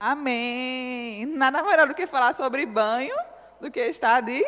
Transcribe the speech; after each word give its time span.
Amém. 0.00 1.26
Nada 1.26 1.60
melhor 1.60 1.88
do 1.88 1.94
que 1.94 2.06
falar 2.06 2.32
sobre 2.32 2.64
banho 2.64 3.14
do 3.60 3.68
que 3.68 3.80
estar 3.80 4.20
de, 4.20 4.44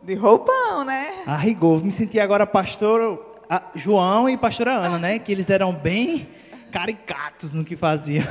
de 0.00 0.14
roupão, 0.14 0.84
né? 0.84 1.24
A 1.26 1.36
rigor, 1.36 1.82
me 1.82 1.90
senti 1.90 2.20
agora 2.20 2.46
pastor 2.46 3.40
João 3.74 4.28
e 4.28 4.36
pastora 4.36 4.72
Ana, 4.72 4.96
né? 4.96 5.18
Que 5.18 5.32
eles 5.32 5.50
eram 5.50 5.74
bem 5.74 6.28
caricatos 6.70 7.52
no 7.52 7.64
que 7.64 7.74
faziam. 7.76 8.24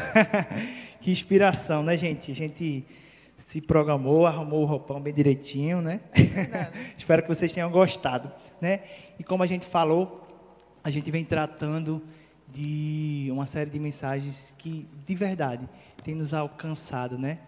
que 1.01 1.11
inspiração, 1.11 1.83
né, 1.83 1.97
gente? 1.97 2.31
A 2.31 2.35
gente 2.35 2.85
se 3.37 3.59
programou, 3.59 4.25
arrumou 4.25 4.61
o 4.61 4.65
roupão 4.65 5.01
bem 5.01 5.13
direitinho, 5.13 5.81
né? 5.81 5.99
Espero 6.97 7.21
que 7.21 7.27
vocês 7.27 7.51
tenham 7.51 7.69
gostado, 7.69 8.31
né? 8.61 8.79
E 9.19 9.25
como 9.25 9.43
a 9.43 9.47
gente 9.47 9.65
falou, 9.65 10.25
a 10.81 10.89
gente 10.89 11.11
vem 11.11 11.25
tratando 11.25 12.01
de 12.47 13.27
uma 13.31 13.45
série 13.45 13.69
de 13.69 13.79
mensagens 13.79 14.53
que, 14.57 14.87
de 15.05 15.15
verdade, 15.15 15.69
tem 16.01 16.15
nos 16.15 16.33
alcançado, 16.33 17.17
né? 17.17 17.39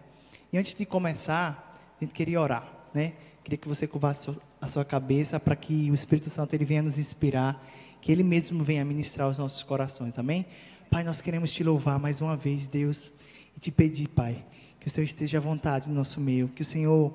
E 0.52 0.58
antes 0.58 0.74
de 0.74 0.84
começar, 0.84 1.78
a 2.00 2.04
gente 2.04 2.12
queria 2.12 2.40
orar, 2.40 2.66
né? 2.92 3.14
Queria 3.42 3.58
que 3.58 3.68
você 3.68 3.86
curvasse 3.86 4.30
a 4.60 4.68
sua 4.68 4.84
cabeça 4.84 5.40
para 5.40 5.56
que 5.56 5.90
o 5.90 5.94
Espírito 5.94 6.30
Santo 6.30 6.54
ele 6.54 6.64
venha 6.64 6.82
nos 6.82 6.98
inspirar, 6.98 7.64
que 8.00 8.12
ele 8.12 8.22
mesmo 8.22 8.62
venha 8.62 8.84
ministrar 8.84 9.28
os 9.28 9.38
nossos 9.38 9.62
corações. 9.62 10.18
Amém? 10.18 10.46
Pai, 10.90 11.02
nós 11.02 11.20
queremos 11.20 11.52
te 11.52 11.64
louvar 11.64 11.98
mais 11.98 12.20
uma 12.20 12.36
vez, 12.36 12.68
Deus, 12.68 13.10
e 13.56 13.60
te 13.60 13.70
pedir, 13.70 14.08
Pai, 14.08 14.44
que 14.78 14.86
o 14.86 14.90
Senhor 14.90 15.04
esteja 15.04 15.38
à 15.38 15.40
vontade 15.40 15.88
no 15.88 15.94
nosso 15.94 16.20
meio, 16.20 16.48
que 16.48 16.62
o 16.62 16.64
Senhor, 16.64 17.12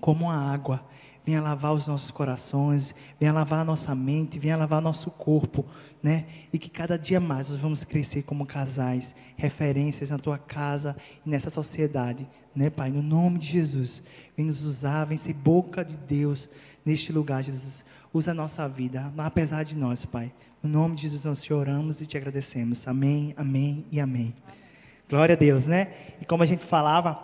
como 0.00 0.30
a 0.30 0.36
água, 0.36 0.84
venha 1.24 1.40
lavar 1.40 1.72
os 1.72 1.86
nossos 1.86 2.10
corações, 2.10 2.94
venha 3.18 3.32
lavar 3.32 3.60
a 3.60 3.64
nossa 3.64 3.94
mente, 3.94 4.38
venha 4.38 4.56
lavar 4.56 4.82
nosso 4.82 5.10
corpo, 5.10 5.64
né? 6.02 6.26
E 6.52 6.58
que 6.58 6.68
cada 6.68 6.98
dia 6.98 7.18
mais 7.18 7.48
nós 7.48 7.58
vamos 7.58 7.82
crescer 7.82 8.22
como 8.22 8.44
casais, 8.44 9.14
referências 9.36 10.10
na 10.10 10.18
tua 10.18 10.36
casa 10.36 10.96
e 11.24 11.30
nessa 11.30 11.48
sociedade, 11.48 12.26
né, 12.54 12.68
Pai? 12.68 12.90
No 12.90 13.02
nome 13.02 13.38
de 13.38 13.46
Jesus, 13.46 14.02
vem 14.36 14.46
nos 14.46 14.62
usar, 14.62 15.06
vem 15.06 15.16
ser 15.16 15.32
boca 15.32 15.82
de 15.82 15.96
Deus 15.96 16.48
neste 16.84 17.10
lugar, 17.10 17.42
Jesus. 17.42 17.84
Usa 18.12 18.30
a 18.30 18.34
nossa 18.34 18.68
vida, 18.68 19.12
apesar 19.16 19.64
de 19.64 19.76
nós, 19.76 20.04
Pai. 20.04 20.32
No 20.62 20.70
nome 20.70 20.94
de 20.94 21.02
Jesus 21.02 21.24
nós 21.24 21.42
te 21.42 21.52
oramos 21.52 22.00
e 22.00 22.06
te 22.06 22.16
agradecemos. 22.16 22.86
Amém, 22.86 23.34
amém 23.36 23.84
e 23.90 23.98
amém. 23.98 24.34
amém. 24.46 24.64
Glória 25.08 25.34
a 25.34 25.38
Deus, 25.38 25.66
né? 25.66 25.92
E 26.20 26.24
como 26.24 26.42
a 26.42 26.46
gente 26.46 26.64
falava, 26.64 27.18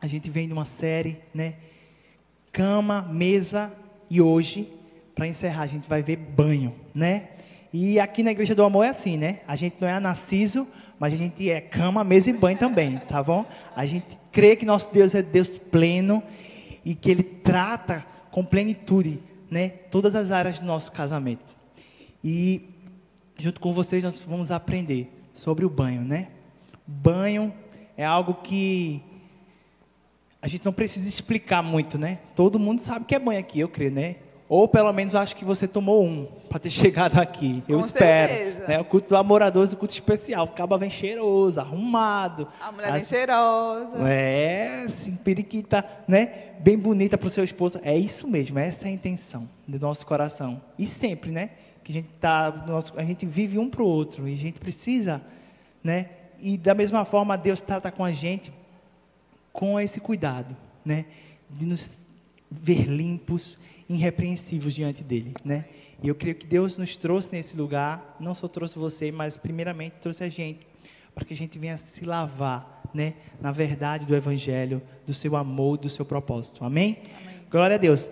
a 0.00 0.06
gente 0.06 0.30
vem 0.30 0.46
de 0.46 0.52
uma 0.52 0.64
série, 0.64 1.20
né? 1.34 1.54
Cama, 2.54 3.02
mesa 3.02 3.72
e 4.08 4.22
hoje, 4.22 4.72
para 5.12 5.26
encerrar, 5.26 5.62
a 5.62 5.66
gente 5.66 5.88
vai 5.88 6.04
ver 6.04 6.14
banho, 6.14 6.72
né? 6.94 7.30
E 7.72 7.98
aqui 7.98 8.22
na 8.22 8.30
Igreja 8.30 8.54
do 8.54 8.62
Amor 8.62 8.84
é 8.84 8.90
assim, 8.90 9.16
né? 9.16 9.40
A 9.48 9.56
gente 9.56 9.74
não 9.80 9.88
é 9.88 9.98
Narciso, 9.98 10.64
mas 10.96 11.12
a 11.12 11.16
gente 11.16 11.50
é 11.50 11.60
cama, 11.60 12.04
mesa 12.04 12.30
e 12.30 12.32
banho 12.32 12.56
também, 12.56 12.96
tá 12.98 13.20
bom? 13.20 13.44
A 13.74 13.84
gente 13.84 14.16
crê 14.30 14.54
que 14.54 14.64
nosso 14.64 14.94
Deus 14.94 15.16
é 15.16 15.20
Deus 15.20 15.58
pleno 15.58 16.22
e 16.84 16.94
que 16.94 17.10
Ele 17.10 17.24
trata 17.24 18.06
com 18.30 18.44
plenitude, 18.44 19.18
né? 19.50 19.70
Todas 19.90 20.14
as 20.14 20.30
áreas 20.30 20.60
do 20.60 20.64
nosso 20.64 20.92
casamento. 20.92 21.56
E 22.22 22.70
junto 23.36 23.58
com 23.58 23.72
vocês 23.72 24.04
nós 24.04 24.20
vamos 24.20 24.52
aprender 24.52 25.12
sobre 25.32 25.64
o 25.64 25.68
banho, 25.68 26.02
né? 26.02 26.28
Banho 26.86 27.52
é 27.96 28.04
algo 28.04 28.34
que 28.34 29.02
a 30.44 30.46
gente 30.46 30.62
não 30.62 30.74
precisa 30.74 31.08
explicar 31.08 31.62
muito, 31.62 31.96
né? 31.96 32.18
Todo 32.36 32.58
mundo 32.58 32.78
sabe 32.80 33.06
que 33.06 33.14
é 33.14 33.18
banho 33.18 33.40
aqui, 33.40 33.60
eu 33.60 33.68
creio, 33.68 33.90
né? 33.90 34.16
Ou 34.46 34.68
pelo 34.68 34.92
menos 34.92 35.14
eu 35.14 35.20
acho 35.20 35.34
que 35.34 35.42
você 35.42 35.66
tomou 35.66 36.04
um 36.04 36.26
para 36.50 36.58
ter 36.58 36.68
chegado 36.68 37.18
aqui. 37.18 37.64
Eu 37.66 37.78
Com 37.78 37.84
espero. 37.86 38.34
Certeza. 38.34 38.68
Né? 38.68 38.78
O 38.78 38.84
culto 38.84 39.08
do 39.08 39.16
amoradores 39.16 39.70
do 39.70 39.76
culto 39.76 39.94
especial. 39.94 40.44
Acaba 40.44 40.76
bem 40.76 40.90
cheiroso, 40.90 41.58
arrumado. 41.58 42.46
A 42.60 42.70
mulher 42.70 42.92
bem 42.92 43.04
cheirosa. 43.06 44.06
É, 44.06 44.82
assim, 44.86 45.16
periquita, 45.16 45.82
né? 46.06 46.52
Bem 46.60 46.76
bonita 46.76 47.16
para 47.16 47.26
o 47.26 47.30
seu 47.30 47.42
esposo. 47.42 47.80
É 47.82 47.96
isso 47.96 48.28
mesmo, 48.28 48.58
essa 48.58 48.86
é 48.86 48.90
a 48.90 48.92
intenção 48.92 49.48
do 49.66 49.80
nosso 49.80 50.04
coração. 50.04 50.60
E 50.78 50.86
sempre, 50.86 51.30
né? 51.30 51.52
Que 51.82 51.90
a 51.90 51.94
gente 51.94 52.08
tá, 52.20 52.64
nosso, 52.66 52.92
a 52.98 53.02
gente 53.02 53.24
vive 53.24 53.58
um 53.58 53.70
para 53.70 53.82
o 53.82 53.86
outro 53.86 54.28
e 54.28 54.34
a 54.34 54.36
gente 54.36 54.60
precisa, 54.60 55.22
né? 55.82 56.10
e 56.38 56.58
da 56.58 56.74
mesma 56.74 57.06
forma 57.06 57.38
Deus 57.38 57.62
trata 57.62 57.90
com 57.90 58.04
a 58.04 58.12
gente 58.12 58.52
com 59.54 59.78
esse 59.78 60.00
cuidado, 60.00 60.54
né? 60.84 61.06
De 61.48 61.64
nos 61.64 61.92
ver 62.50 62.86
limpos, 62.86 63.56
irrepreensíveis 63.88 64.74
diante 64.74 65.04
dele, 65.04 65.32
né? 65.44 65.64
E 66.02 66.08
eu 66.08 66.14
creio 66.14 66.34
que 66.34 66.44
Deus 66.44 66.76
nos 66.76 66.96
trouxe 66.96 67.28
nesse 67.32 67.56
lugar, 67.56 68.16
não 68.18 68.34
só 68.34 68.48
trouxe 68.48 68.76
você, 68.76 69.12
mas 69.12 69.36
primeiramente 69.36 69.92
trouxe 70.00 70.24
a 70.24 70.28
gente, 70.28 70.66
para 71.14 71.24
que 71.24 71.32
a 71.32 71.36
gente 71.36 71.56
venha 71.56 71.78
se 71.78 72.04
lavar, 72.04 72.82
né? 72.92 73.14
Na 73.40 73.52
verdade 73.52 74.04
do 74.04 74.16
Evangelho, 74.16 74.82
do 75.06 75.14
seu 75.14 75.36
amor, 75.36 75.78
do 75.78 75.88
seu 75.88 76.04
propósito. 76.04 76.64
Amém? 76.64 76.98
Amém? 77.22 77.40
Glória 77.48 77.76
a 77.76 77.78
Deus. 77.78 78.10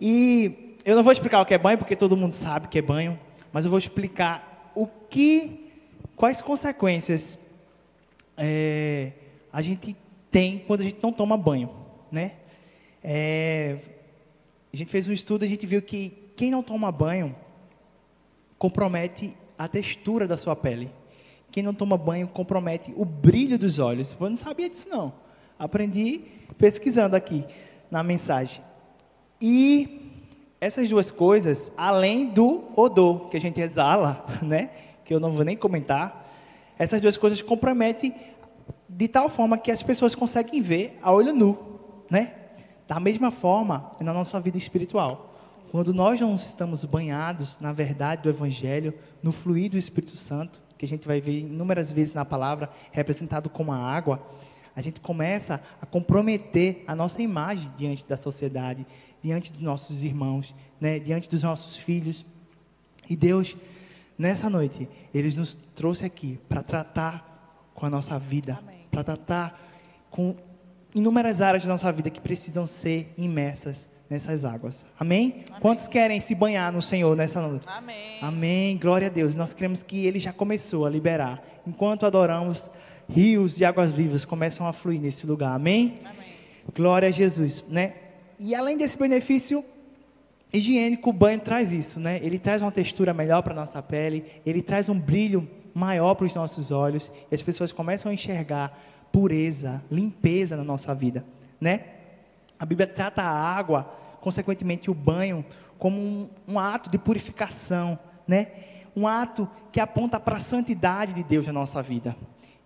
E 0.00 0.76
eu 0.84 0.94
não 0.94 1.02
vou 1.02 1.12
explicar 1.12 1.40
o 1.40 1.44
que 1.44 1.54
é 1.54 1.58
banho, 1.58 1.76
porque 1.76 1.96
todo 1.96 2.16
mundo 2.16 2.34
sabe 2.34 2.68
que 2.68 2.78
é 2.78 2.82
banho, 2.82 3.18
mas 3.52 3.64
eu 3.64 3.70
vou 3.70 3.80
explicar 3.80 4.70
o 4.76 4.86
que, 4.86 5.72
quais 6.14 6.40
consequências 6.40 7.36
é, 8.36 9.10
a 9.52 9.60
gente 9.60 9.96
tem 10.34 10.58
quando 10.66 10.80
a 10.80 10.82
gente 10.82 10.98
não 11.00 11.12
toma 11.12 11.36
banho, 11.36 11.70
né? 12.10 12.32
É, 13.04 13.76
a 14.72 14.76
gente 14.76 14.90
fez 14.90 15.06
um 15.06 15.12
estudo, 15.12 15.44
a 15.44 15.46
gente 15.46 15.64
viu 15.64 15.80
que 15.80 16.12
quem 16.34 16.50
não 16.50 16.60
toma 16.60 16.90
banho 16.90 17.36
compromete 18.58 19.36
a 19.56 19.68
textura 19.68 20.26
da 20.26 20.36
sua 20.36 20.56
pele. 20.56 20.90
Quem 21.52 21.62
não 21.62 21.72
toma 21.72 21.96
banho 21.96 22.26
compromete 22.26 22.92
o 22.96 23.04
brilho 23.04 23.56
dos 23.56 23.78
olhos. 23.78 24.12
Eu 24.20 24.28
não 24.28 24.36
sabia 24.36 24.68
disso 24.68 24.88
não. 24.88 25.12
Aprendi 25.56 26.22
pesquisando 26.58 27.14
aqui 27.14 27.44
na 27.88 28.02
mensagem. 28.02 28.60
E 29.40 30.26
essas 30.60 30.88
duas 30.88 31.12
coisas, 31.12 31.70
além 31.76 32.26
do 32.26 32.72
odor 32.74 33.28
que 33.28 33.36
a 33.36 33.40
gente 33.40 33.60
exala, 33.60 34.26
né, 34.42 34.70
que 35.04 35.14
eu 35.14 35.20
não 35.20 35.30
vou 35.30 35.44
nem 35.44 35.56
comentar, 35.56 36.24
essas 36.76 37.00
duas 37.00 37.16
coisas 37.16 37.40
comprometem 37.40 38.12
de 38.88 39.08
tal 39.08 39.28
forma 39.28 39.58
que 39.58 39.70
as 39.70 39.82
pessoas 39.82 40.14
conseguem 40.14 40.60
ver 40.60 40.98
a 41.02 41.12
olho 41.12 41.32
nu, 41.32 41.80
né? 42.10 42.32
Da 42.86 43.00
mesma 43.00 43.30
forma, 43.30 43.92
na 44.00 44.12
nossa 44.12 44.40
vida 44.40 44.58
espiritual. 44.58 45.34
Quando 45.70 45.92
nós 45.92 46.20
não 46.20 46.34
estamos 46.34 46.84
banhados 46.84 47.58
na 47.60 47.72
verdade 47.72 48.22
do 48.22 48.28
Evangelho, 48.28 48.94
no 49.22 49.32
fluir 49.32 49.70
do 49.70 49.78
Espírito 49.78 50.16
Santo, 50.16 50.60
que 50.78 50.84
a 50.84 50.88
gente 50.88 51.06
vai 51.06 51.20
ver 51.20 51.40
inúmeras 51.40 51.90
vezes 51.90 52.12
na 52.12 52.24
palavra, 52.24 52.70
representado 52.92 53.48
como 53.48 53.72
a 53.72 53.76
água, 53.76 54.24
a 54.76 54.82
gente 54.82 55.00
começa 55.00 55.62
a 55.80 55.86
comprometer 55.86 56.84
a 56.86 56.94
nossa 56.94 57.22
imagem 57.22 57.72
diante 57.76 58.06
da 58.06 58.16
sociedade, 58.16 58.86
diante 59.22 59.52
dos 59.52 59.62
nossos 59.62 60.04
irmãos, 60.04 60.54
né? 60.80 60.98
diante 60.98 61.28
dos 61.28 61.42
nossos 61.42 61.76
filhos. 61.76 62.24
E 63.08 63.16
Deus 63.16 63.56
Nessa 64.16 64.48
noite, 64.48 64.88
Ele 65.12 65.34
nos 65.34 65.54
trouxe 65.74 66.04
aqui 66.04 66.38
para 66.48 66.62
tratar 66.62 67.33
com 67.74 67.84
a 67.84 67.90
nossa 67.90 68.18
vida, 68.18 68.58
para 68.90 69.02
tratar 69.02 69.60
com 70.10 70.36
inúmeras 70.94 71.42
áreas 71.42 71.64
da 71.64 71.68
nossa 71.68 71.90
vida 71.92 72.08
que 72.08 72.20
precisam 72.20 72.64
ser 72.64 73.12
imersas 73.18 73.88
nessas 74.08 74.44
águas. 74.44 74.86
Amém? 74.98 75.44
Amém? 75.48 75.60
Quantos 75.60 75.88
querem 75.88 76.20
se 76.20 76.34
banhar 76.34 76.72
no 76.72 76.80
Senhor 76.80 77.16
nessa 77.16 77.40
noite? 77.40 77.66
Amém. 77.68 78.18
Amém. 78.22 78.78
Glória 78.78 79.08
a 79.08 79.10
Deus. 79.10 79.34
Nós 79.34 79.52
cremos 79.52 79.82
que 79.82 80.06
Ele 80.06 80.20
já 80.20 80.32
começou 80.32 80.86
a 80.86 80.90
liberar. 80.90 81.42
Enquanto 81.66 82.06
adoramos, 82.06 82.70
rios 83.08 83.56
de 83.56 83.64
águas 83.64 83.92
vivas 83.92 84.24
começam 84.24 84.66
a 84.66 84.72
fluir 84.72 85.00
nesse 85.00 85.26
lugar. 85.26 85.54
Amém? 85.54 85.96
Amém. 86.04 86.14
Glória 86.74 87.08
a 87.08 87.12
Jesus, 87.12 87.64
né? 87.68 87.94
E 88.38 88.54
além 88.54 88.76
desse 88.76 88.96
benefício 88.96 89.64
higiênico, 90.52 91.10
o 91.10 91.12
banho 91.12 91.40
traz 91.40 91.72
isso, 91.72 91.98
né? 91.98 92.20
Ele 92.22 92.38
traz 92.38 92.62
uma 92.62 92.70
textura 92.70 93.12
melhor 93.12 93.42
para 93.42 93.52
a 93.52 93.56
nossa 93.56 93.82
pele, 93.82 94.24
ele 94.46 94.62
traz 94.62 94.88
um 94.88 94.98
brilho 94.98 95.48
maior 95.74 96.14
para 96.14 96.26
os 96.26 96.34
nossos 96.34 96.70
olhos, 96.70 97.10
e 97.30 97.34
as 97.34 97.42
pessoas 97.42 97.72
começam 97.72 98.10
a 98.10 98.14
enxergar 98.14 98.78
pureza, 99.10 99.82
limpeza 99.90 100.56
na 100.56 100.64
nossa 100.64 100.94
vida, 100.94 101.24
né? 101.60 101.84
A 102.58 102.64
Bíblia 102.64 102.86
trata 102.86 103.22
a 103.22 103.28
água, 103.28 103.92
consequentemente 104.20 104.90
o 104.90 104.94
banho, 104.94 105.44
como 105.78 106.00
um, 106.00 106.30
um 106.48 106.58
ato 106.58 106.88
de 106.88 106.98
purificação, 106.98 107.98
né? 108.26 108.48
Um 108.96 109.06
ato 109.06 109.48
que 109.72 109.80
aponta 109.80 110.20
para 110.20 110.36
a 110.36 110.40
santidade 110.40 111.12
de 111.12 111.24
Deus 111.24 111.46
na 111.46 111.52
nossa 111.52 111.82
vida. 111.82 112.16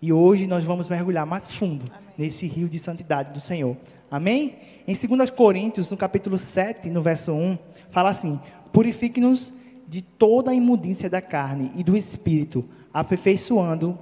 E 0.01 0.13
hoje 0.13 0.47
nós 0.47 0.65
vamos 0.65 0.89
mergulhar 0.89 1.27
mais 1.27 1.51
fundo 1.51 1.85
Amém. 1.91 2.09
nesse 2.17 2.47
rio 2.47 2.69
de 2.69 2.79
santidade 2.79 3.33
do 3.33 3.41
Senhor. 3.41 3.77
Amém? 4.11 4.57
Em 4.87 4.95
2 4.95 5.31
Coríntios, 5.31 5.91
no 5.91 5.97
capítulo 5.97 6.39
7, 6.39 6.89
no 6.89 7.03
verso 7.03 7.33
1, 7.33 7.59
fala 7.91 8.11
assim: 8.11 8.39
Purifique-nos 8.73 9.53
de 9.89 10.03
toda 10.03 10.51
a 10.51 10.55
imundícia 10.55 11.11
da 11.11 11.21
carne 11.21 11.73
e 11.75 11.83
do 11.83 11.97
espírito, 11.97 12.65
aperfeiçoando 13.01 13.99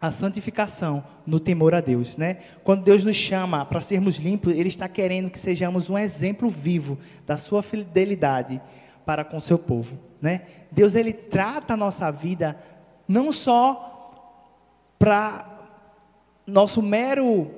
a 0.00 0.10
santificação 0.10 1.04
no 1.26 1.40
temor 1.40 1.74
a 1.74 1.80
Deus, 1.80 2.16
né? 2.16 2.38
Quando 2.62 2.84
Deus 2.84 3.02
nos 3.02 3.16
chama 3.16 3.64
para 3.64 3.80
sermos 3.80 4.16
limpos, 4.16 4.56
Ele 4.56 4.68
está 4.68 4.88
querendo 4.88 5.30
que 5.30 5.38
sejamos 5.38 5.90
um 5.90 5.98
exemplo 5.98 6.48
vivo 6.48 6.98
da 7.26 7.36
Sua 7.36 7.62
fidelidade 7.62 8.60
para 9.06 9.24
com 9.24 9.38
seu 9.38 9.58
povo, 9.58 9.96
né? 10.20 10.42
Deus 10.70 10.96
ele 10.96 11.12
trata 11.12 11.74
a 11.74 11.76
nossa 11.76 12.10
vida 12.10 12.58
não 13.06 13.30
só 13.30 14.10
para 14.98 15.46
nosso 16.44 16.82
mero 16.82 17.50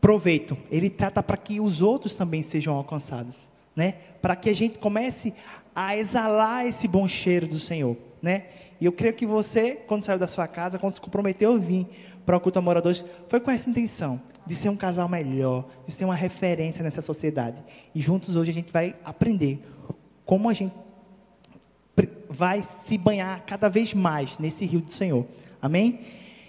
proveito, 0.00 0.56
ele 0.70 0.90
trata 0.90 1.22
para 1.22 1.36
que 1.36 1.60
os 1.60 1.80
outros 1.80 2.14
também 2.14 2.42
sejam 2.42 2.74
alcançados, 2.74 3.40
né? 3.74 3.94
Para 4.20 4.36
que 4.36 4.50
a 4.50 4.54
gente 4.54 4.78
comece 4.78 5.34
a 5.74 5.96
exalar 5.96 6.66
esse 6.66 6.86
bom 6.86 7.08
cheiro 7.08 7.46
do 7.46 7.58
Senhor, 7.58 7.96
né? 8.20 8.44
E 8.82 8.84
eu 8.84 8.90
creio 8.90 9.14
que 9.14 9.24
você, 9.24 9.76
quando 9.76 10.02
saiu 10.02 10.18
da 10.18 10.26
sua 10.26 10.48
casa, 10.48 10.76
quando 10.76 10.94
se 10.94 11.00
comprometeu 11.00 11.54
a 11.54 11.56
vir 11.56 11.86
para 12.26 12.36
o 12.36 12.40
culto 12.40 12.58
a 12.58 12.62
moradores, 12.62 13.04
foi 13.28 13.38
com 13.38 13.48
essa 13.48 13.70
intenção 13.70 14.20
de 14.44 14.56
ser 14.56 14.70
um 14.70 14.76
casal 14.76 15.08
melhor, 15.08 15.68
de 15.86 15.92
ser 15.92 16.04
uma 16.04 16.16
referência 16.16 16.82
nessa 16.82 17.00
sociedade. 17.00 17.62
E 17.94 18.00
juntos 18.00 18.34
hoje 18.34 18.50
a 18.50 18.54
gente 18.54 18.72
vai 18.72 18.96
aprender 19.04 19.64
como 20.24 20.48
a 20.48 20.52
gente 20.52 20.74
vai 22.28 22.60
se 22.62 22.98
banhar 22.98 23.44
cada 23.46 23.68
vez 23.68 23.94
mais 23.94 24.36
nesse 24.40 24.66
rio 24.66 24.80
do 24.80 24.92
Senhor. 24.92 25.28
Amém? 25.60 26.00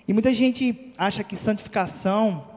E 0.07 0.11
muita 0.11 0.33
gente 0.33 0.91
acha 0.97 1.23
que 1.23 1.35
santificação 1.35 2.47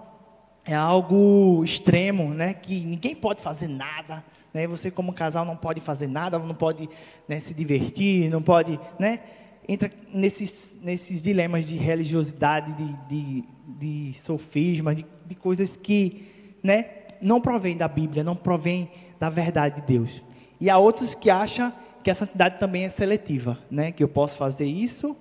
é 0.64 0.74
algo 0.74 1.62
extremo, 1.62 2.32
né? 2.32 2.54
Que 2.54 2.80
ninguém 2.80 3.14
pode 3.14 3.42
fazer 3.42 3.68
nada, 3.68 4.24
né? 4.54 4.66
Você 4.66 4.90
como 4.90 5.12
casal 5.12 5.44
não 5.44 5.54
pode 5.54 5.82
fazer 5.82 6.06
nada, 6.06 6.38
não 6.38 6.54
pode 6.54 6.88
né, 7.28 7.38
se 7.38 7.52
divertir, 7.52 8.30
não 8.30 8.40
pode, 8.40 8.80
né? 8.98 9.20
Entra 9.68 9.90
nesses, 10.12 10.78
nesses 10.80 11.20
dilemas 11.20 11.66
de 11.66 11.76
religiosidade, 11.76 12.72
de, 12.74 12.92
de, 13.08 13.44
de 13.66 14.18
sofisma, 14.18 14.94
de, 14.94 15.04
de 15.26 15.34
coisas 15.34 15.76
que, 15.76 16.26
né? 16.62 16.88
Não 17.20 17.40
provém 17.40 17.76
da 17.76 17.88
Bíblia, 17.88 18.22
não 18.22 18.36
provém 18.36 18.90
da 19.18 19.28
verdade 19.28 19.80
de 19.80 19.86
Deus. 19.86 20.22
E 20.60 20.70
há 20.70 20.78
outros 20.78 21.14
que 21.14 21.30
acham 21.30 21.72
que 22.04 22.10
a 22.10 22.14
santidade 22.14 22.60
também 22.60 22.84
é 22.84 22.88
seletiva, 22.88 23.58
né? 23.70 23.90
Que 23.90 24.04
eu 24.04 24.08
posso 24.08 24.36
fazer 24.36 24.66
isso, 24.66 25.16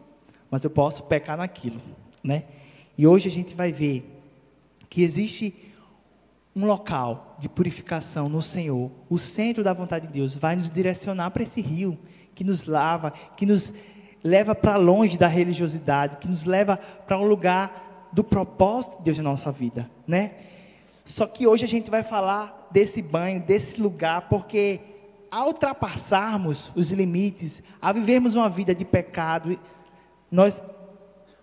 mas 0.51 0.63
eu 0.63 0.69
posso 0.69 1.03
pecar 1.03 1.37
naquilo, 1.37 1.81
né? 2.23 2.43
E 2.97 3.07
hoje 3.07 3.27
a 3.27 3.31
gente 3.31 3.55
vai 3.55 3.71
ver 3.71 4.05
que 4.89 5.01
existe 5.01 5.53
um 6.55 6.65
local 6.65 7.35
de 7.39 7.49
purificação 7.49 8.27
no 8.27 8.41
Senhor. 8.41 8.89
O 9.09 9.17
centro 9.17 9.63
da 9.63 9.73
vontade 9.73 10.07
de 10.07 10.13
Deus 10.13 10.35
vai 10.35 10.55
nos 10.55 10.69
direcionar 10.69 11.31
para 11.31 11.43
esse 11.43 11.59
rio 11.59 11.97
que 12.33 12.43
nos 12.43 12.65
lava, 12.65 13.11
que 13.35 13.45
nos 13.45 13.73
leva 14.25 14.55
para 14.55 14.75
longe 14.75 15.19
da 15.19 15.27
religiosidade, 15.27 16.17
que 16.17 16.27
nos 16.27 16.45
leva 16.45 16.77
para 16.77 17.15
um 17.15 17.27
lugar 17.27 18.09
do 18.11 18.23
propósito 18.23 18.97
de 18.97 19.03
Deus 19.03 19.17
na 19.19 19.23
nossa 19.25 19.51
vida, 19.51 19.87
né? 20.07 20.31
Só 21.05 21.27
que 21.27 21.45
hoje 21.45 21.63
a 21.63 21.67
gente 21.67 21.91
vai 21.91 22.01
falar 22.01 22.67
desse 22.71 23.03
banho, 23.03 23.39
desse 23.39 23.79
lugar, 23.79 24.27
porque 24.27 24.79
ao 25.29 25.49
ultrapassarmos 25.49 26.71
os 26.75 26.89
limites, 26.89 27.61
a 27.79 27.93
vivermos 27.93 28.33
uma 28.33 28.49
vida 28.49 28.73
de 28.73 28.83
pecado, 28.83 29.59
nós 30.31 30.63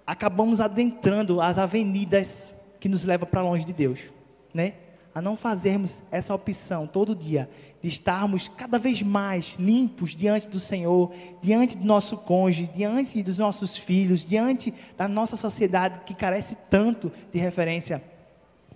acabamos 0.04 0.60
adentrando 0.60 1.40
as 1.40 1.58
avenidas 1.58 2.52
que 2.80 2.88
nos 2.88 3.04
levam 3.04 3.28
para 3.28 3.42
longe 3.42 3.64
de 3.64 3.72
Deus, 3.72 4.10
né? 4.52 4.74
A 5.14 5.22
não 5.22 5.36
fazermos 5.36 6.02
essa 6.10 6.34
opção 6.34 6.88
todo 6.88 7.14
dia 7.14 7.48
de 7.82 7.88
estarmos 7.88 8.46
cada 8.46 8.78
vez 8.78 9.02
mais 9.02 9.56
limpos 9.58 10.14
diante 10.14 10.48
do 10.48 10.60
Senhor, 10.60 11.12
diante 11.42 11.76
do 11.76 11.84
nosso 11.84 12.16
cônjuge, 12.16 12.70
diante 12.72 13.20
dos 13.24 13.38
nossos 13.38 13.76
filhos, 13.76 14.24
diante 14.24 14.72
da 14.96 15.08
nossa 15.08 15.36
sociedade 15.36 16.00
que 16.06 16.14
carece 16.14 16.56
tanto 16.70 17.12
de 17.32 17.40
referência, 17.40 18.00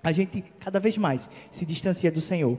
a 0.03 0.11
gente 0.11 0.43
cada 0.59 0.81
vez 0.81 0.99
mais 0.99 1.31
se 1.51 1.65
distancia 1.65 2.11
do 2.11 2.21
Senhor. 2.21 2.59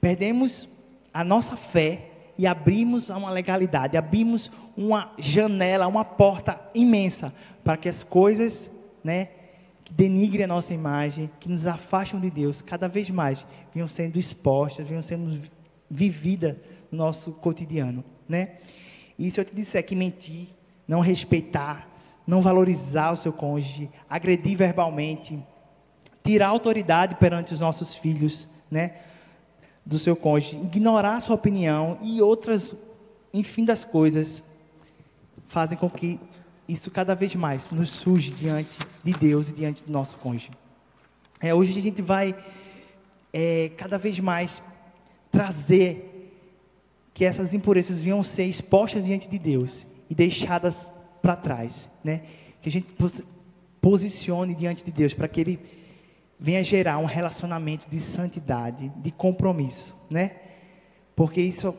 Perdemos 0.00 0.68
a 1.12 1.24
nossa 1.24 1.56
fé 1.56 2.10
e 2.36 2.46
abrimos 2.46 3.08
uma 3.08 3.30
legalidade, 3.30 3.96
abrimos 3.96 4.50
uma 4.76 5.12
janela, 5.18 5.86
uma 5.86 6.04
porta 6.04 6.60
imensa 6.74 7.34
para 7.62 7.78
que 7.78 7.88
as 7.88 8.02
coisas, 8.02 8.70
né, 9.02 9.28
que 9.84 9.94
denigrem 9.94 10.44
a 10.44 10.48
nossa 10.48 10.74
imagem, 10.74 11.30
que 11.40 11.48
nos 11.48 11.66
afastam 11.66 12.20
de 12.20 12.30
Deus, 12.30 12.60
cada 12.60 12.88
vez 12.88 13.08
mais 13.08 13.46
venham 13.72 13.88
sendo 13.88 14.18
expostas, 14.18 14.86
venham 14.86 15.02
sendo 15.02 15.40
vividas 15.90 16.56
no 16.90 16.98
nosso 16.98 17.32
cotidiano, 17.32 18.04
né? 18.28 18.56
E 19.18 19.30
se 19.30 19.40
eu 19.40 19.44
te 19.44 19.54
disser 19.54 19.84
que 19.84 19.94
mentir, 19.94 20.48
não 20.86 21.00
respeitar, 21.00 21.88
não 22.26 22.42
valorizar 22.42 23.12
o 23.12 23.16
seu 23.16 23.32
cônjuge, 23.32 23.90
agredir 24.08 24.56
verbalmente, 24.56 25.38
tirar 26.24 26.48
autoridade 26.48 27.16
perante 27.16 27.54
os 27.54 27.60
nossos 27.60 27.94
filhos, 27.94 28.48
né? 28.70 28.92
do 29.84 29.98
seu 29.98 30.16
cônjuge, 30.16 30.56
ignorar 30.56 31.20
sua 31.20 31.34
opinião 31.34 31.98
e 32.00 32.22
outras, 32.22 32.74
enfim, 33.32 33.64
das 33.64 33.84
coisas, 33.84 34.42
fazem 35.46 35.76
com 35.76 35.90
que 35.90 36.18
isso 36.66 36.90
cada 36.90 37.14
vez 37.14 37.34
mais 37.34 37.70
nos 37.70 37.90
surge 37.90 38.30
diante 38.30 38.78
de 39.02 39.12
Deus 39.12 39.50
e 39.50 39.54
diante 39.54 39.84
do 39.84 39.92
nosso 39.92 40.16
cônjuge. 40.16 40.50
É, 41.38 41.52
hoje 41.52 41.78
a 41.78 41.82
gente 41.82 42.00
vai 42.00 42.34
é, 43.32 43.70
cada 43.76 43.98
vez 43.98 44.18
mais 44.18 44.62
trazer 45.34 46.32
que 47.12 47.24
essas 47.24 47.52
impurezas 47.52 48.02
venham 48.02 48.22
ser 48.22 48.44
expostas 48.44 49.04
diante 49.04 49.28
de 49.28 49.38
Deus 49.38 49.84
e 50.08 50.14
deixadas 50.14 50.92
para 51.20 51.34
trás, 51.34 51.90
né? 52.02 52.22
Que 52.62 52.68
a 52.68 52.72
gente 52.72 52.88
posicione 53.80 54.54
diante 54.54 54.84
de 54.84 54.92
Deus 54.92 55.12
para 55.12 55.26
que 55.26 55.40
Ele 55.40 55.60
venha 56.38 56.62
gerar 56.62 56.98
um 56.98 57.04
relacionamento 57.04 57.88
de 57.90 57.98
santidade, 57.98 58.88
de 58.96 59.10
compromisso, 59.10 59.94
né? 60.08 60.36
Porque 61.16 61.40
isso 61.40 61.76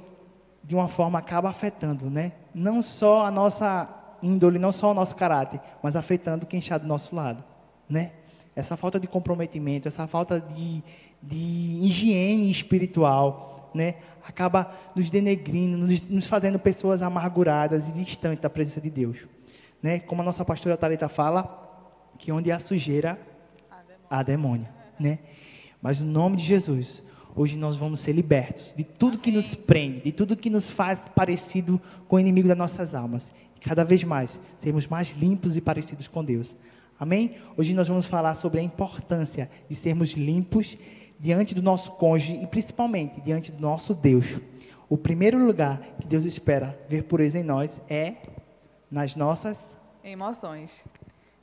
de 0.64 0.76
uma 0.76 0.88
forma 0.88 1.20
acaba 1.20 1.50
afetando, 1.50 2.10
né? 2.10 2.34
Não 2.54 2.82
só 2.82 3.26
a 3.26 3.32
nossa 3.32 3.90
índole, 4.22 4.60
não 4.60 4.72
só 4.72 4.92
o 4.92 4.94
nosso 4.94 5.16
caráter, 5.16 5.62
mas 5.82 5.96
afetando 5.96 6.46
quem 6.46 6.60
está 6.60 6.78
do 6.78 6.88
nosso 6.88 7.16
lado, 7.16 7.44
né? 7.88 8.12
Essa 8.56 8.76
falta 8.76 9.00
de 9.00 9.08
comprometimento, 9.08 9.88
essa 9.88 10.08
falta 10.08 10.40
de, 10.40 10.84
de 11.28 11.36
higiene 11.36 12.50
espiritual, 12.50 13.72
né? 13.74 13.96
Acaba 14.26 14.72
nos 14.96 15.10
denegrindo, 15.10 15.78
nos, 15.78 16.08
nos 16.08 16.26
fazendo 16.26 16.58
pessoas 16.58 17.02
amarguradas 17.02 17.90
e 17.90 18.04
distantes 18.04 18.42
da 18.42 18.50
presença 18.50 18.82
de 18.82 18.90
Deus, 18.90 19.26
né? 19.82 20.00
Como 20.00 20.22
a 20.22 20.26
nossa 20.26 20.44
pastora 20.46 20.78
Talita 20.78 21.10
fala, 21.10 21.64
que 22.18 22.32
onde 22.32 22.52
há 22.52 22.60
sujeira 22.60 23.20
a 24.10 24.24
demônio, 24.24 24.68
né? 25.00 25.20
Mas 25.82 26.00
no 26.00 26.12
nome 26.12 26.38
de 26.38 26.44
Jesus, 26.44 27.04
hoje 27.36 27.58
nós 27.58 27.76
vamos 27.76 28.00
ser 28.00 28.14
libertos 28.14 28.74
de 28.74 28.84
tudo 28.84 29.20
que 29.20 29.32
nos 29.32 29.54
prende, 29.54 30.02
de 30.02 30.12
tudo 30.12 30.36
que 30.36 30.50
nos 30.50 30.70
faz 30.70 31.06
parecido 31.14 31.80
com 32.08 32.16
o 32.16 32.20
inimigo 32.20 32.48
das 32.48 32.58
nossas 32.58 32.96
almas. 32.96 33.34
E 33.56 33.60
cada 33.60 33.84
vez 33.84 34.04
mais 34.04 34.40
sermos 34.58 34.88
mais 34.88 35.12
limpos 35.12 35.58
e 35.58 35.62
parecidos 35.62 36.08
com 36.08 36.24
Deus. 36.24 36.56
Amém? 37.00 37.36
Hoje 37.58 37.74
nós 37.74 37.88
vamos 37.88 38.06
falar 38.06 38.36
sobre 38.36 38.60
a 38.60 38.64
importância 38.64 39.50
de 39.70 39.76
sermos 39.76 40.14
limpos 40.14 40.78
diante 41.20 41.56
do 41.56 41.62
nosso 41.62 41.92
cônjuge 41.94 42.42
e 42.44 42.48
principalmente 42.48 43.22
diante 43.22 43.52
do 43.52 43.62
nosso 43.62 43.94
Deus. 43.94 44.40
O 44.90 44.98
primeiro 44.98 45.44
lugar 45.44 45.80
que 46.00 46.08
Deus 46.08 46.26
espera 46.26 46.80
ver 46.88 47.04
pureza 47.04 47.40
em 47.40 47.44
nós 47.44 47.82
é 47.90 48.16
nas 48.90 49.16
nossas 49.16 49.78
emoções. 50.04 50.86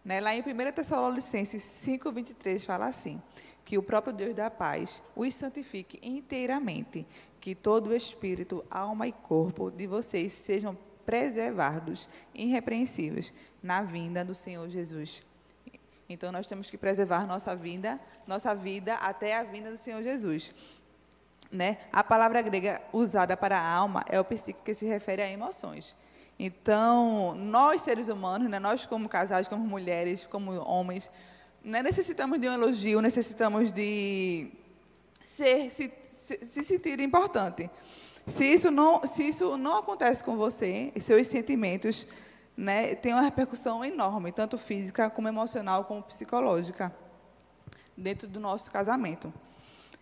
Né? 0.04 0.20
Lá 0.20 0.34
em 0.34 0.40
1 0.40 0.72
Tessalonicenses 0.72 1.62
5,23 1.62 2.60
fala 2.60 2.86
assim: 2.86 3.20
que 3.64 3.78
o 3.78 3.82
próprio 3.82 4.12
Deus 4.12 4.34
da 4.34 4.50
paz 4.50 5.02
os 5.14 5.34
santifique 5.34 5.98
inteiramente, 6.02 7.06
que 7.40 7.54
todo 7.54 7.88
o 7.88 7.94
espírito, 7.94 8.64
alma 8.70 9.06
e 9.06 9.12
corpo 9.12 9.70
de 9.70 9.86
vocês 9.86 10.32
sejam 10.32 10.76
preservados, 11.04 12.08
irrepreensíveis, 12.34 13.32
na 13.62 13.82
vinda 13.82 14.24
do 14.24 14.34
Senhor 14.34 14.68
Jesus. 14.68 15.22
Então 16.12 16.30
nós 16.30 16.46
temos 16.46 16.70
que 16.70 16.76
preservar 16.76 17.26
nossa 17.26 17.56
vida, 17.56 17.98
nossa 18.26 18.54
vida 18.54 18.94
até 18.96 19.36
a 19.36 19.42
vinda 19.42 19.70
do 19.70 19.76
Senhor 19.76 20.02
Jesus. 20.02 20.54
Né? 21.50 21.78
A 21.92 22.02
palavra 22.02 22.40
grega 22.40 22.80
usada 22.92 23.36
para 23.36 23.60
alma 23.60 24.04
é 24.08 24.18
o 24.18 24.24
psique 24.24 24.60
que 24.64 24.74
se 24.74 24.86
refere 24.86 25.22
a 25.22 25.30
emoções. 25.30 25.94
Então, 26.38 27.34
nós 27.36 27.82
seres 27.82 28.08
humanos, 28.08 28.50
né, 28.50 28.58
nós 28.58 28.86
como 28.86 29.08
casais, 29.08 29.46
como 29.46 29.62
mulheres, 29.64 30.26
como 30.30 30.52
homens, 30.66 31.10
né, 31.62 31.82
necessitamos 31.82 32.40
de 32.40 32.48
um 32.48 32.52
elogio, 32.52 33.00
necessitamos 33.00 33.72
de 33.72 34.50
ser, 35.22 35.70
se, 35.70 35.92
se, 36.10 36.38
se 36.44 36.62
sentir 36.62 36.98
importante. 37.00 37.70
Se 38.26 38.44
isso 38.44 38.70
não, 38.70 39.06
se 39.06 39.28
isso 39.28 39.56
não 39.56 39.78
acontece 39.78 40.22
com 40.24 40.36
você, 40.36 40.92
seus 41.00 41.28
sentimentos 41.28 42.06
né, 42.56 42.94
têm 42.94 43.12
uma 43.12 43.22
repercussão 43.22 43.84
enorme, 43.84 44.32
tanto 44.32 44.58
física 44.58 45.08
como 45.10 45.28
emocional, 45.28 45.84
como 45.84 46.02
psicológica, 46.02 46.94
dentro 47.96 48.28
do 48.28 48.40
nosso 48.40 48.70
casamento. 48.70 49.32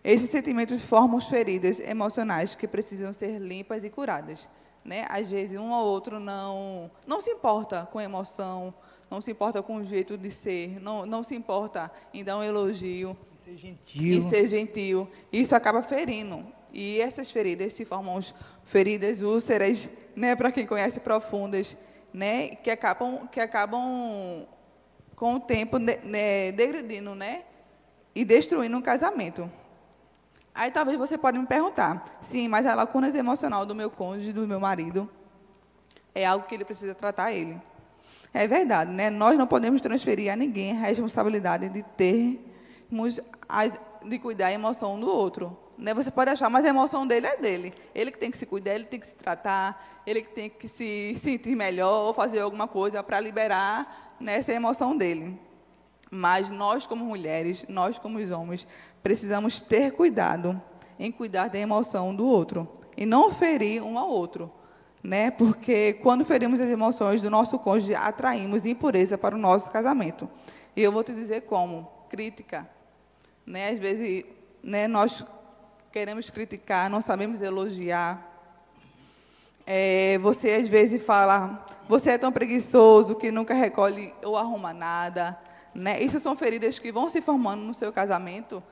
Esses 0.03 0.29
sentimentos 0.29 0.81
formam 0.81 1.21
feridas 1.21 1.79
emocionais 1.79 2.55
que 2.55 2.67
precisam 2.67 3.13
ser 3.13 3.37
limpas 3.39 3.83
e 3.83 3.89
curadas 3.89 4.49
né? 4.83 5.05
Às 5.09 5.29
vezes 5.29 5.59
um 5.59 5.71
ou 5.71 5.85
outro 5.85 6.19
não 6.19 6.89
não 7.05 7.21
se 7.21 7.29
importa 7.29 7.87
com 7.91 8.01
emoção, 8.01 8.73
não 9.09 9.21
se 9.21 9.31
importa 9.31 9.61
com 9.61 9.77
o 9.77 9.85
jeito 9.85 10.17
de 10.17 10.31
ser, 10.31 10.79
não, 10.79 11.05
não 11.05 11.23
se 11.23 11.35
importa 11.35 11.91
em 12.13 12.23
dar 12.23 12.37
um 12.37 12.43
elogio. 12.43 13.15
E 13.35 13.39
ser 13.39 13.57
gentil. 13.57 14.19
E 14.19 14.21
ser 14.21 14.47
gentil. 14.47 15.09
Isso 15.31 15.55
acaba 15.55 15.83
ferindo. 15.83 16.45
E 16.73 16.99
essas 17.01 17.29
feridas 17.29 17.73
se 17.73 17.85
formam 17.85 18.19
feridas 18.63 19.21
úlceras, 19.21 19.89
né, 20.15 20.35
para 20.35 20.51
quem 20.51 20.65
conhece 20.65 21.01
profundas, 21.01 21.77
né, 22.13 22.49
que 22.49 22.69
acabam 22.69 23.27
que 23.27 23.39
acabam 23.39 24.45
com 25.15 25.35
o 25.35 25.39
tempo 25.39 25.77
né, 25.77 26.51
degredindo, 26.51 27.13
né? 27.13 27.43
E 28.13 28.25
destruindo 28.25 28.75
um 28.75 28.81
casamento. 28.81 29.49
Aí 30.53 30.69
talvez 30.69 30.97
você 30.97 31.17
pode 31.17 31.37
me 31.37 31.45
perguntar, 31.45 32.03
sim, 32.21 32.47
mas 32.47 32.65
a 32.65 32.75
lacuna 32.75 33.07
emocional 33.15 33.65
do 33.65 33.73
meu 33.73 33.89
cônjuge, 33.89 34.33
do 34.33 34.47
meu 34.47 34.59
marido, 34.59 35.09
é 36.13 36.25
algo 36.25 36.45
que 36.45 36.55
ele 36.55 36.65
precisa 36.65 36.93
tratar 36.93 37.31
ele. 37.31 37.61
É 38.33 38.47
verdade, 38.47 38.91
né? 38.91 39.09
Nós 39.09 39.37
não 39.37 39.47
podemos 39.47 39.81
transferir 39.81 40.31
a 40.31 40.35
ninguém 40.35 40.71
a 40.71 40.81
responsabilidade 40.81 41.69
de 41.69 41.83
termos, 41.83 43.19
de 44.05 44.19
cuidar 44.19 44.45
da 44.45 44.51
emoção 44.53 44.99
do 44.99 45.07
outro. 45.07 45.57
Né? 45.81 45.93
Você 45.93 46.11
pode 46.11 46.29
achar, 46.29 46.49
mas 46.49 46.63
a 46.63 46.69
emoção 46.69 47.07
dele 47.07 47.27
é 47.27 47.35
dele. 47.35 47.73
Ele 47.93 48.11
que 48.11 48.17
tem 48.17 48.29
que 48.31 48.37
se 48.37 48.45
cuidar, 48.45 48.75
ele 48.75 48.85
tem 48.85 48.99
que 48.99 49.07
se 49.07 49.15
tratar, 49.15 50.01
ele 50.05 50.21
que 50.21 50.29
tem 50.29 50.49
que 50.49 50.67
se 50.67 51.15
sentir 51.17 51.55
melhor 51.55 52.07
ou 52.07 52.13
fazer 52.13 52.39
alguma 52.39 52.67
coisa 52.67 53.03
para 53.03 53.19
liberar 53.19 54.15
né, 54.19 54.35
essa 54.35 54.53
emoção 54.53 54.95
dele. 54.95 55.37
Mas 56.11 56.49
nós, 56.49 56.85
como 56.85 57.03
mulheres, 57.03 57.65
nós, 57.67 57.97
como 57.97 58.19
homens, 58.33 58.67
precisamos 59.01 59.59
ter 59.59 59.91
cuidado 59.91 60.61
em 60.99 61.11
cuidar 61.11 61.49
da 61.49 61.57
emoção 61.57 62.15
do 62.15 62.27
outro 62.27 62.69
e 62.95 63.05
não 63.05 63.31
ferir 63.31 63.81
um 63.81 63.97
ao 63.97 64.07
outro 64.07 64.51
né? 65.03 65.31
Porque 65.31 65.93
quando 65.93 66.23
ferimos 66.23 66.59
as 66.59 66.69
emoções 66.69 67.21
do 67.21 67.29
nosso 67.29 67.57
cônjuge, 67.59 67.95
atraímos 67.95 68.65
impureza 68.65 69.17
para 69.17 69.35
o 69.35 69.37
nosso 69.37 69.69
casamento. 69.71 70.29
E 70.75 70.81
eu 70.81 70.91
vou 70.91 71.03
te 71.03 71.13
dizer 71.13 71.41
como, 71.41 71.87
crítica, 72.09 72.69
né? 73.45 73.69
Às 73.69 73.79
vezes, 73.79 74.25
né, 74.63 74.87
nós 74.87 75.25
queremos 75.91 76.29
criticar, 76.29 76.89
não 76.89 77.01
sabemos 77.01 77.41
elogiar. 77.41 78.29
É, 79.67 80.17
você 80.19 80.51
às 80.51 80.67
vezes 80.67 81.03
fala, 81.03 81.65
você 81.87 82.11
é 82.11 82.17
tão 82.17 82.31
preguiçoso 82.31 83.15
que 83.15 83.31
nunca 83.31 83.53
recolhe 83.53 84.13
ou 84.23 84.37
arruma 84.37 84.73
nada, 84.73 85.37
né? 85.75 86.01
Isso 86.01 86.19
são 86.19 86.35
feridas 86.35 86.79
que 86.79 86.91
vão 86.91 87.09
se 87.09 87.21
formando 87.21 87.61
no 87.61 87.73
seu 87.73 87.91
casamento, 87.91 88.63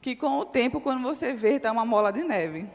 que 0.00 0.14
com 0.14 0.38
o 0.38 0.44
tempo, 0.44 0.80
quando 0.80 1.02
você 1.02 1.32
vê, 1.32 1.54
está 1.54 1.70
uma 1.70 1.84
mola 1.84 2.12
de 2.12 2.24
neve. 2.24 2.68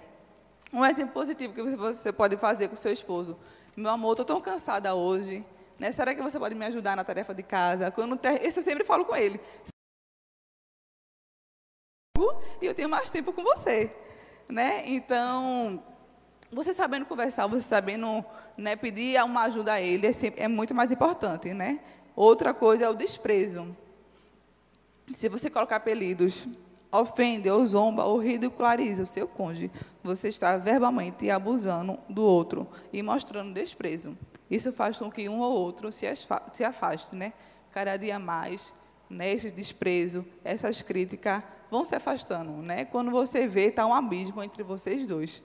Um 0.71 0.83
exemplo 0.85 1.13
positivo 1.13 1.53
que 1.53 1.61
você 1.61 2.11
pode 2.11 2.35
fazer 2.37 2.67
com 2.67 2.75
seu 2.75 2.91
esposo. 2.91 3.37
Meu 3.75 3.91
amor, 3.91 4.13
estou 4.13 4.25
tão 4.25 4.41
cansada 4.41 4.95
hoje. 4.95 5.45
Né? 5.77 5.91
Será 5.91 6.15
que 6.15 6.21
você 6.21 6.39
pode 6.39 6.55
me 6.55 6.65
ajudar 6.65 6.95
na 6.95 7.03
tarefa 7.03 7.33
de 7.33 7.43
casa? 7.43 7.91
Quando 7.91 8.15
ter... 8.15 8.45
Isso 8.45 8.59
eu 8.59 8.63
sempre 8.63 8.83
falo 8.83 9.05
com 9.05 9.15
ele. 9.15 9.39
E 12.63 12.65
eu 12.65 12.73
tenho 12.73 12.87
mais 12.87 13.11
tempo 13.11 13.33
com 13.33 13.43
você. 13.43 13.91
Né? 14.49 14.83
Então, 14.85 15.83
você 16.49 16.71
sabendo 16.71 17.05
conversar, 17.05 17.45
você 17.45 17.61
sabendo 17.61 18.23
né, 18.57 18.77
pedir 18.77 19.21
uma 19.21 19.41
ajuda 19.41 19.73
a 19.73 19.81
ele, 19.81 20.07
é, 20.07 20.13
sempre, 20.13 20.41
é 20.41 20.47
muito 20.47 20.73
mais 20.73 20.89
importante. 20.89 21.53
Né? 21.53 21.81
Outra 22.15 22.53
coisa 22.53 22.85
é 22.85 22.89
o 22.89 22.93
desprezo. 22.93 23.75
Se 25.13 25.27
você 25.27 25.49
colocar 25.49 25.75
apelidos 25.75 26.47
ofende 26.89 27.49
ou 27.49 27.65
zomba 27.65 28.05
ou 28.05 28.17
ridiculariza 28.17 29.03
o 29.03 29.05
seu 29.05 29.27
cônjuge, 29.27 29.69
você 30.01 30.29
está 30.29 30.55
verbalmente 30.55 31.29
abusando 31.29 31.99
do 32.07 32.23
outro 32.23 32.65
e 32.93 33.03
mostrando 33.03 33.53
desprezo. 33.53 34.17
Isso 34.49 34.71
faz 34.71 34.97
com 34.97 35.11
que 35.11 35.27
um 35.27 35.41
ou 35.41 35.51
outro 35.51 35.91
se 35.91 36.63
afaste, 36.63 37.13
né? 37.13 37.33
Cada 37.73 37.97
dia 37.97 38.17
mais, 38.19 38.73
né? 39.13 39.31
Esse 39.31 39.51
desprezo, 39.51 40.25
essas 40.43 40.81
críticas 40.81 41.43
vão 41.69 41.85
se 41.85 41.95
afastando, 41.95 42.51
né? 42.61 42.85
Quando 42.85 43.11
você 43.11 43.47
vê, 43.47 43.67
está 43.67 43.85
um 43.85 43.93
abismo 43.93 44.43
entre 44.43 44.63
vocês 44.63 45.05
dois. 45.05 45.41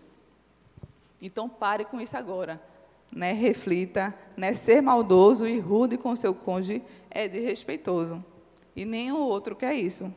Então 1.20 1.48
pare 1.48 1.84
com 1.84 2.00
isso 2.00 2.16
agora, 2.16 2.60
né? 3.12 3.32
Reflita, 3.32 4.14
né? 4.37 4.54
Ser 4.54 4.80
maldoso 4.80 5.46
e 5.46 5.58
rude 5.58 5.96
com 5.96 6.16
seu 6.16 6.34
cônjuge 6.34 6.82
é 7.10 7.28
desrespeitoso. 7.28 8.25
E 8.75 8.84
o 9.12 9.18
outro 9.18 9.56
quer 9.56 9.75
isso. 9.75 10.12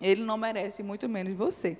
Ele 0.00 0.22
não 0.22 0.36
merece, 0.36 0.82
muito 0.82 1.08
menos 1.08 1.34
você. 1.36 1.78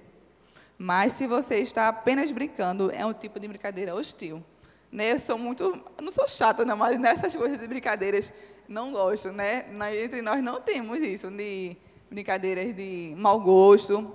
Mas 0.79 1.15
se 1.15 1.27
você 1.27 1.57
está 1.57 1.89
apenas 1.89 2.31
brincando, 2.31 2.91
é 2.91 3.05
um 3.05 3.13
tipo 3.13 3.41
de 3.41 3.49
brincadeira 3.49 3.95
hostil. 3.95 4.43
Né? 4.91 5.13
Eu 5.13 5.19
sou 5.19 5.37
muito, 5.37 5.85
não 6.01 6.13
sou 6.13 6.27
chata, 6.29 6.65
não, 6.65 6.77
mas 6.77 6.99
nessas 6.99 7.35
coisas 7.35 7.59
de 7.59 7.67
brincadeiras 7.67 8.33
não 8.71 8.93
gosto, 8.93 9.33
né? 9.33 9.67
Entre 10.01 10.23
nós 10.23 10.41
não 10.43 10.61
temos 10.61 11.01
isso 11.01 11.29
de 11.29 11.77
brincadeiras 12.09 12.73
de 12.75 13.13
mau 13.19 13.41
gosto 13.41 14.15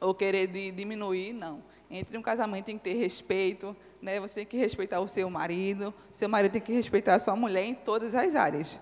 ou 0.00 0.14
querer 0.14 0.46
de 0.46 0.70
diminuir, 0.70 1.32
não. 1.32 1.60
Entre 1.90 2.16
um 2.16 2.22
casamento 2.22 2.66
tem 2.66 2.78
que 2.78 2.84
ter 2.84 2.94
respeito, 2.94 3.76
né? 4.00 4.20
Você 4.20 4.36
tem 4.36 4.46
que 4.46 4.56
respeitar 4.56 5.00
o 5.00 5.08
seu 5.08 5.28
marido, 5.28 5.92
seu 6.12 6.28
marido 6.28 6.52
tem 6.52 6.60
que 6.60 6.72
respeitar 6.72 7.16
a 7.16 7.18
sua 7.18 7.34
mulher 7.34 7.64
em 7.64 7.74
todas 7.74 8.14
as 8.14 8.36
áreas. 8.36 8.80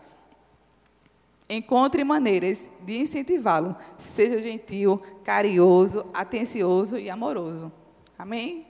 Encontre 1.49 2.05
maneiras 2.05 2.69
de 2.83 2.99
incentivá-lo. 2.99 3.75
Seja 3.97 4.39
gentil, 4.39 5.03
carinhoso, 5.25 6.05
atencioso 6.13 6.99
e 6.99 7.09
amoroso. 7.09 7.73
Amém? 8.19 8.67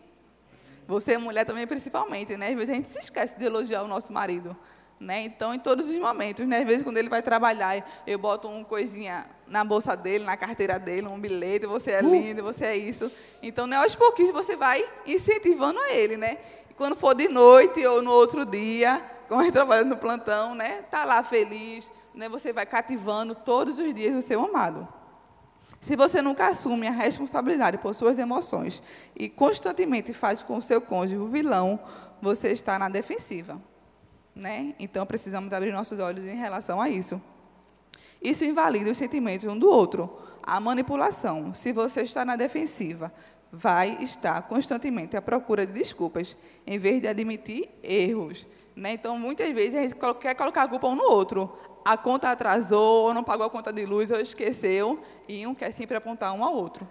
Você, 0.87 1.19
mulher, 1.19 1.45
também, 1.45 1.67
principalmente, 1.67 2.37
né? 2.37 2.51
Às 2.51 2.55
vezes 2.55 2.71
a 2.71 2.75
gente 2.75 2.89
se 2.89 3.01
esquece 3.01 3.37
de 3.37 3.45
elogiar 3.45 3.83
o 3.83 3.89
nosso 3.89 4.13
marido. 4.13 4.57
Né? 5.01 5.21
Então, 5.21 5.55
em 5.55 5.61
todos 5.61 5.89
os 5.89 5.99
momentos, 5.99 6.47
né? 6.47 6.59
às 6.59 6.67
vezes 6.67 6.83
quando 6.83 6.97
ele 6.97 7.09
vai 7.09 7.23
trabalhar, 7.23 7.87
eu 8.05 8.19
boto 8.19 8.49
uma 8.49 8.65
coisinha 8.65 9.25
na 9.47 9.65
bolsa 9.65 9.97
dele, 9.97 10.25
na 10.25 10.37
carteira 10.37 10.79
dele, 10.79 11.07
um 11.07 11.21
bilhete, 11.21 11.67
você 11.67 11.93
é 11.93 12.03
uh. 12.03 12.11
lindo, 12.11 12.43
você 12.43 12.65
é 12.65 12.77
isso. 12.77 13.11
Então, 13.41 13.67
né, 13.67 13.77
aos 13.77 13.95
pouquinhos 13.95 14.33
você 14.33 14.57
vai 14.57 14.85
incentivando 15.07 15.79
a 15.79 15.93
ele, 15.93 16.17
né? 16.17 16.39
E 16.69 16.75
quando 16.75 16.97
for 16.97 17.15
de 17.15 17.29
noite 17.29 17.85
ou 17.87 18.03
no 18.03 18.11
outro 18.11 18.45
dia, 18.45 19.01
como 19.29 19.41
ele 19.41 19.53
trabalha 19.53 19.85
no 19.85 19.97
plantão, 19.97 20.55
né? 20.55 20.83
Tá 20.91 21.05
lá 21.05 21.23
feliz, 21.23 21.93
né, 22.13 22.29
você 22.29 22.53
vai 22.53 22.67
cativando 22.67 23.37
todos 23.37 23.79
os 23.79 23.95
dias 23.95 24.17
o 24.17 24.23
seu 24.23 24.45
amado. 24.45 24.89
Se 25.81 25.95
você 25.95 26.21
nunca 26.21 26.49
assume 26.49 26.89
a 26.89 26.91
responsabilidade 26.91 27.79
por 27.79 27.95
suas 27.95 28.19
emoções 28.19 28.83
e 29.15 29.29
constantemente 29.29 30.13
faz 30.13 30.43
com 30.43 30.59
o 30.59 30.63
seu 30.63 30.81
cônjuge 30.81 31.17
o 31.17 31.29
vilão, 31.29 31.79
você 32.21 32.49
está 32.49 32.79
na 32.81 32.89
defensiva. 32.89 33.63
Né? 34.39 34.75
Então, 34.79 35.05
precisamos 35.05 35.53
abrir 35.53 35.73
nossos 35.73 35.99
olhos 35.99 36.25
em 36.25 36.37
relação 36.37 36.81
a 36.81 36.89
isso. 36.89 37.21
Isso 38.23 38.45
invalida 38.45 38.91
os 38.91 38.97
sentimentos 38.97 39.47
um 39.47 39.59
do 39.59 39.69
outro. 39.69 40.11
A 40.43 40.61
manipulação, 40.61 41.53
se 41.53 41.73
você 41.73 42.03
está 42.03 42.25
na 42.25 42.37
defensiva, 42.37 43.13
vai 43.53 43.99
estar 44.01 44.41
constantemente 44.43 45.17
à 45.17 45.21
procura 45.21 45.67
de 45.67 45.73
desculpas, 45.73 46.37
em 46.65 46.79
vez 46.79 47.03
de 47.03 47.09
admitir 47.09 47.69
erros. 47.83 48.47
Né? 48.77 48.93
Então, 48.93 49.19
muitas 49.19 49.51
vezes, 49.51 49.75
a 49.75 49.83
gente 49.83 49.97
quer 50.21 50.35
colocar 50.35 50.63
a 50.63 50.69
culpa 50.69 50.87
um 50.87 50.95
no 50.95 51.05
outro 51.05 51.53
a 51.89 51.97
conta 51.97 52.31
atrasou, 52.31 53.07
ou 53.07 53.15
não 53.15 53.25
pagou 53.25 53.47
a 53.47 53.51
conta 53.51 53.73
de 53.73 53.87
luz, 53.87 54.11
ou 54.11 54.21
esqueceu, 54.21 55.01
e 55.27 55.47
um 55.47 55.55
quer 55.55 55.73
sempre 55.73 55.97
apontar 55.97 56.35
um 56.35 56.45
ao 56.45 56.55
outro. 56.55 56.87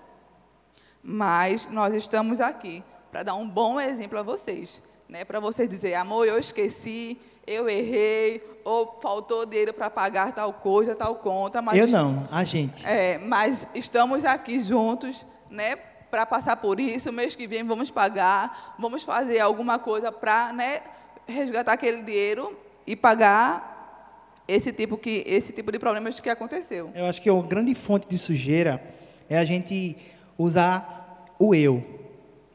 Mas 1.04 1.68
nós 1.68 1.94
estamos 1.94 2.42
aqui 2.42 2.84
para 3.12 3.22
dar 3.22 3.36
um 3.36 3.48
bom 3.48 3.80
exemplo 3.80 4.18
a 4.18 4.24
vocês, 4.24 4.82
né? 5.08 5.24
Para 5.24 5.40
vocês 5.40 5.70
dizer, 5.70 5.94
amor, 5.94 6.28
eu 6.28 6.40
esqueci, 6.40 7.20
eu 7.48 7.70
errei, 7.70 8.44
ou 8.66 9.00
faltou 9.02 9.46
dinheiro 9.46 9.74
para 9.74 9.90
pagar 9.90 10.34
tal 10.34 10.52
coisa, 10.52 10.94
tal 10.94 11.16
conta. 11.16 11.62
Mas 11.62 11.80
eu 11.80 11.88
não, 11.88 12.28
a 12.30 12.44
gente. 12.44 12.86
É, 12.86 13.18
mas 13.18 13.70
estamos 13.74 14.26
aqui 14.26 14.60
juntos, 14.60 15.26
né? 15.50 15.78
Para 16.12 16.26
passar 16.26 16.58
por 16.58 16.80
isso, 16.80 17.12
mês 17.12 17.36
que 17.36 17.48
vem 17.48 17.64
vamos 17.64 17.90
pagar, 17.90 18.76
vamos 18.78 19.04
fazer 19.04 19.40
alguma 19.40 19.80
coisa 19.80 20.12
para, 20.12 20.52
né? 20.52 20.82
Resgatar 21.26 21.74
aquele 21.74 22.02
dinheiro 22.02 22.58
e 22.86 22.96
pagar 22.96 23.76
esse 24.48 24.72
tipo, 24.72 24.98
que, 24.98 25.24
esse 25.26 25.54
tipo 25.54 25.72
de 25.72 25.80
problemas 25.80 26.20
que 26.20 26.30
aconteceu. 26.30 26.92
Eu 26.94 27.06
acho 27.06 27.22
que 27.22 27.30
uma 27.30 27.44
grande 27.44 27.74
fonte 27.76 28.08
de 28.08 28.18
sujeira 28.18 28.82
é 29.30 29.38
a 29.38 29.46
gente 29.46 29.98
usar 30.38 31.26
o 31.40 31.54
eu 31.54 31.84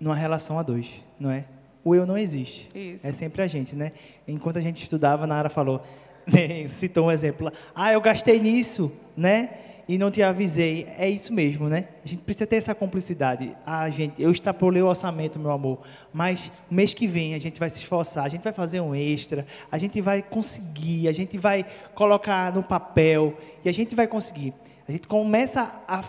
numa 0.01 0.15
relação 0.15 0.59
a 0.59 0.63
dois, 0.63 1.03
não 1.19 1.31
é? 1.31 1.45
O 1.85 1.95
eu 1.95 2.07
não 2.07 2.17
existe. 2.17 2.69
Isso. 2.75 3.07
É 3.07 3.13
sempre 3.13 3.43
a 3.43 3.47
gente, 3.47 3.75
né? 3.75 3.93
Enquanto 4.27 4.59
a 4.59 4.61
gente 4.61 4.83
estudava, 4.83 5.27
Nara 5.27 5.49
falou, 5.49 5.83
citou 6.71 7.07
um 7.07 7.11
exemplo. 7.11 7.51
Ah, 7.75 7.93
eu 7.93 8.01
gastei 8.01 8.39
nisso, 8.41 8.93
né? 9.17 9.51
e 9.89 9.99
não 9.99 10.11
te 10.11 10.23
avisei. 10.23 10.87
É 10.99 11.09
isso 11.09 11.33
mesmo, 11.33 11.69
né? 11.69 11.89
A 12.05 12.09
gente 12.09 12.23
precisa 12.23 12.47
ter 12.47 12.57
essa 12.57 12.75
cumplicidade. 12.75 13.55
Ah, 13.67 13.89
gente, 13.91 14.23
eu 14.23 14.31
extrapolei 14.31 14.83
o 14.83 14.87
orçamento, 14.87 15.39
meu 15.39 15.51
amor, 15.51 15.81
mas 16.13 16.51
mês 16.71 16.95
que 16.95 17.07
vem 17.07 17.35
a 17.35 17.39
gente 17.39 17.59
vai 17.59 17.69
se 17.69 17.79
esforçar, 17.79 18.25
a 18.25 18.29
gente 18.29 18.43
vai 18.43 18.53
fazer 18.53 18.81
um 18.81 18.95
extra, 18.95 19.47
a 19.71 19.79
gente 19.79 20.01
vai 20.01 20.23
conseguir, 20.23 21.09
a 21.09 21.13
gente 21.13 21.37
vai 21.39 21.65
colocar 21.95 22.55
no 22.55 22.63
papel 22.63 23.37
e 23.65 23.69
a 23.69 23.73
gente 23.73 23.95
vai 23.95 24.07
conseguir. 24.07 24.55
A 24.89 24.93
gente 24.93 25.07
começa 25.07 25.83
a 25.87 26.03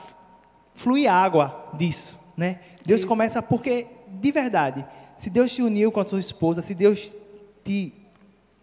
fluir 0.74 1.12
água 1.12 1.72
disso, 1.74 2.18
né? 2.36 2.60
Deus 2.86 3.02
isso. 3.02 3.08
começa 3.08 3.42
porque 3.42 3.88
de 4.10 4.32
verdade, 4.32 4.86
se 5.18 5.30
Deus 5.30 5.54
te 5.54 5.62
uniu 5.62 5.92
com 5.92 6.00
a 6.00 6.06
sua 6.06 6.20
esposa, 6.20 6.62
se 6.62 6.74
Deus 6.74 7.14
te 7.64 7.94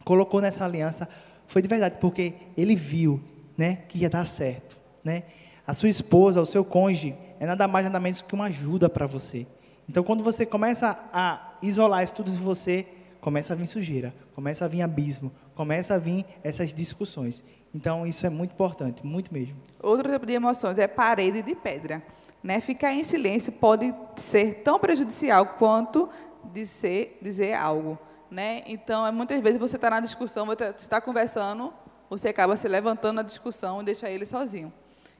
colocou 0.05 0.41
nessa 0.41 0.65
aliança, 0.65 1.09
foi 1.47 1.63
de 1.63 1.69
verdade 1.69 1.97
porque 2.01 2.35
ele 2.57 2.77
viu, 2.77 3.21
né, 3.57 3.81
que 3.89 3.99
ia 3.99 4.11
dar 4.11 4.25
certo 4.25 4.81
né? 5.05 5.25
A 5.67 5.75
sua 5.75 5.89
esposa, 5.89 6.41
o 6.41 6.47
seu 6.47 6.65
cônjuge, 6.65 7.15
é 7.39 7.47
nada 7.47 7.67
mais 7.67 7.85
nada 7.85 8.01
menos 8.01 8.21
que 8.23 8.35
uma 8.35 8.47
ajuda 8.47 8.89
para 8.89 9.07
você. 9.07 9.47
Então, 9.89 10.03
quando 10.05 10.23
você 10.23 10.47
começa 10.47 10.99
a 11.13 11.55
isolar 11.63 12.03
isso 12.03 12.15
tudo 12.15 12.31
de 12.31 12.37
você, 12.37 12.87
começa 13.21 13.53
a 13.53 13.57
vir 13.57 13.67
sujeira, 13.67 14.15
começa 14.35 14.65
a 14.65 14.69
vir 14.69 14.83
abismo, 14.83 15.33
começa 15.55 15.95
a 15.95 15.99
vir 15.99 16.25
essas 16.43 16.73
discussões. 16.73 17.43
Então, 17.75 18.07
isso 18.07 18.27
é 18.27 18.31
muito 18.31 18.53
importante, 18.53 19.05
muito 19.05 19.33
mesmo. 19.33 19.57
Outro 19.83 20.11
tipo 20.11 20.27
de 20.27 20.33
emoções 20.33 20.79
é 20.79 20.87
parede 20.87 21.43
de 21.43 21.55
pedra. 21.55 22.03
Né? 22.43 22.61
Ficar 22.61 22.93
em 22.93 23.05
silêncio 23.05 23.53
pode 23.53 23.95
ser 24.17 24.63
tão 24.63 24.79
prejudicial 24.79 25.45
quanto 25.59 26.09
dizer, 26.53 27.19
dizer 27.21 27.55
algo. 27.55 27.99
Né? 28.31 28.63
Então, 28.67 29.07
é, 29.07 29.11
muitas 29.11 29.41
vezes 29.41 29.59
você 29.59 29.77
está 29.77 29.91
na 29.91 30.01
discussão, 30.01 30.47
você 30.47 30.65
está 30.77 31.01
conversando, 31.01 31.73
você 32.09 32.29
acaba 32.29 32.57
se 32.57 32.69
levantando 32.69 33.17
na 33.17 33.23
discussão 33.23 33.81
e 33.81 33.85
deixa 33.85 34.09
ele 34.09 34.25
sozinho. 34.25 34.73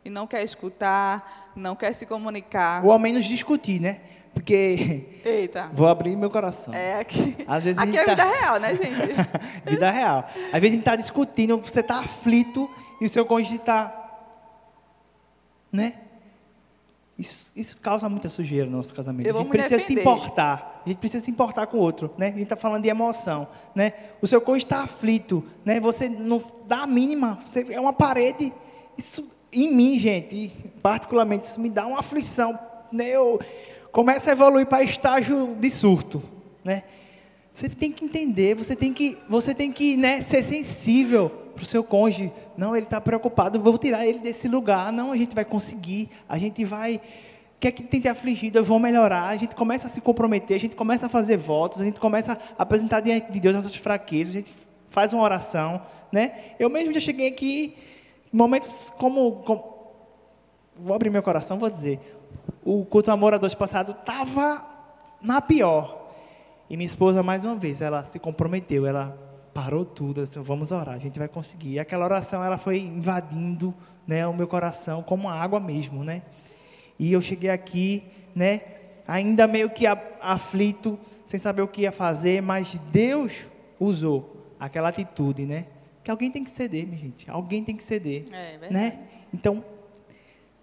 E 0.05 0.09
não 0.09 0.27
quer 0.27 0.43
escutar, 0.43 1.53
não 1.55 1.77
quer 1.77 1.93
se 1.93 2.07
comunicar. 2.07 2.85
Ou 2.85 2.93
ao 2.93 2.99
menos 2.99 3.25
discutir, 3.25 3.81
né? 3.81 4.01
Porque. 4.33 5.21
Eita. 5.25 5.71
Vou 5.73 5.87
abrir 5.87 6.17
meu 6.17 6.31
coração. 6.31 6.73
É 6.73 7.01
aqui. 7.01 7.37
Às 7.47 7.65
vezes 7.65 7.79
aqui 7.79 7.99
a 7.99 8.03
é 8.03 8.07
gente 8.07 8.11
vida 8.11 8.25
tá- 8.25 8.39
real, 8.39 8.61
né, 8.61 8.75
gente? 8.77 9.71
Vida 9.71 9.91
real. 9.91 10.25
Às 10.27 10.35
vezes 10.35 10.53
a 10.53 10.69
gente 10.69 10.79
está 10.79 10.97
discutindo, 10.97 11.59
você 11.59 11.81
está 11.81 11.99
aflito 11.99 12.71
e 13.01 13.07
o 13.07 13.09
seu 13.09 13.27
cônjuge 13.27 13.57
está. 13.57 13.97
Né? 15.73 15.95
Isso, 17.19 17.53
isso 17.55 17.81
causa 17.81 18.09
muita 18.09 18.29
sujeira 18.29 18.67
no 18.67 18.79
nosso 18.79 18.95
casamento. 18.95 19.27
Eu 19.27 19.37
a 19.37 19.43
gente 19.43 19.51
precisa 19.51 19.79
se 19.79 19.93
importar. 19.93 20.70
A 20.85 20.89
gente 20.89 20.99
precisa 20.99 21.25
se 21.25 21.31
importar 21.31 21.67
com 21.67 21.77
o 21.77 21.81
outro. 21.81 22.11
Né? 22.17 22.27
A 22.27 22.31
gente 22.31 22.43
está 22.43 22.57
falando 22.57 22.83
de 22.83 22.89
emoção. 22.89 23.49
Né? 23.75 23.93
O 24.21 24.27
seu 24.27 24.41
cônjuge 24.41 24.65
está 24.65 24.83
aflito. 24.83 25.45
Né? 25.65 25.81
Você 25.81 26.09
não 26.09 26.43
dá 26.67 26.83
a 26.83 26.87
mínima. 26.87 27.39
Você 27.45 27.67
é 27.71 27.81
uma 27.81 27.93
parede. 27.93 28.53
Isso, 28.97 29.29
em 29.53 29.73
mim, 29.73 29.99
gente, 29.99 30.53
particularmente, 30.83 31.47
isso 31.47 31.61
me 31.61 31.71
dá 31.71 31.87
uma 31.87 32.01
aflição. 32.01 32.59
Né? 32.93 33.09
Eu 33.09 33.41
começo 33.93 34.29
a 34.29 34.33
evoluir 34.33 34.67
para 34.67 34.83
estágio 34.83 35.57
de 35.59 35.71
surto. 35.71 36.23
Né? 36.65 36.85
Você 37.53 37.69
tem 37.69 37.91
que 37.91 38.05
entender, 38.05 38.55
você 38.55 38.77
tem 38.77 38.93
que, 38.93 39.19
você 39.29 39.55
tem 39.55 39.73
que 39.73 39.97
né, 39.97 40.23
ser 40.23 40.43
sensível 40.43 41.29
para 41.55 41.63
o 41.63 41.67
seu 41.67 41.83
cônjuge. 41.83 42.33
Não, 42.57 42.77
ele 42.77 42.87
está 42.87 43.01
preocupado, 43.01 43.61
vou 43.61 43.77
tirar 43.77 44.07
ele 44.07 44.19
desse 44.19 44.49
lugar. 44.49 44.93
Não, 44.93 45.13
a 45.13 45.17
gente 45.17 45.35
vai 45.35 45.45
conseguir, 45.45 46.09
a 46.29 46.39
gente 46.39 46.65
vai. 46.65 47.01
Quer 47.61 47.73
que 47.73 47.83
tem 47.83 48.01
te 48.01 48.09
afligido, 48.09 48.59
eu 48.59 48.65
vou 48.65 48.79
melhorar. 48.79 49.29
A 49.29 49.37
gente 49.37 49.55
começa 49.55 49.87
a 49.87 49.91
se 49.91 50.01
comprometer, 50.01 50.57
a 50.57 50.61
gente 50.61 50.75
começa 50.75 51.07
a 51.07 51.09
fazer 51.11 51.37
votos, 51.37 51.83
a 51.83 51.85
gente 51.85 52.01
começa 52.01 52.33
a 52.59 52.63
apresentar 52.63 53.01
diante 53.01 53.31
de 53.31 53.39
Deus 53.39 53.55
as 53.55 53.63
nossas 53.63 53.79
fraquezas, 53.79 54.35
a 54.35 54.39
gente 54.39 54.55
faz 54.89 55.13
uma 55.13 55.23
oração. 55.23 55.83
Né? 56.11 56.55
Eu 56.59 56.71
mesmo 56.71 56.95
já 56.95 57.01
cheguei 57.01 57.29
aqui, 57.29 57.77
em 58.33 58.37
momentos 58.37 58.91
como, 58.97 59.43
como 59.45 59.63
vou 60.75 60.95
abrir 60.95 61.11
meu 61.11 61.23
coração, 61.23 61.59
vou 61.59 61.69
dizer. 61.69 62.01
O 62.65 62.85
culto 62.87 63.11
amor 63.11 63.35
a 63.35 63.39
dois 63.39 63.55
passado 63.55 63.93
estava 63.93 64.65
na 65.21 65.43
pior. 65.43 66.09
E 66.71 66.79
minha 66.79 66.87
esposa, 66.87 67.23
mais 67.23 67.45
uma 67.45 67.57
vez, 67.57 67.83
ela 67.83 68.07
se 68.07 68.19
comprometeu, 68.19 68.87
ela 68.87 69.19
parou 69.53 69.85
tudo, 69.85 70.23
disse, 70.23 70.39
vamos 70.39 70.71
orar, 70.71 70.95
a 70.95 70.99
gente 70.99 71.19
vai 71.19 71.29
conseguir. 71.29 71.73
E 71.73 71.79
aquela 71.79 72.07
oração, 72.07 72.43
ela 72.43 72.57
foi 72.57 72.79
invadindo 72.79 73.75
né, 74.07 74.27
o 74.27 74.33
meu 74.33 74.49
coração 74.49 75.03
como 75.03 75.29
água 75.29 75.61
mesmo, 75.61 76.03
né? 76.03 76.23
E 77.01 77.15
eu 77.15 77.21
cheguei 77.23 77.49
aqui, 77.49 78.05
né, 78.35 78.61
ainda 79.09 79.47
meio 79.47 79.71
que 79.71 79.87
aflito, 79.87 80.99
sem 81.25 81.41
saber 81.41 81.63
o 81.63 81.67
que 81.69 81.81
ia 81.81 81.91
fazer, 81.91 82.43
mas 82.43 82.79
Deus 82.93 83.47
usou 83.81 84.55
aquela 84.61 84.91
atitude, 84.91 85.47
né? 85.47 85.65
Que 86.05 86.11
alguém 86.11 86.31
tem 86.31 86.45
que 86.45 86.51
ceder, 86.51 86.87
minha 86.87 87.01
gente, 87.01 87.31
alguém 87.31 87.65
tem 87.65 87.75
que 87.75 87.83
ceder, 87.83 88.27
É, 88.31 88.59
verdade. 88.59 88.75
né? 88.75 88.99
Então, 89.33 89.65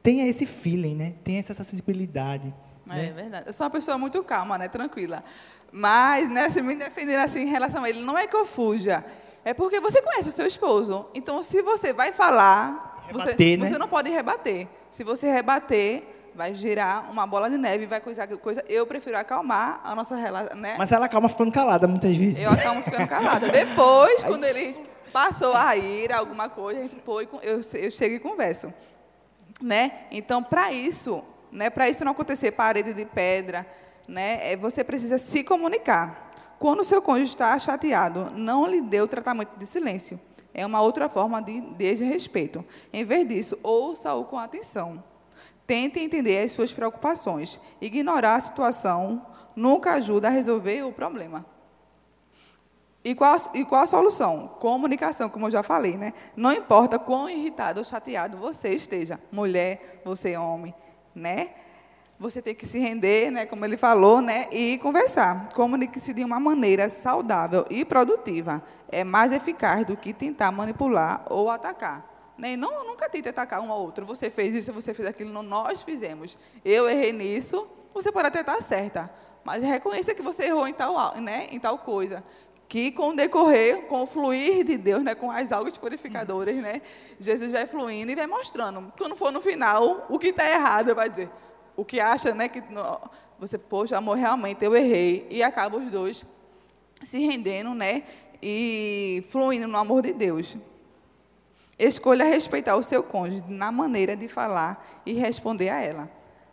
tenha 0.03 0.27
esse 0.27 0.46
feeling, 0.46 0.94
né? 0.94 1.15
Tenha 1.24 1.39
essa 1.39 1.56
sensibilidade. 1.56 2.53
É 2.88 2.94
né? 2.94 3.13
verdade. 3.15 3.48
Eu 3.48 3.53
sou 3.53 3.65
uma 3.65 3.72
pessoa 3.72 3.98
muito 3.98 4.24
calma, 4.24 4.60
né? 4.60 4.67
Tranquila. 4.67 5.24
Mas, 5.72 6.29
né, 6.29 6.51
se 6.51 6.62
me 6.62 6.75
defendendo 6.75 7.22
assim 7.22 7.41
em 7.41 7.50
relação 7.50 7.84
a 7.84 7.89
ele, 7.89 8.03
não 8.03 8.15
é 8.15 8.27
que 8.27 8.36
eu 8.36 8.46
fuja. 8.46 9.03
É 9.44 9.56
porque 9.56 9.79
você 9.79 10.03
conhece 10.03 10.29
o 10.29 10.32
seu 10.32 10.46
esposo. 10.46 11.08
Então, 11.15 11.41
se 11.41 11.63
você 11.63 11.91
vai 11.91 12.12
falar, 12.12 13.08
você, 13.12 13.29
Rebater, 13.32 13.60
né? 13.60 13.67
você 13.67 13.77
não 13.79 13.88
pode 13.88 14.12
rebater. 14.12 14.67
Se 14.91 15.03
você 15.03 15.32
rebater, 15.32 16.03
vai 16.38 16.53
girar 16.53 17.10
uma 17.12 17.25
bola 17.25 17.50
de 17.50 17.57
neve, 17.57 17.88
vai 17.88 18.00
coisar 18.00 18.27
coisa. 18.38 18.64
Eu 18.70 18.85
prefiro 18.85 19.18
acalmar 19.18 19.81
a 19.83 19.96
nossa 19.96 20.16
relação, 20.16 20.55
né? 20.55 20.75
Mas 20.77 20.92
ela 20.92 21.07
acaba 21.07 21.27
ficando 21.27 21.51
calada 21.51 21.88
muitas 21.88 22.16
vezes. 22.16 22.40
Eu 22.44 22.51
acalmo 22.51 22.83
ficando 22.83 23.07
calada. 23.07 23.50
Depois, 23.50 24.22
quando 24.24 24.44
ele 24.44 24.79
passou 25.12 25.53
a 25.55 25.74
rir, 25.74 26.14
alguma 26.14 26.48
coisa, 26.48 26.79
a 26.79 26.83
gente 26.83 26.96
põe, 26.98 27.25
com- 27.25 27.40
eu, 27.42 27.59
eu 27.74 27.90
chego 27.92 28.16
e 28.16 28.20
converso. 28.20 28.72
Né? 29.59 29.92
Então, 30.12 30.44
para 30.44 30.72
isso, 30.72 31.24
né, 31.51 31.72
para 31.72 31.90
isso 31.90 32.05
não 32.05 32.12
acontecer 32.12 32.51
parede 32.51 32.94
de 32.94 33.03
pedra, 33.03 33.66
né, 34.07 34.51
é, 34.51 34.55
você 34.55 34.83
precisa 34.83 35.18
se 35.18 35.44
comunicar. 35.44 36.31
Quando 36.59 36.81
o 36.81 36.85
seu 36.85 37.01
cônjuge 37.01 37.31
está 37.31 37.57
chateado, 37.57 38.31
não 38.35 38.68
lhe 38.68 38.79
dê 38.81 39.01
o 39.01 39.07
tratamento 39.07 39.57
de 39.57 39.66
silêncio. 39.66 40.20
É 40.53 40.64
uma 40.64 40.81
outra 40.81 41.09
forma 41.09 41.42
de 41.42 41.62
desrespeito. 41.62 42.64
Em 42.94 43.03
vez 43.03 43.27
disso, 43.27 43.59
ouça-o 43.64 44.24
com 44.25 44.38
atenção. 44.38 45.03
Tente 45.68 46.00
entender 46.00 46.44
as 46.44 46.53
suas 46.53 46.72
preocupações. 46.72 47.60
Ignorar 47.82 48.36
a 48.36 48.40
situação 48.40 49.25
nunca 49.56 49.92
ajuda 49.94 50.30
a 50.30 50.32
resolver 50.32 50.84
o 50.84 50.94
problema. 50.94 51.46
E 53.03 53.14
qual, 53.14 53.38
e 53.53 53.64
qual 53.64 53.84
a 53.84 53.88
solução? 53.88 54.48
Comunicação, 54.60 55.30
como 55.30 55.48
eu 55.48 55.51
já 55.51 55.64
falei, 55.64 55.96
né? 55.98 56.14
Não 56.36 56.51
importa 56.51 56.98
quão 56.98 57.30
irritado 57.30 57.80
ou 57.80 57.86
chateado 57.86 58.38
você 58.38 58.70
esteja, 58.70 59.20
mulher, 59.32 60.01
você 60.03 60.36
homem, 60.36 60.74
né? 61.14 61.51
Você 62.20 62.42
tem 62.42 62.56
que 62.56 62.66
se 62.66 62.80
render, 62.80 63.30
né, 63.30 63.46
como 63.46 63.64
ele 63.64 63.77
falou, 63.77 64.22
né, 64.22 64.48
e 64.51 64.80
conversar. 64.80 65.50
Comunique-se 65.53 66.14
de 66.14 66.24
uma 66.24 66.40
maneira 66.40 66.90
saudável 66.90 67.64
e 67.70 67.86
produtiva. 67.86 68.64
É 68.90 69.03
mais 69.03 69.32
eficaz 69.32 69.86
do 69.86 69.96
que 69.96 70.14
tentar 70.14 70.51
manipular 70.51 71.24
ou 71.30 71.50
atacar. 71.50 72.17
Né? 72.38 72.56
Não, 72.56 72.86
nunca 72.86 73.10
tente 73.10 73.28
atacar 73.30 73.62
um 73.62 73.72
ao 73.72 73.82
outro. 73.82 74.06
Você 74.06 74.30
fez 74.30 74.54
isso, 74.54 74.72
você 74.72 74.94
fez 74.94 75.08
aquilo. 75.08 75.32
Não, 75.34 75.42
nós 75.44 75.82
fizemos. 75.82 76.38
Eu 76.64 76.88
errei 76.90 77.12
nisso. 77.12 77.68
Você 77.94 78.12
pode 78.12 78.28
até 78.28 78.42
estar 78.42 78.62
certa, 78.62 79.12
mas 79.44 79.64
reconheça 79.64 80.14
que 80.14 80.22
você 80.22 80.44
errou 80.46 80.68
em 80.68 80.74
tal, 80.74 80.96
al- 80.98 81.16
né, 81.20 81.48
em 81.52 81.60
tal 81.60 81.80
coisa. 81.80 82.24
Que 82.70 82.92
com 82.92 83.10
o 83.10 83.16
decorrer, 83.16 83.84
com 83.88 84.04
o 84.04 84.06
fluir 84.06 84.64
de 84.64 84.78
Deus, 84.78 85.02
né, 85.02 85.16
com 85.16 85.32
as 85.32 85.52
águas 85.52 85.78
purificadoras, 85.78 86.56
né, 86.58 86.82
Jesus 87.20 87.52
vai 87.52 87.66
fluindo 87.66 88.12
e 88.12 88.16
vai 88.16 88.28
mostrando. 88.28 88.94
Quando 88.98 89.16
for 89.16 89.32
no 89.32 89.42
final, 89.42 90.06
o 90.10 90.20
que 90.20 90.28
está 90.28 90.48
errado, 90.48 90.94
vai 90.94 91.10
dizer. 91.10 91.30
O 91.76 91.84
que 91.86 92.00
acha, 92.00 92.34
né, 92.36 92.48
que 92.50 92.62
você, 93.40 93.58
poxa, 93.58 93.98
amor, 93.98 94.18
realmente 94.18 94.64
eu 94.64 94.76
errei. 94.76 95.26
E 95.32 95.42
acaba 95.42 95.78
os 95.78 95.90
dois 95.90 96.24
se 97.04 97.18
rendendo, 97.20 97.74
né, 97.74 98.04
e 98.44 99.24
fluindo 99.30 99.68
no 99.68 99.78
amor 99.78 100.02
de 100.04 100.14
Deus. 100.14 100.56
Escolha 101.79 102.25
respeitar 102.25 102.75
o 102.75 102.83
seu 102.83 103.03
cônjuge 103.03 103.44
na 103.48 103.72
maneira 103.72 104.16
de 104.16 104.27
falar 104.27 105.01
e 105.05 105.13
responder 105.13 105.70
a 105.70 105.79
ela. 105.79 106.09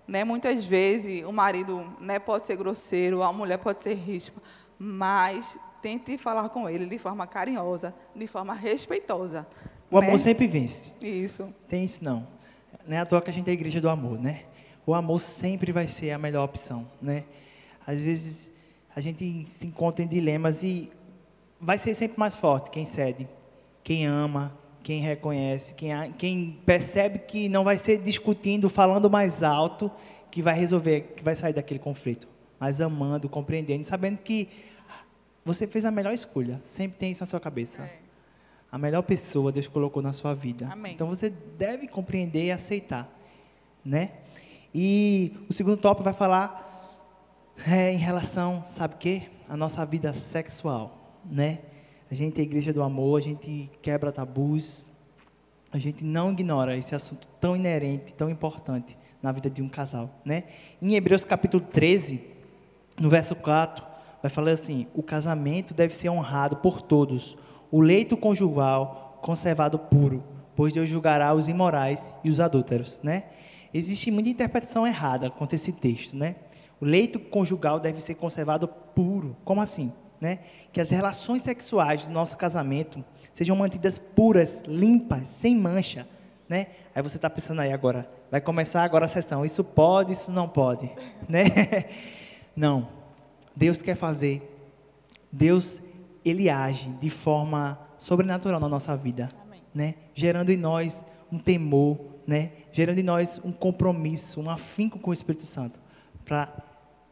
Né? 0.06 0.22
Muitas 0.22 0.64
vezes 0.64 1.24
o 1.24 1.32
marido 1.32 1.90
né, 1.98 2.18
pode 2.18 2.46
ser 2.46 2.56
grosseiro, 2.56 3.22
a 3.22 3.32
mulher 3.32 3.56
pode 3.56 3.82
ser 3.82 3.94
ríspida, 3.94 4.42
mas 4.78 5.58
tente 5.80 6.18
falar 6.18 6.48
com 6.50 6.68
ele 6.68 6.86
de 6.86 6.98
forma 6.98 7.26
carinhosa, 7.26 7.94
de 8.14 8.26
forma 8.26 8.52
respeitosa. 8.52 9.46
O 9.90 9.96
amor 9.96 10.12
né? 10.12 10.18
sempre 10.18 10.46
vence. 10.46 10.92
Isso. 11.00 11.52
Tem 11.68 11.84
isso 11.84 12.04
não. 12.04 12.26
Não 12.86 12.96
é 12.96 13.00
à 13.00 13.06
toa 13.06 13.22
que 13.22 13.30
a 13.30 13.32
gente 13.32 13.48
é 13.48 13.50
a 13.50 13.54
igreja 13.54 13.80
do 13.80 13.88
amor, 13.88 14.18
né? 14.18 14.42
O 14.86 14.94
amor 14.94 15.18
sempre 15.20 15.72
vai 15.72 15.88
ser 15.88 16.10
a 16.10 16.18
melhor 16.18 16.44
opção, 16.44 16.86
né? 17.00 17.24
Às 17.86 18.00
vezes 18.00 18.52
a 18.94 19.00
gente 19.00 19.46
se 19.48 19.66
encontra 19.66 20.04
em 20.04 20.08
dilemas 20.08 20.62
e 20.62 20.92
vai 21.58 21.78
ser 21.78 21.94
sempre 21.94 22.18
mais 22.18 22.36
forte 22.36 22.70
quem 22.70 22.84
cede, 22.84 23.26
quem 23.82 24.06
ama, 24.06 24.54
quem 24.84 25.00
reconhece, 25.00 25.74
quem, 25.74 25.90
quem 26.18 26.60
percebe 26.66 27.20
que 27.20 27.48
não 27.48 27.64
vai 27.64 27.78
ser 27.78 28.02
discutindo, 28.02 28.68
falando 28.68 29.10
mais 29.10 29.42
alto, 29.42 29.90
que 30.30 30.42
vai 30.42 30.54
resolver, 30.54 31.14
que 31.16 31.24
vai 31.24 31.34
sair 31.34 31.54
daquele 31.54 31.80
conflito. 31.80 32.28
Mas 32.60 32.82
amando, 32.82 33.26
compreendendo, 33.26 33.82
sabendo 33.82 34.18
que 34.18 34.46
você 35.42 35.66
fez 35.66 35.86
a 35.86 35.90
melhor 35.90 36.12
escolha. 36.12 36.60
Sempre 36.62 36.98
tem 36.98 37.10
isso 37.10 37.22
na 37.22 37.26
sua 37.26 37.40
cabeça. 37.40 37.82
É. 37.82 37.98
A 38.70 38.76
melhor 38.76 39.02
pessoa 39.02 39.50
Deus 39.50 39.66
colocou 39.66 40.02
na 40.02 40.12
sua 40.12 40.34
vida. 40.34 40.68
Amém. 40.70 40.92
Então 40.92 41.08
você 41.08 41.30
deve 41.30 41.88
compreender 41.88 42.44
e 42.44 42.50
aceitar, 42.50 43.10
né? 43.82 44.10
E 44.74 45.32
o 45.48 45.52
segundo 45.52 45.78
tópico 45.78 46.04
vai 46.04 46.12
falar 46.12 46.62
é, 47.66 47.90
em 47.90 47.96
relação, 47.96 48.62
sabe 48.64 48.96
o 48.96 48.98
quê? 48.98 49.22
A 49.48 49.56
nossa 49.56 49.86
vida 49.86 50.12
sexual, 50.12 51.20
né? 51.24 51.60
A 52.14 52.16
gente 52.16 52.40
é 52.40 52.44
igreja 52.44 52.72
do 52.72 52.80
amor, 52.80 53.18
a 53.18 53.20
gente 53.20 53.68
quebra 53.82 54.12
tabus, 54.12 54.84
a 55.72 55.80
gente 55.80 56.04
não 56.04 56.30
ignora 56.30 56.76
esse 56.76 56.94
assunto 56.94 57.26
tão 57.40 57.56
inerente, 57.56 58.14
tão 58.14 58.30
importante 58.30 58.96
na 59.20 59.32
vida 59.32 59.50
de 59.50 59.60
um 59.60 59.68
casal, 59.68 60.08
né? 60.24 60.44
Em 60.80 60.94
Hebreus 60.94 61.24
capítulo 61.24 61.64
13, 61.72 62.24
no 63.00 63.10
verso 63.10 63.34
4, 63.34 63.84
vai 64.22 64.30
falar 64.30 64.52
assim: 64.52 64.86
o 64.94 65.02
casamento 65.02 65.74
deve 65.74 65.92
ser 65.92 66.08
honrado 66.08 66.58
por 66.58 66.80
todos, 66.80 67.36
o 67.68 67.80
leito 67.80 68.16
conjugal 68.16 69.18
conservado 69.20 69.76
puro, 69.76 70.22
pois 70.54 70.72
Deus 70.72 70.88
julgará 70.88 71.34
os 71.34 71.48
imorais 71.48 72.14
e 72.22 72.30
os 72.30 72.38
adúlteros, 72.38 73.00
né? 73.02 73.24
Existe 73.74 74.12
muita 74.12 74.28
interpretação 74.28 74.86
errada 74.86 75.32
a 75.36 75.48
esse 75.52 75.72
texto, 75.72 76.16
né? 76.16 76.36
O 76.80 76.84
leito 76.84 77.18
conjugal 77.18 77.80
deve 77.80 78.00
ser 78.00 78.14
conservado 78.14 78.68
puro. 78.68 79.36
Como 79.44 79.60
assim? 79.60 79.92
Né? 80.20 80.40
Que 80.72 80.80
as 80.80 80.90
relações 80.90 81.42
sexuais 81.42 82.06
do 82.06 82.12
nosso 82.12 82.36
casamento 82.36 83.04
sejam 83.32 83.56
mantidas 83.56 83.98
puras, 83.98 84.62
limpas, 84.66 85.28
sem 85.28 85.56
mancha, 85.56 86.06
né? 86.48 86.68
Aí 86.94 87.02
você 87.02 87.16
está 87.16 87.28
pensando 87.28 87.60
aí 87.60 87.72
agora, 87.72 88.08
vai 88.30 88.40
começar 88.40 88.84
agora 88.84 89.06
a 89.06 89.08
sessão, 89.08 89.44
isso 89.44 89.64
pode, 89.64 90.12
isso 90.12 90.30
não 90.30 90.48
pode, 90.48 90.90
né? 91.28 91.44
Não, 92.54 92.88
Deus 93.54 93.82
quer 93.82 93.96
fazer, 93.96 94.40
Deus, 95.30 95.82
Ele 96.24 96.48
age 96.48 96.88
de 97.00 97.10
forma 97.10 97.78
sobrenatural 97.98 98.60
na 98.60 98.68
nossa 98.68 98.96
vida, 98.96 99.28
Amém. 99.44 99.62
né? 99.74 99.94
Gerando 100.14 100.50
em 100.50 100.56
nós 100.56 101.04
um 101.30 101.38
temor, 101.38 101.98
né? 102.26 102.52
Gerando 102.70 102.98
em 102.98 103.02
nós 103.02 103.40
um 103.44 103.50
compromisso, 103.50 104.40
um 104.40 104.48
afinco 104.48 104.98
com 104.98 105.10
o 105.10 105.14
Espírito 105.14 105.46
Santo, 105.46 105.80
para 106.24 106.52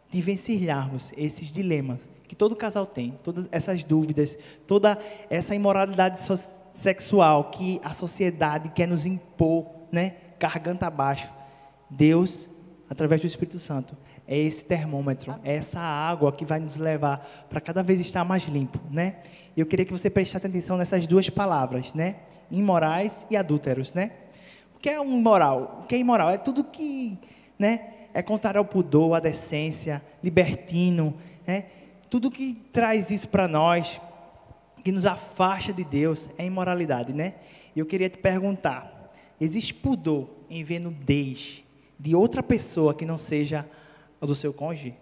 vivenciarmos 0.09 1.13
esses 1.17 1.49
dilemas 1.49 2.09
que 2.33 2.37
todo 2.37 2.57
casal 2.57 2.87
tem, 2.87 3.11
todas 3.23 3.47
essas 3.53 3.85
dúvidas, 3.85 4.39
toda 4.67 4.99
essa 5.29 5.55
imoralidade 5.55 6.19
so 6.19 6.35
sexual 6.73 7.51
que 7.51 7.79
a 7.85 7.93
sociedade 7.93 8.71
quer 8.71 8.89
nos 8.89 9.05
impor, 9.05 9.67
né? 9.93 10.15
Garganta 10.41 10.87
abaixo. 10.87 11.31
Deus, 11.91 12.49
através 12.89 13.21
do 13.21 13.27
Espírito 13.27 13.59
Santo, 13.59 13.95
é 14.27 14.39
esse 14.39 14.65
termômetro, 14.65 15.39
é 15.45 15.57
essa 15.57 15.79
água 15.79 16.33
que 16.33 16.47
vai 16.47 16.59
nos 16.59 16.79
levar 16.79 17.47
para 17.51 17.61
cada 17.61 17.83
vez 17.83 18.01
estar 18.01 18.25
mais 18.25 18.45
limpo, 18.49 18.81
né? 18.91 19.17
E 19.55 19.61
eu 19.61 19.67
queria 19.67 19.85
que 19.85 19.93
você 19.93 20.09
prestasse 20.09 20.47
atenção 20.47 20.79
nessas 20.79 21.07
duas 21.07 21.29
palavras, 21.29 21.93
né? 21.93 22.17
Imorais 22.51 23.27
e 23.31 23.37
adúlteros, 23.37 23.93
né? 23.93 24.11
O 24.75 24.79
que 24.79 24.89
é 24.89 24.99
um 24.99 25.19
imoral? 25.19 25.81
O 25.83 25.87
que 25.87 25.97
é 25.97 25.99
imoral? 25.99 26.31
É 26.31 26.39
tudo 26.39 26.65
que, 26.65 27.19
né? 27.59 27.91
É 28.15 28.23
contrário 28.23 28.59
ao 28.59 28.65
pudor, 28.65 29.17
à 29.17 29.21
decência, 29.21 30.03
libertino, 30.25 31.15
né? 31.47 31.67
Tudo 32.13 32.31
que 32.31 32.53
traz 32.71 33.11
isso 33.11 33.27
para 33.27 33.49
nós, 33.49 33.99
que 34.85 34.93
nos 34.93 35.07
afasta 35.07 35.73
de 35.73 35.83
Deus, 35.83 36.29
é 36.37 36.45
imoralidade, 36.45 37.15
né? 37.15 37.37
E 37.75 37.81
eu 37.81 37.87
queria 37.87 38.11
te 38.11 38.19
perguntar: 38.19 39.09
existe 39.41 39.73
pudor 39.73 40.29
em 40.51 40.63
ver 40.63 40.79
nudez 40.79 41.65
de 41.99 42.15
outra 42.15 42.43
pessoa 42.43 42.93
que 42.93 43.07
não 43.07 43.17
seja 43.17 43.67
a 44.21 44.27
do 44.27 44.35
seu 44.35 44.53
cônjuge? 44.53 44.95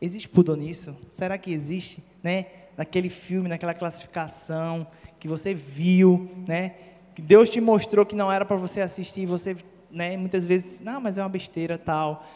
Existe 0.00 0.30
pudor 0.30 0.56
nisso? 0.56 0.96
Será 1.10 1.36
que 1.36 1.52
existe, 1.52 2.02
né? 2.22 2.46
Naquele 2.74 3.10
filme, 3.10 3.50
naquela 3.50 3.74
classificação 3.74 4.86
que 5.20 5.28
você 5.28 5.52
viu, 5.52 6.30
né? 6.48 6.74
Que 7.14 7.20
Deus 7.20 7.50
te 7.50 7.60
mostrou 7.60 8.06
que 8.06 8.16
não 8.16 8.32
era 8.32 8.46
para 8.46 8.56
você 8.56 8.80
assistir, 8.80 9.26
você, 9.26 9.58
né? 9.90 10.16
Muitas 10.16 10.46
vezes, 10.46 10.80
não, 10.80 11.02
mas 11.02 11.18
é 11.18 11.22
uma 11.22 11.28
besteira 11.28 11.76
tal. 11.76 12.26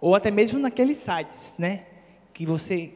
Ou 0.00 0.14
até 0.14 0.30
mesmo 0.30 0.58
naqueles 0.58 0.96
sites, 0.96 1.56
né? 1.58 1.84
Que 2.32 2.46
você 2.46 2.94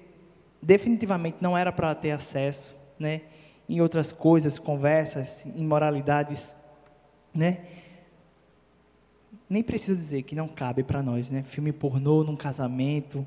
definitivamente 0.63 1.39
não 1.41 1.57
era 1.57 1.73
para 1.73 1.95
ter 1.95 2.11
acesso, 2.11 2.77
né? 2.99 3.23
Em 3.69 3.81
outras 3.81 4.13
coisas, 4.13 4.59
conversas, 4.59 5.45
imoralidades, 5.57 6.57
né? 7.35 7.59
Nem 9.49 9.63
preciso 9.63 10.01
dizer 10.01 10.23
que 10.23 10.35
não 10.35 10.49
cabe 10.49 10.83
para 10.83 11.03
nós, 11.03 11.31
né? 11.31 11.43
Filme 11.43 11.73
pornô 11.73 12.23
num 12.23 12.37
casamento, 12.37 13.27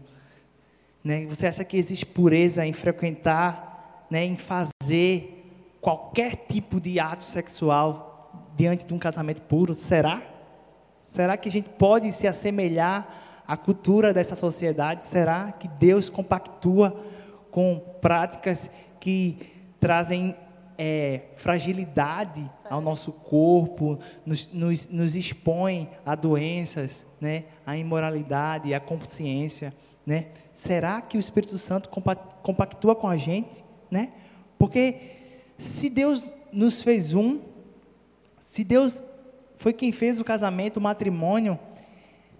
né? 1.03 1.25
Você 1.25 1.47
acha 1.47 1.63
que 1.65 1.77
existe 1.77 2.05
pureza 2.05 2.65
em 2.65 2.73
frequentar, 2.73 4.05
né? 4.09 4.23
Em 4.25 4.37
fazer 4.37 5.43
qualquer 5.81 6.35
tipo 6.47 6.79
de 6.79 6.99
ato 6.99 7.23
sexual 7.23 8.49
diante 8.55 8.85
de 8.85 8.93
um 8.93 8.99
casamento 8.99 9.41
puro? 9.41 9.73
Será? 9.73 10.21
Será 11.03 11.35
que 11.35 11.49
a 11.49 11.51
gente 11.51 11.69
pode 11.69 12.11
se 12.11 12.27
assemelhar 12.27 13.43
à 13.45 13.57
cultura 13.57 14.13
dessa 14.13 14.35
sociedade? 14.35 15.03
Será 15.03 15.51
que 15.51 15.67
Deus 15.67 16.09
compactua 16.09 17.12
com 17.53 17.79
práticas 18.01 18.69
que 18.99 19.37
trazem 19.79 20.35
é, 20.75 21.21
fragilidade 21.37 22.49
ao 22.67 22.81
nosso 22.81 23.11
corpo, 23.11 23.99
nos, 24.25 24.51
nos, 24.51 24.89
nos 24.89 25.15
expõem 25.15 25.87
a 26.03 26.15
doenças, 26.15 27.05
né, 27.21 27.45
a 27.65 27.77
imoralidade, 27.77 28.73
a 28.73 28.79
consciência, 28.79 29.71
né? 30.05 30.27
Será 30.51 30.99
que 30.99 31.15
o 31.15 31.19
Espírito 31.19 31.57
Santo 31.57 31.89
compactua 32.41 32.95
com 32.95 33.07
a 33.07 33.15
gente, 33.15 33.63
né? 33.89 34.11
Porque 34.57 35.11
se 35.57 35.89
Deus 35.89 36.29
nos 36.51 36.81
fez 36.81 37.13
um, 37.13 37.39
se 38.39 38.63
Deus 38.63 39.01
foi 39.55 39.71
quem 39.71 39.91
fez 39.91 40.19
o 40.19 40.25
casamento, 40.25 40.77
o 40.77 40.81
matrimônio, 40.81 41.57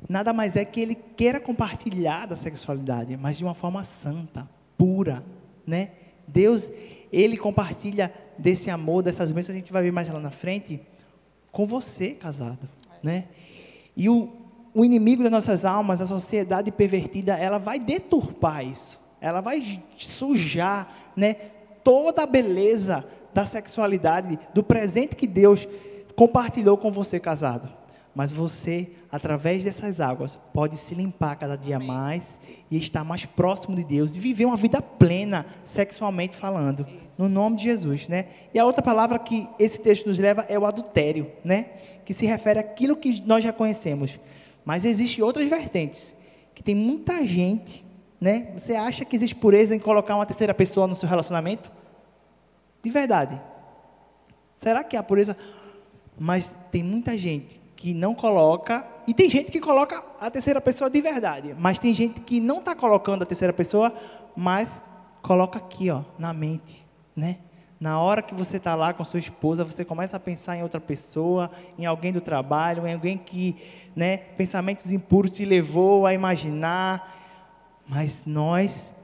nada 0.09 0.33
mais 0.33 0.55
é 0.55 0.65
que 0.65 0.81
Ele 0.81 0.95
queira 0.95 1.39
compartilhar 1.39 2.25
da 2.25 2.35
sexualidade, 2.35 3.15
mas 3.15 3.37
de 3.37 3.43
uma 3.43 3.53
forma 3.53 3.83
santa, 3.83 4.49
pura, 4.83 5.23
né? 5.65 5.91
Deus, 6.27 6.69
ele 7.09 7.37
compartilha 7.37 8.13
desse 8.37 8.69
amor, 8.69 9.01
dessas 9.01 9.31
bênçãos, 9.31 9.55
a 9.55 9.57
gente 9.57 9.71
vai 9.71 9.81
ver 9.81 9.93
mais 9.93 10.11
lá 10.11 10.19
na 10.19 10.29
frente, 10.29 10.81
com 11.53 11.65
você, 11.65 12.09
casado, 12.09 12.67
né? 13.01 13.29
E 13.95 14.09
o, 14.09 14.29
o 14.73 14.83
inimigo 14.83 15.23
das 15.23 15.31
nossas 15.31 15.63
almas, 15.63 16.01
a 16.01 16.05
sociedade 16.05 16.69
pervertida, 16.69 17.37
ela 17.37 17.59
vai 17.59 17.79
deturpar 17.79 18.65
isso. 18.65 18.99
Ela 19.21 19.39
vai 19.39 19.81
sujar, 19.97 21.13
né, 21.15 21.35
toda 21.81 22.23
a 22.23 22.27
beleza 22.27 23.05
da 23.33 23.45
sexualidade, 23.45 24.37
do 24.53 24.61
presente 24.61 25.15
que 25.15 25.25
Deus 25.25 25.65
compartilhou 26.13 26.75
com 26.75 26.91
você, 26.91 27.21
casado. 27.21 27.69
Mas 28.15 28.31
você 28.31 28.91
através 29.13 29.63
dessas 29.63 30.01
águas, 30.01 30.39
pode 30.51 30.75
se 30.75 30.95
limpar 30.95 31.35
cada 31.35 31.55
dia 31.55 31.79
mais 31.79 32.39
e 32.71 32.77
estar 32.79 33.03
mais 33.03 33.25
próximo 33.25 33.75
de 33.75 33.83
Deus 33.83 34.15
e 34.15 34.19
viver 34.19 34.45
uma 34.45 34.57
vida 34.57 34.81
plena, 34.81 35.45
sexualmente 35.63 36.35
falando, 36.35 36.83
no 37.15 37.29
nome 37.29 37.57
de 37.57 37.65
Jesus, 37.65 38.07
né? 38.07 38.25
E 38.51 38.57
a 38.57 38.65
outra 38.65 38.81
palavra 38.81 39.19
que 39.19 39.47
esse 39.59 39.79
texto 39.79 40.07
nos 40.07 40.17
leva 40.17 40.47
é 40.49 40.57
o 40.57 40.65
adultério, 40.65 41.31
né? 41.45 41.73
Que 42.03 42.11
se 42.11 42.25
refere 42.25 42.57
àquilo 42.57 42.95
que 42.95 43.21
nós 43.21 43.43
já 43.43 43.53
conhecemos. 43.53 44.19
Mas 44.65 44.83
existem 44.83 45.23
outras 45.23 45.47
vertentes, 45.47 46.15
que 46.55 46.63
tem 46.63 46.73
muita 46.73 47.23
gente, 47.23 47.85
né? 48.19 48.47
Você 48.57 48.73
acha 48.73 49.05
que 49.05 49.15
existe 49.15 49.35
pureza 49.35 49.75
em 49.75 49.79
colocar 49.79 50.15
uma 50.15 50.25
terceira 50.25 50.55
pessoa 50.55 50.87
no 50.87 50.95
seu 50.95 51.07
relacionamento? 51.07 51.71
De 52.81 52.89
verdade. 52.89 53.39
Será 54.57 54.83
que 54.83 54.97
há 54.97 55.03
pureza? 55.03 55.37
Mas 56.17 56.55
tem 56.71 56.81
muita 56.81 57.15
gente 57.15 57.61
que 57.83 57.93
não 57.93 58.15
coloca, 58.15 58.87
e 59.05 59.13
tem 59.13 59.29
gente 59.29 59.51
que 59.51 59.59
coloca 59.59 60.01
a 60.17 60.31
terceira 60.31 60.61
pessoa 60.61 60.89
de 60.89 61.01
verdade, 61.01 61.53
mas 61.59 61.79
tem 61.79 61.93
gente 61.93 62.21
que 62.21 62.39
não 62.39 62.59
está 62.59 62.73
colocando 62.73 63.23
a 63.23 63.25
terceira 63.25 63.51
pessoa, 63.51 63.93
mas 64.37 64.85
coloca 65.21 65.59
aqui, 65.59 65.89
ó, 65.89 66.01
na 66.17 66.31
mente, 66.31 66.87
né? 67.13 67.39
Na 67.81 67.99
hora 67.99 68.21
que 68.21 68.33
você 68.33 68.55
está 68.55 68.73
lá 68.73 68.93
com 68.93 69.03
sua 69.03 69.19
esposa, 69.19 69.65
você 69.65 69.83
começa 69.83 70.15
a 70.15 70.19
pensar 70.19 70.55
em 70.55 70.63
outra 70.63 70.79
pessoa, 70.79 71.51
em 71.77 71.85
alguém 71.85 72.13
do 72.13 72.21
trabalho, 72.21 72.87
em 72.87 72.93
alguém 72.93 73.17
que, 73.17 73.57
né, 73.93 74.15
pensamentos 74.15 74.89
impuros 74.93 75.31
te 75.31 75.43
levou 75.43 76.05
a 76.05 76.13
imaginar. 76.13 77.83
Mas 77.85 78.23
nós, 78.25 78.95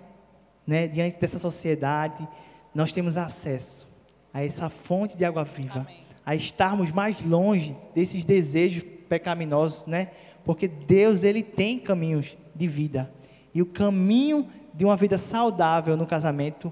né, 0.66 0.88
diante 0.88 1.20
dessa 1.20 1.38
sociedade, 1.38 2.26
nós 2.74 2.94
temos 2.94 3.18
acesso 3.18 3.90
a 4.34 4.42
essa 4.42 4.70
fonte 4.70 5.18
de 5.18 5.26
água 5.26 5.44
viva. 5.44 5.82
Amém 5.82 6.09
a 6.30 6.36
estarmos 6.36 6.92
mais 6.92 7.26
longe 7.26 7.76
desses 7.96 8.24
desejos 8.24 8.84
pecaminosos, 9.10 9.88
né? 9.88 10.12
Porque 10.46 10.68
Deus 10.68 11.24
ele 11.24 11.42
tem 11.42 11.80
caminhos 11.80 12.38
de 12.56 12.68
vida. 12.68 13.12
E 13.52 13.64
o 13.64 13.66
caminho 13.66 14.48
de 14.72 14.86
uma 14.86 14.96
vida 14.96 15.18
saudável 15.18 15.98
no 15.98 16.06
casamento 16.06 16.72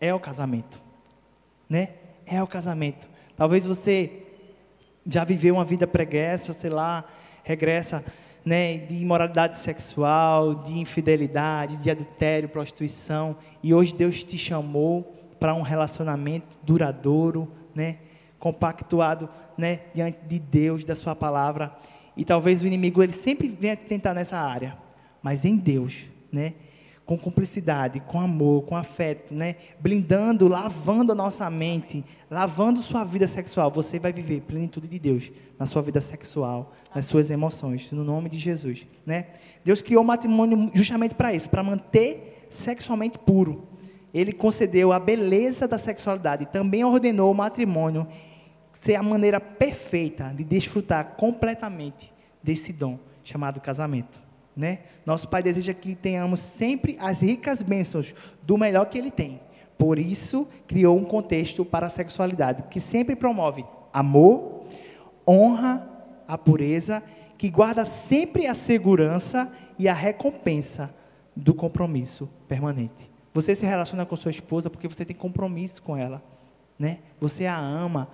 é 0.00 0.14
o 0.14 0.18
casamento, 0.18 0.80
né? 1.68 1.90
É 2.24 2.42
o 2.42 2.46
casamento. 2.46 3.06
Talvez 3.36 3.66
você 3.66 4.22
já 5.06 5.22
viveu 5.22 5.56
uma 5.56 5.66
vida 5.66 5.86
pregressa, 5.86 6.54
sei 6.54 6.70
lá, 6.70 7.04
regressa, 7.42 8.02
né, 8.42 8.78
de 8.78 8.94
imoralidade 8.94 9.58
sexual, 9.58 10.54
de 10.54 10.78
infidelidade, 10.78 11.76
de 11.76 11.90
adultério, 11.90 12.48
prostituição, 12.48 13.36
e 13.62 13.74
hoje 13.74 13.94
Deus 13.94 14.24
te 14.24 14.38
chamou 14.38 15.14
para 15.38 15.54
um 15.54 15.60
relacionamento 15.60 16.56
duradouro, 16.62 17.52
né? 17.74 17.98
Compactuado 18.44 19.26
né, 19.56 19.80
diante 19.94 20.18
de 20.26 20.38
Deus, 20.38 20.84
da 20.84 20.94
sua 20.94 21.16
palavra. 21.16 21.74
E 22.14 22.26
talvez 22.26 22.62
o 22.62 22.66
inimigo 22.66 23.02
ele 23.02 23.14
sempre 23.14 23.48
venha 23.48 23.74
tentar 23.74 24.12
nessa 24.12 24.36
área, 24.36 24.76
mas 25.22 25.46
em 25.46 25.56
Deus, 25.56 26.02
né? 26.30 26.52
Com 27.06 27.16
cumplicidade, 27.16 28.00
com 28.00 28.20
amor, 28.20 28.64
com 28.64 28.76
afeto, 28.76 29.32
né? 29.32 29.56
Blindando, 29.80 30.46
lavando 30.46 31.12
a 31.12 31.14
nossa 31.14 31.48
mente, 31.48 32.04
lavando 32.30 32.82
sua 32.82 33.02
vida 33.02 33.26
sexual. 33.26 33.70
Você 33.70 33.98
vai 33.98 34.12
viver 34.12 34.42
plenitude 34.42 34.88
de 34.88 34.98
Deus 34.98 35.32
na 35.58 35.64
sua 35.64 35.80
vida 35.80 36.02
sexual, 36.02 36.74
nas 36.94 37.06
suas 37.06 37.30
emoções, 37.30 37.90
no 37.92 38.04
nome 38.04 38.28
de 38.28 38.38
Jesus, 38.38 38.86
né? 39.06 39.28
Deus 39.64 39.80
criou 39.80 40.02
o 40.02 40.06
matrimônio 40.06 40.70
justamente 40.74 41.14
para 41.14 41.32
isso, 41.32 41.48
para 41.48 41.62
manter 41.62 42.46
sexualmente 42.50 43.18
puro. 43.18 43.66
Ele 44.12 44.32
concedeu 44.32 44.92
a 44.92 45.00
beleza 45.00 45.66
da 45.66 45.78
sexualidade, 45.78 46.46
também 46.46 46.84
ordenou 46.84 47.32
o 47.32 47.34
matrimônio 47.34 48.06
ser 48.84 48.96
a 48.96 49.02
maneira 49.02 49.40
perfeita 49.40 50.32
de 50.36 50.44
desfrutar 50.44 51.14
completamente 51.16 52.12
desse 52.42 52.70
dom 52.70 52.98
chamado 53.22 53.58
casamento. 53.58 54.18
Né? 54.54 54.80
Nosso 55.06 55.26
Pai 55.26 55.42
deseja 55.42 55.72
que 55.72 55.94
tenhamos 55.94 56.38
sempre 56.38 56.96
as 57.00 57.20
ricas 57.20 57.62
bênçãos 57.62 58.14
do 58.42 58.58
melhor 58.58 58.84
que 58.84 58.98
Ele 58.98 59.10
tem, 59.10 59.40
Por 59.76 59.98
isso, 59.98 60.46
criou 60.68 60.96
um 60.96 61.04
contexto 61.04 61.64
para 61.64 61.86
a 61.86 61.90
sexualidade 61.90 62.64
que 62.70 62.78
sempre 62.78 63.16
promove 63.16 63.64
amor, 63.92 64.64
honra, 65.26 65.88
a 66.28 66.38
pureza, 66.38 67.02
que 67.36 67.50
guarda 67.50 67.84
sempre 67.84 68.46
a 68.46 68.54
segurança 68.54 69.52
e 69.78 69.88
a 69.88 69.94
recompensa 69.94 70.94
do 71.34 71.52
compromisso 71.52 72.30
permanente. 72.46 73.10
Você 73.32 73.54
se 73.54 73.66
relaciona 73.66 74.06
com 74.06 74.16
sua 74.16 74.30
esposa 74.30 74.70
porque 74.70 74.86
você 74.86 75.04
tem 75.04 75.16
compromisso 75.16 75.82
com 75.82 75.96
ela, 75.96 76.22
né? 76.78 76.98
Você 77.18 77.46
a 77.46 77.58
ama 77.58 78.08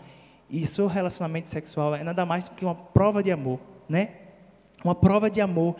e 0.50 0.66
seu 0.66 0.86
relacionamento 0.86 1.48
sexual 1.48 1.94
é 1.94 2.02
nada 2.02 2.26
mais 2.26 2.48
do 2.48 2.54
que 2.54 2.64
uma 2.64 2.74
prova 2.74 3.22
de 3.22 3.30
amor, 3.30 3.58
né? 3.88 4.10
Uma 4.84 4.94
prova 4.94 5.30
de 5.30 5.40
amor 5.40 5.76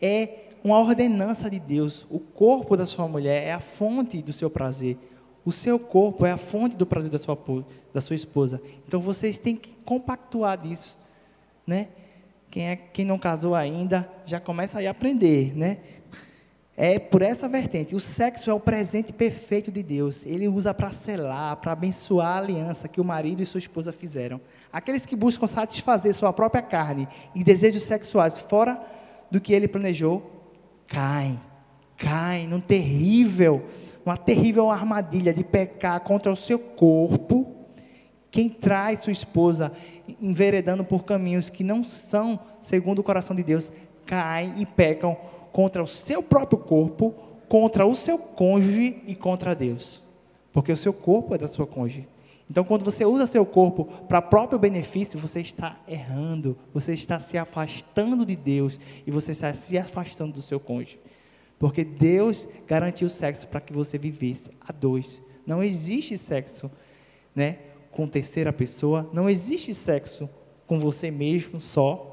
é 0.00 0.44
uma 0.62 0.78
ordenança 0.78 1.50
de 1.50 1.60
Deus. 1.60 2.06
O 2.10 2.18
corpo 2.18 2.76
da 2.76 2.86
sua 2.86 3.06
mulher 3.06 3.42
é 3.42 3.52
a 3.52 3.60
fonte 3.60 4.22
do 4.22 4.32
seu 4.32 4.48
prazer. 4.48 4.96
O 5.44 5.52
seu 5.52 5.78
corpo 5.78 6.24
é 6.24 6.30
a 6.30 6.38
fonte 6.38 6.74
do 6.74 6.86
prazer 6.86 7.10
da 7.10 7.18
sua, 7.18 7.38
da 7.92 8.00
sua 8.00 8.16
esposa. 8.16 8.62
Então 8.86 8.98
vocês 8.98 9.36
têm 9.36 9.56
que 9.56 9.74
compactuar 9.84 10.56
disso, 10.56 10.96
né? 11.66 11.88
Quem, 12.50 12.68
é, 12.68 12.76
quem 12.76 13.04
não 13.04 13.18
casou 13.18 13.54
ainda 13.54 14.08
já 14.24 14.40
começa 14.40 14.80
a 14.80 14.90
aprender, 14.90 15.54
né? 15.56 15.78
É 16.76 16.98
por 16.98 17.22
essa 17.22 17.48
vertente. 17.48 17.94
O 17.94 18.00
sexo 18.00 18.50
é 18.50 18.54
o 18.54 18.58
presente 18.58 19.12
perfeito 19.12 19.70
de 19.70 19.82
Deus. 19.82 20.26
Ele 20.26 20.48
usa 20.48 20.74
para 20.74 20.90
selar, 20.90 21.56
para 21.56 21.72
abençoar 21.72 22.36
a 22.36 22.38
aliança 22.38 22.88
que 22.88 23.00
o 23.00 23.04
marido 23.04 23.42
e 23.42 23.46
sua 23.46 23.58
esposa 23.58 23.92
fizeram. 23.92 24.40
Aqueles 24.72 25.06
que 25.06 25.14
buscam 25.14 25.46
satisfazer 25.46 26.12
sua 26.14 26.32
própria 26.32 26.62
carne 26.62 27.06
e 27.34 27.44
desejos 27.44 27.82
sexuais 27.82 28.40
fora 28.40 28.80
do 29.30 29.40
que 29.40 29.52
ele 29.52 29.68
planejou, 29.68 30.30
caem, 30.88 31.40
caem 31.96 32.48
num 32.48 32.60
terrível 32.60 33.64
uma 34.04 34.16
terrível 34.16 34.70
armadilha 34.70 35.32
de 35.32 35.42
pecar 35.42 35.98
contra 36.00 36.30
o 36.30 36.36
seu 36.36 36.58
corpo, 36.58 37.54
quem 38.30 38.48
traz 38.48 39.00
sua 39.00 39.12
esposa 39.12 39.72
enveredando 40.20 40.84
por 40.84 41.04
caminhos 41.04 41.48
que 41.48 41.64
não 41.64 41.82
são 41.82 42.38
segundo 42.60 42.98
o 42.98 43.02
coração 43.02 43.34
de 43.34 43.42
Deus, 43.42 43.72
caem 44.04 44.54
e 44.58 44.66
pecam 44.66 45.16
contra 45.54 45.80
o 45.80 45.86
seu 45.86 46.20
próprio 46.20 46.58
corpo, 46.58 47.14
contra 47.48 47.86
o 47.86 47.94
seu 47.94 48.18
cônjuge 48.18 49.00
e 49.06 49.14
contra 49.14 49.54
Deus. 49.54 50.02
Porque 50.52 50.72
o 50.72 50.76
seu 50.76 50.92
corpo 50.92 51.32
é 51.32 51.38
da 51.38 51.46
sua 51.46 51.64
cônjuge. 51.64 52.08
Então, 52.50 52.64
quando 52.64 52.84
você 52.84 53.04
usa 53.04 53.24
seu 53.24 53.46
corpo 53.46 53.84
para 54.08 54.20
próprio 54.20 54.58
benefício, 54.58 55.16
você 55.16 55.40
está 55.40 55.78
errando, 55.86 56.58
você 56.72 56.92
está 56.92 57.20
se 57.20 57.38
afastando 57.38 58.26
de 58.26 58.34
Deus 58.34 58.80
e 59.06 59.12
você 59.12 59.30
está 59.30 59.54
se 59.54 59.78
afastando 59.78 60.32
do 60.32 60.42
seu 60.42 60.58
cônjuge. 60.58 60.98
Porque 61.56 61.84
Deus 61.84 62.48
garantiu 62.66 63.06
o 63.06 63.10
sexo 63.10 63.46
para 63.46 63.60
que 63.60 63.72
você 63.72 63.96
vivesse 63.96 64.50
a 64.60 64.72
dois. 64.72 65.22
Não 65.46 65.62
existe 65.62 66.18
sexo 66.18 66.68
né, 67.32 67.58
com 67.92 68.08
terceira 68.08 68.52
pessoa, 68.52 69.08
não 69.12 69.30
existe 69.30 69.72
sexo 69.72 70.28
com 70.66 70.80
você 70.80 71.12
mesmo 71.12 71.60
só. 71.60 72.10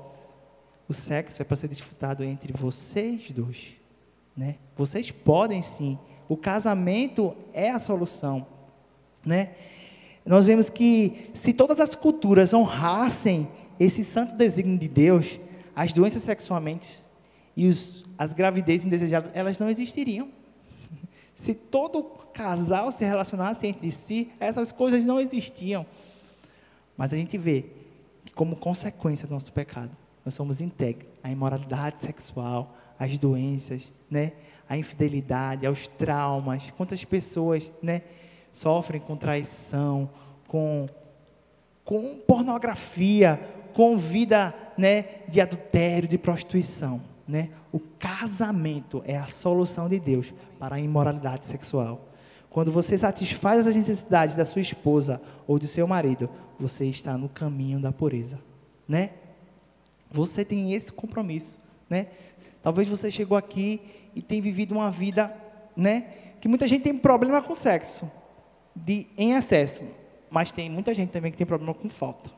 O 0.87 0.93
sexo 0.93 1.41
é 1.41 1.45
para 1.45 1.55
ser 1.55 1.67
disputado 1.67 2.23
entre 2.23 2.53
vocês 2.53 3.31
dois. 3.31 3.73
Né? 4.35 4.55
Vocês 4.75 5.11
podem 5.11 5.61
sim. 5.61 5.97
O 6.27 6.37
casamento 6.37 7.35
é 7.53 7.69
a 7.69 7.79
solução. 7.79 8.45
Né? 9.25 9.51
Nós 10.25 10.45
vemos 10.45 10.69
que 10.69 11.29
se 11.33 11.53
todas 11.53 11.79
as 11.79 11.95
culturas 11.95 12.53
honrassem 12.53 13.49
esse 13.79 14.03
santo 14.03 14.35
desígnio 14.35 14.77
de 14.77 14.87
Deus, 14.87 15.39
as 15.75 15.91
doenças 15.91 16.21
sexualmente 16.21 17.05
e 17.55 17.67
os, 17.67 18.03
as 18.17 18.33
gravidezes 18.33 18.85
indesejadas, 18.85 19.31
elas 19.33 19.57
não 19.57 19.69
existiriam. 19.69 20.29
Se 21.33 21.55
todo 21.55 22.03
casal 22.33 22.91
se 22.91 23.03
relacionasse 23.03 23.65
entre 23.67 23.91
si, 23.91 24.31
essas 24.39 24.71
coisas 24.71 25.03
não 25.03 25.19
existiam. 25.19 25.85
Mas 26.95 27.13
a 27.13 27.17
gente 27.17 27.37
vê 27.37 27.65
que, 28.25 28.33
como 28.33 28.55
consequência 28.55 29.27
do 29.27 29.33
nosso 29.33 29.51
pecado, 29.51 29.91
nós 30.25 30.33
somos 30.33 30.61
integros 30.61 31.09
à 31.23 31.29
imoralidade 31.29 31.99
sexual, 31.99 32.75
às 32.99 33.17
doenças, 33.17 33.93
né? 34.09 34.33
à 34.69 34.77
infidelidade, 34.77 35.65
aos 35.65 35.87
traumas. 35.87 36.71
Quantas 36.77 37.03
pessoas 37.03 37.71
né, 37.81 38.03
sofrem 38.51 39.01
com 39.01 39.17
traição, 39.17 40.09
com, 40.47 40.87
com 41.83 42.17
pornografia, 42.27 43.39
com 43.73 43.97
vida 43.97 44.53
né, 44.77 45.05
de 45.27 45.41
adultério, 45.41 46.07
de 46.07 46.17
prostituição. 46.17 47.01
Né? 47.27 47.49
O 47.71 47.79
casamento 47.79 49.01
é 49.05 49.17
a 49.17 49.25
solução 49.27 49.87
de 49.87 49.99
Deus 49.99 50.33
para 50.59 50.75
a 50.75 50.79
imoralidade 50.79 51.45
sexual. 51.45 52.07
Quando 52.49 52.71
você 52.71 52.97
satisfaz 52.97 53.65
as 53.65 53.75
necessidades 53.75 54.35
da 54.35 54.43
sua 54.43 54.61
esposa 54.61 55.21
ou 55.47 55.57
de 55.57 55.67
seu 55.67 55.87
marido, 55.87 56.29
você 56.59 56.85
está 56.85 57.17
no 57.17 57.29
caminho 57.29 57.79
da 57.79 57.91
pureza, 57.91 58.37
né? 58.87 59.11
Você 60.11 60.43
tem 60.43 60.73
esse 60.73 60.91
compromisso, 60.91 61.59
né? 61.89 62.07
Talvez 62.61 62.87
você 62.87 63.09
chegou 63.09 63.37
aqui 63.37 63.81
e 64.15 64.21
tem 64.21 64.41
vivido 64.41 64.73
uma 64.73 64.91
vida, 64.91 65.35
né? 65.75 66.01
Que 66.39 66.47
muita 66.47 66.67
gente 66.67 66.83
tem 66.83 66.97
problema 66.97 67.41
com 67.41 67.55
sexo, 67.55 68.11
de 68.75 69.07
em 69.17 69.33
excesso, 69.33 69.83
mas 70.29 70.51
tem 70.51 70.69
muita 70.69 70.93
gente 70.93 71.11
também 71.11 71.31
que 71.31 71.37
tem 71.37 71.47
problema 71.47 71.73
com 71.73 71.89
falta. 71.89 72.29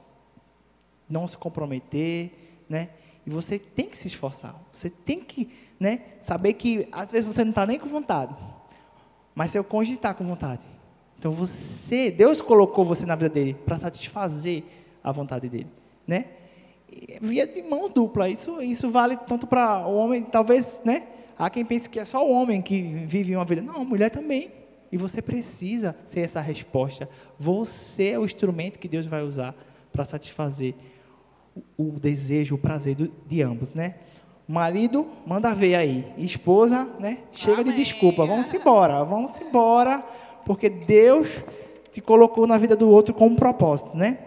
Não 1.09 1.27
se 1.27 1.37
comprometer, 1.37 2.31
né? 2.69 2.89
E 3.25 3.29
você 3.29 3.57
tem 3.57 3.85
que 3.87 3.97
se 3.97 4.07
esforçar. 4.07 4.55
Você 4.71 4.89
tem 4.89 5.19
que 5.21 5.49
né, 5.79 6.01
saber 6.19 6.53
que 6.53 6.87
às 6.91 7.11
vezes 7.11 7.31
você 7.31 7.43
não 7.43 7.51
está 7.51 7.65
nem 7.65 7.79
com 7.79 7.87
vontade. 7.87 8.35
Mas 9.33 9.51
seu 9.51 9.63
cônjuge 9.63 9.95
está 9.95 10.13
com 10.13 10.25
vontade. 10.25 10.61
Então 11.17 11.31
você, 11.31 12.11
Deus 12.11 12.41
colocou 12.41 12.83
você 12.83 13.05
na 13.05 13.15
vida 13.15 13.29
dele 13.29 13.53
para 13.53 13.77
satisfazer 13.77 14.63
a 15.03 15.11
vontade 15.11 15.47
dele, 15.47 15.69
né? 16.05 16.25
Via 17.21 17.47
de 17.47 17.61
mão 17.63 17.89
dupla. 17.89 18.29
Isso, 18.29 18.61
isso 18.61 18.89
vale 18.89 19.15
tanto 19.15 19.47
para 19.47 19.87
o 19.87 19.95
homem, 19.95 20.23
talvez, 20.23 20.81
né? 20.83 21.03
Há 21.37 21.49
quem 21.49 21.65
pense 21.65 21.89
que 21.89 21.99
é 21.99 22.05
só 22.05 22.25
o 22.27 22.31
homem 22.31 22.61
que 22.61 22.81
vive 22.81 23.35
uma 23.35 23.45
vida. 23.45 23.61
Não, 23.61 23.81
a 23.81 23.83
mulher 23.83 24.09
também. 24.09 24.51
E 24.91 24.97
você 24.97 25.21
precisa 25.21 25.95
ser 26.05 26.19
essa 26.19 26.39
resposta. 26.39 27.09
Você 27.39 28.09
é 28.09 28.19
o 28.19 28.25
instrumento 28.25 28.77
que 28.77 28.87
Deus 28.87 29.07
vai 29.07 29.23
usar 29.23 29.55
para 29.91 30.05
satisfazer 30.05 30.75
o 31.77 31.91
desejo, 31.99 32.55
o 32.55 32.57
prazer 32.57 32.95
do, 32.95 33.11
de 33.27 33.41
ambos, 33.41 33.73
né? 33.73 33.95
Marido, 34.47 35.07
manda 35.25 35.53
ver 35.55 35.75
aí. 35.75 36.05
Esposa, 36.17 36.89
né? 36.99 37.19
Chega 37.31 37.61
Amém. 37.61 37.71
de 37.71 37.77
desculpa. 37.77 38.25
Vamos 38.25 38.53
embora, 38.53 39.03
vamos 39.03 39.39
embora, 39.39 40.03
porque 40.45 40.69
Deus 40.69 41.41
te 41.91 42.01
colocou 42.01 42.45
na 42.45 42.57
vida 42.57 42.75
do 42.75 42.89
outro 42.89 43.13
com 43.13 43.27
um 43.27 43.35
propósito, 43.35 43.95
né? 43.95 44.17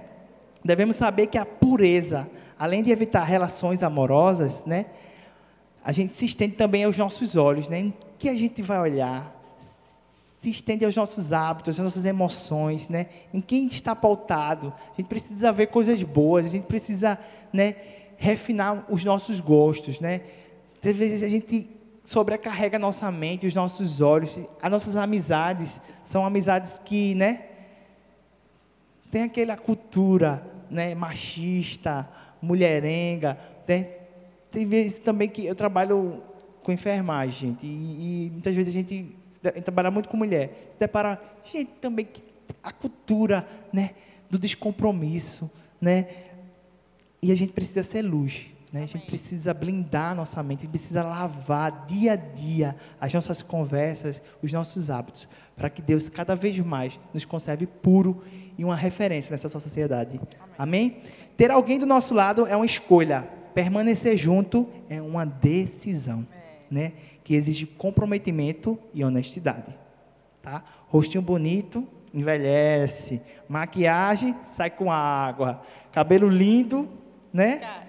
Devemos 0.64 0.96
saber 0.96 1.26
que 1.26 1.36
a 1.36 1.44
pureza, 1.44 2.28
além 2.58 2.82
de 2.82 2.90
evitar 2.90 3.24
relações 3.24 3.82
amorosas, 3.82 4.64
né? 4.64 4.86
A 5.84 5.92
gente 5.92 6.14
se 6.14 6.24
estende 6.24 6.56
também 6.56 6.84
aos 6.84 6.98
nossos 6.98 7.36
olhos, 7.36 7.68
né? 7.68 7.78
Em 7.78 7.94
que 8.18 8.28
a 8.28 8.34
gente 8.34 8.62
vai 8.62 8.78
olhar? 8.80 9.36
se 10.46 10.50
estende 10.50 10.84
aos 10.84 10.94
nossos 10.94 11.32
hábitos, 11.32 11.76
às 11.76 11.82
nossas 11.82 12.04
emoções, 12.04 12.88
né? 12.88 13.06
Em 13.34 13.40
quem 13.40 13.66
está 13.66 13.96
pautado. 13.96 14.72
A 14.92 15.00
gente 15.00 15.08
precisa 15.08 15.50
ver 15.50 15.66
coisas 15.66 16.00
boas, 16.04 16.46
a 16.46 16.48
gente 16.48 16.66
precisa, 16.68 17.18
né, 17.52 17.74
refinar 18.16 18.84
os 18.88 19.02
nossos 19.02 19.40
gostos, 19.40 19.98
né? 19.98 20.20
Às 20.84 20.94
vezes 20.94 21.24
a 21.24 21.28
gente 21.28 21.68
sobrecarrega 22.04 22.76
a 22.76 22.78
nossa 22.78 23.10
mente, 23.10 23.44
os 23.44 23.54
nossos 23.54 24.00
olhos, 24.00 24.38
as 24.62 24.70
nossas 24.70 24.94
amizades 24.94 25.80
são 26.04 26.24
amizades 26.24 26.78
que, 26.78 27.16
né, 27.16 27.46
tem 29.10 29.24
aquela 29.24 29.56
cultura, 29.56 30.46
né, 30.70 30.94
machista, 30.94 32.08
mulherenga, 32.40 33.38
tem, 33.66 33.88
tem 34.50 34.66
vezes 34.66 34.98
também 34.98 35.28
que 35.28 35.46
eu 35.46 35.54
trabalho 35.54 36.22
com 36.62 36.72
enfermagem, 36.72 37.50
gente, 37.50 37.66
e, 37.66 38.26
e 38.26 38.30
muitas 38.30 38.54
vezes 38.54 38.70
a 38.70 38.72
gente 38.74 39.16
trabalhar 39.64 39.90
muito 39.90 40.08
com 40.08 40.16
mulher, 40.16 40.68
se 40.70 40.78
depara, 40.78 41.20
gente, 41.44 41.70
também 41.80 42.04
que 42.04 42.22
a 42.62 42.72
cultura, 42.72 43.46
né, 43.72 43.90
do 44.28 44.38
descompromisso, 44.38 45.50
né? 45.80 46.08
E 47.22 47.32
a 47.32 47.36
gente 47.36 47.52
precisa 47.52 47.82
ser 47.82 48.02
luz, 48.02 48.46
né? 48.72 48.82
A 48.82 48.86
gente 48.86 49.06
precisa 49.06 49.54
blindar 49.54 50.12
a 50.12 50.14
nossa 50.14 50.42
mente, 50.42 50.60
a 50.60 50.62
gente 50.62 50.70
precisa 50.70 51.02
lavar 51.02 51.86
dia 51.86 52.12
a 52.12 52.16
dia 52.16 52.76
as 53.00 53.12
nossas 53.12 53.42
conversas, 53.42 54.20
os 54.42 54.52
nossos 54.52 54.90
hábitos, 54.90 55.28
para 55.56 55.70
que 55.70 55.80
Deus 55.80 56.08
cada 56.08 56.34
vez 56.34 56.58
mais 56.58 56.98
nos 57.14 57.24
conserve 57.24 57.66
puro 57.66 58.22
e 58.58 58.64
uma 58.64 58.76
referência 58.76 59.32
nessa 59.32 59.48
sociedade. 59.48 60.20
Amém? 60.58 60.58
Amém? 60.58 61.02
Ter 61.36 61.50
alguém 61.50 61.78
do 61.78 61.86
nosso 61.86 62.14
lado 62.14 62.46
é 62.46 62.56
uma 62.56 62.66
escolha, 62.66 63.28
permanecer 63.54 64.16
junto 64.16 64.68
é 64.88 65.00
uma 65.00 65.24
decisão, 65.24 66.26
é. 66.32 66.74
né? 66.74 66.92
que 67.26 67.34
exige 67.34 67.66
comprometimento 67.66 68.78
e 68.94 69.04
honestidade. 69.04 69.74
Tá? 70.40 70.62
Rostinho 70.86 71.20
bonito, 71.20 71.84
envelhece. 72.14 73.20
Maquiagem, 73.48 74.36
sai 74.44 74.70
com 74.70 74.92
água. 74.92 75.60
Cabelo 75.90 76.28
lindo, 76.28 76.88
né? 77.32 77.82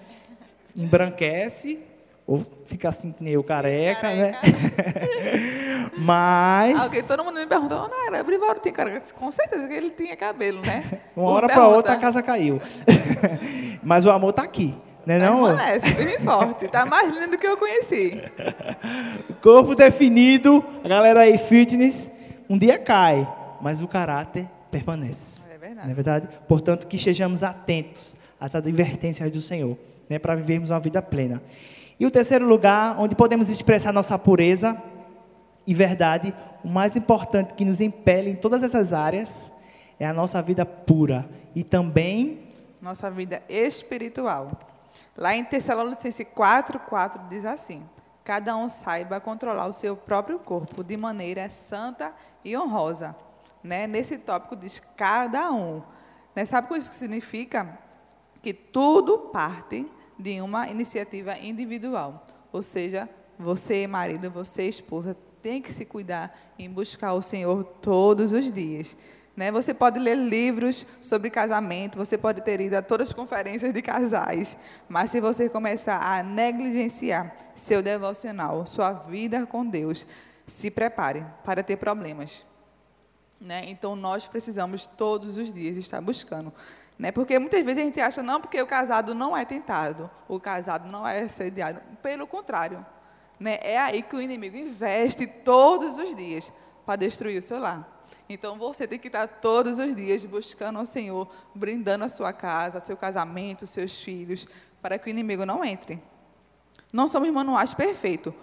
Embranquece. 0.74 1.78
Ou 2.26 2.44
fica 2.66 2.88
assim 2.88 3.12
que 3.12 3.22
nem 3.22 3.34
eu, 3.34 3.44
careca, 3.44 4.12
né? 4.12 4.32
careca. 4.32 5.00
né? 5.86 5.90
Mas. 5.98 6.76
Ah, 6.76 7.02
todo 7.06 7.22
mundo 7.56 7.68
perguntam, 7.68 7.84
oh, 7.84 8.10
Nara, 8.10 8.22
Brivaldo 8.22 8.60
tem 8.60 8.72
cara? 8.72 9.00
Com 9.14 9.32
certeza 9.32 9.66
que 9.66 9.74
ele 9.74 9.90
tinha 9.90 10.16
cabelo, 10.16 10.60
né? 10.60 10.84
Uma 11.16 11.30
hora 11.30 11.46
para 11.46 11.66
outra 11.68 11.94
a 11.94 11.96
casa 11.96 12.22
caiu. 12.22 12.60
Mas 13.82 14.04
o 14.04 14.10
amor 14.10 14.30
está 14.30 14.42
aqui. 14.42 14.76
Né 15.06 15.18
não? 15.18 15.44
Permanece, 15.44 15.88
firme 15.94 16.16
e 16.16 16.20
forte. 16.20 16.66
Está 16.66 16.84
mais 16.84 17.10
lindo 17.14 17.30
do 17.30 17.38
que 17.38 17.46
eu 17.46 17.56
conheci. 17.56 18.20
Corpo 19.40 19.74
definido, 19.74 20.62
a 20.84 20.88
galera 20.88 21.20
aí 21.20 21.38
fitness, 21.38 22.10
um 22.48 22.58
dia 22.58 22.78
cai, 22.78 23.26
mas 23.58 23.80
o 23.80 23.88
caráter 23.88 24.46
permanece. 24.70 25.40
É 25.50 25.56
verdade. 25.56 25.86
Não 25.86 25.92
é 25.92 25.94
verdade? 25.94 26.28
Portanto, 26.46 26.86
que 26.86 26.96
estejamos 26.96 27.42
atentos 27.42 28.16
às 28.38 28.54
advertências 28.54 29.30
do 29.32 29.40
Senhor, 29.40 29.78
né, 30.10 30.18
para 30.18 30.34
vivermos 30.34 30.68
uma 30.68 30.78
vida 30.78 31.00
plena. 31.00 31.42
E 31.98 32.04
o 32.04 32.10
terceiro 32.10 32.46
lugar, 32.46 33.00
onde 33.00 33.14
podemos 33.14 33.48
expressar 33.48 33.92
nossa 33.94 34.18
pureza 34.18 34.76
e 35.68 35.74
verdade, 35.74 36.34
o 36.64 36.68
mais 36.68 36.96
importante 36.96 37.52
que 37.52 37.62
nos 37.62 37.78
impele 37.78 38.30
em 38.30 38.36
todas 38.36 38.62
essas 38.62 38.94
áreas 38.94 39.52
é 40.00 40.06
a 40.06 40.14
nossa 40.14 40.40
vida 40.40 40.64
pura 40.64 41.28
e 41.54 41.62
também 41.62 42.48
nossa 42.80 43.10
vida 43.10 43.42
espiritual. 43.50 44.50
Lá 45.14 45.36
em 45.36 45.44
Tessalonicenses 45.44 46.26
4, 46.34 46.80
4 46.80 47.28
diz 47.28 47.44
assim: 47.44 47.86
Cada 48.24 48.56
um 48.56 48.66
saiba 48.70 49.20
controlar 49.20 49.66
o 49.66 49.74
seu 49.74 49.94
próprio 49.94 50.38
corpo 50.38 50.82
de 50.82 50.96
maneira 50.96 51.50
santa 51.50 52.14
e 52.42 52.56
honrosa. 52.56 53.14
Né? 53.62 53.86
Nesse 53.86 54.16
tópico 54.16 54.56
diz 54.56 54.80
cada 54.96 55.52
um. 55.52 55.82
Né? 56.34 56.46
Sabe 56.46 56.66
o 56.66 56.70
que 56.70 56.78
isso 56.78 56.94
significa? 56.94 57.78
Que 58.40 58.54
tudo 58.54 59.18
parte 59.18 59.86
de 60.18 60.40
uma 60.40 60.66
iniciativa 60.68 61.36
individual. 61.38 62.24
Ou 62.50 62.62
seja, 62.62 63.06
você, 63.38 63.86
marido, 63.86 64.30
você, 64.30 64.62
esposa, 64.66 65.14
tem 65.48 65.62
que 65.62 65.72
se 65.72 65.86
cuidar 65.86 66.38
em 66.58 66.68
buscar 66.68 67.14
o 67.14 67.22
Senhor 67.22 67.64
todos 67.80 68.32
os 68.32 68.52
dias. 68.52 68.94
Né? 69.34 69.50
Você 69.50 69.72
pode 69.72 69.98
ler 69.98 70.14
livros 70.14 70.86
sobre 71.00 71.30
casamento, 71.30 71.96
você 71.96 72.18
pode 72.18 72.42
ter 72.42 72.60
ido 72.60 72.76
a 72.76 72.82
todas 72.82 73.08
as 73.08 73.14
conferências 73.14 73.72
de 73.72 73.80
casais, 73.80 74.58
mas 74.90 75.10
se 75.10 75.22
você 75.22 75.48
começar 75.48 76.02
a 76.02 76.22
negligenciar 76.22 77.34
seu 77.54 77.80
devocional, 77.82 78.66
sua 78.66 78.92
vida 78.92 79.46
com 79.46 79.64
Deus, 79.64 80.06
se 80.46 80.70
prepare 80.70 81.24
para 81.42 81.62
ter 81.62 81.78
problemas. 81.78 82.44
Né? 83.40 83.70
Então, 83.70 83.96
nós 83.96 84.26
precisamos 84.26 84.84
todos 84.98 85.38
os 85.38 85.50
dias 85.50 85.78
estar 85.78 86.02
buscando. 86.02 86.52
Né? 86.98 87.10
Porque 87.10 87.38
muitas 87.38 87.64
vezes 87.64 87.80
a 87.80 87.86
gente 87.86 88.00
acha, 88.02 88.22
não, 88.22 88.38
porque 88.38 88.60
o 88.60 88.66
casado 88.66 89.14
não 89.14 89.34
é 89.34 89.46
tentado, 89.46 90.10
o 90.28 90.38
casado 90.38 90.90
não 90.90 91.08
é 91.08 91.20
assediado. 91.20 91.80
Pelo 92.02 92.26
contrário. 92.26 92.84
Né? 93.38 93.58
É 93.62 93.78
aí 93.78 94.02
que 94.02 94.16
o 94.16 94.20
inimigo 94.20 94.56
investe 94.56 95.26
todos 95.26 95.98
os 95.98 96.14
dias 96.14 96.52
para 96.84 96.96
destruir 96.96 97.38
o 97.38 97.42
seu 97.42 97.58
lar. 97.58 97.96
Então 98.28 98.58
você 98.58 98.86
tem 98.86 98.98
que 98.98 99.06
estar 99.06 99.26
todos 99.26 99.78
os 99.78 99.94
dias 99.94 100.24
buscando 100.24 100.78
ao 100.78 100.86
Senhor, 100.86 101.28
brindando 101.54 102.04
a 102.04 102.08
sua 102.08 102.32
casa, 102.32 102.82
seu 102.84 102.96
casamento, 102.96 103.66
seus 103.66 104.02
filhos, 104.02 104.46
para 104.82 104.98
que 104.98 105.08
o 105.08 105.10
inimigo 105.10 105.46
não 105.46 105.64
entre. 105.64 106.02
Não 106.92 107.08
somos 107.08 107.30
manuais 107.30 107.72
perfeitos, 107.72 108.34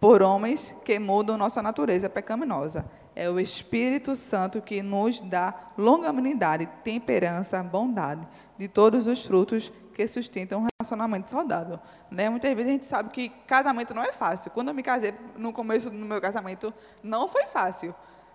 por 0.00 0.20
homens 0.20 0.74
que 0.84 0.98
mudam 0.98 1.38
nossa 1.38 1.62
natureza 1.62 2.10
pecaminosa. 2.10 2.84
É 3.14 3.30
o 3.30 3.38
Espírito 3.38 4.16
Santo 4.16 4.60
que 4.60 4.82
nos 4.82 5.20
dá 5.20 5.54
longanimidade, 5.78 6.68
temperança, 6.82 7.62
bondade, 7.62 8.26
de 8.58 8.66
todos 8.66 9.06
os 9.06 9.24
frutos 9.24 9.70
que 9.92 10.06
sustentam 10.08 10.62
um 10.62 10.66
relacionamento 10.80 11.30
saudável. 11.30 11.78
Né? 12.10 12.28
Muitas 12.28 12.52
vezes 12.54 12.68
a 12.68 12.72
gente 12.72 12.86
sabe 12.86 13.10
que 13.10 13.28
casamento 13.46 13.94
não 13.94 14.02
é 14.02 14.12
fácil. 14.12 14.50
Quando 14.50 14.68
eu 14.68 14.74
me 14.74 14.82
casei, 14.82 15.14
no 15.36 15.52
começo 15.52 15.90
do 15.90 15.96
meu 15.96 16.20
casamento, 16.20 16.72
não 17.02 17.28
foi 17.28 17.46
fácil. 17.46 17.94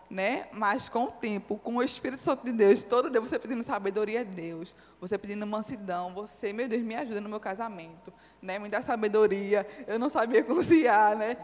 Né? 0.09 0.47
Mas 0.53 0.87
com 0.87 1.03
o 1.05 1.11
tempo, 1.11 1.57
com 1.57 1.75
o 1.75 1.83
Espírito 1.83 2.21
Santo 2.21 2.45
de 2.45 2.53
Deus, 2.53 2.83
todo 2.83 3.09
dia 3.09 3.19
você 3.19 3.37
pedindo 3.37 3.61
sabedoria 3.63 4.21
a 4.21 4.23
Deus, 4.23 4.73
você 5.01 5.17
pedindo 5.17 5.45
mansidão, 5.45 6.13
você, 6.13 6.53
meu 6.53 6.67
Deus, 6.67 6.81
me 6.81 6.95
ajuda 6.95 7.19
no 7.19 7.27
meu 7.27 7.41
casamento, 7.41 8.13
né? 8.41 8.57
Me 8.57 8.69
dá 8.69 8.81
sabedoria. 8.81 9.67
Eu 9.85 9.99
não 9.99 10.07
sabia 10.07 10.41
cozinhar, 10.45 11.17
né? 11.17 11.35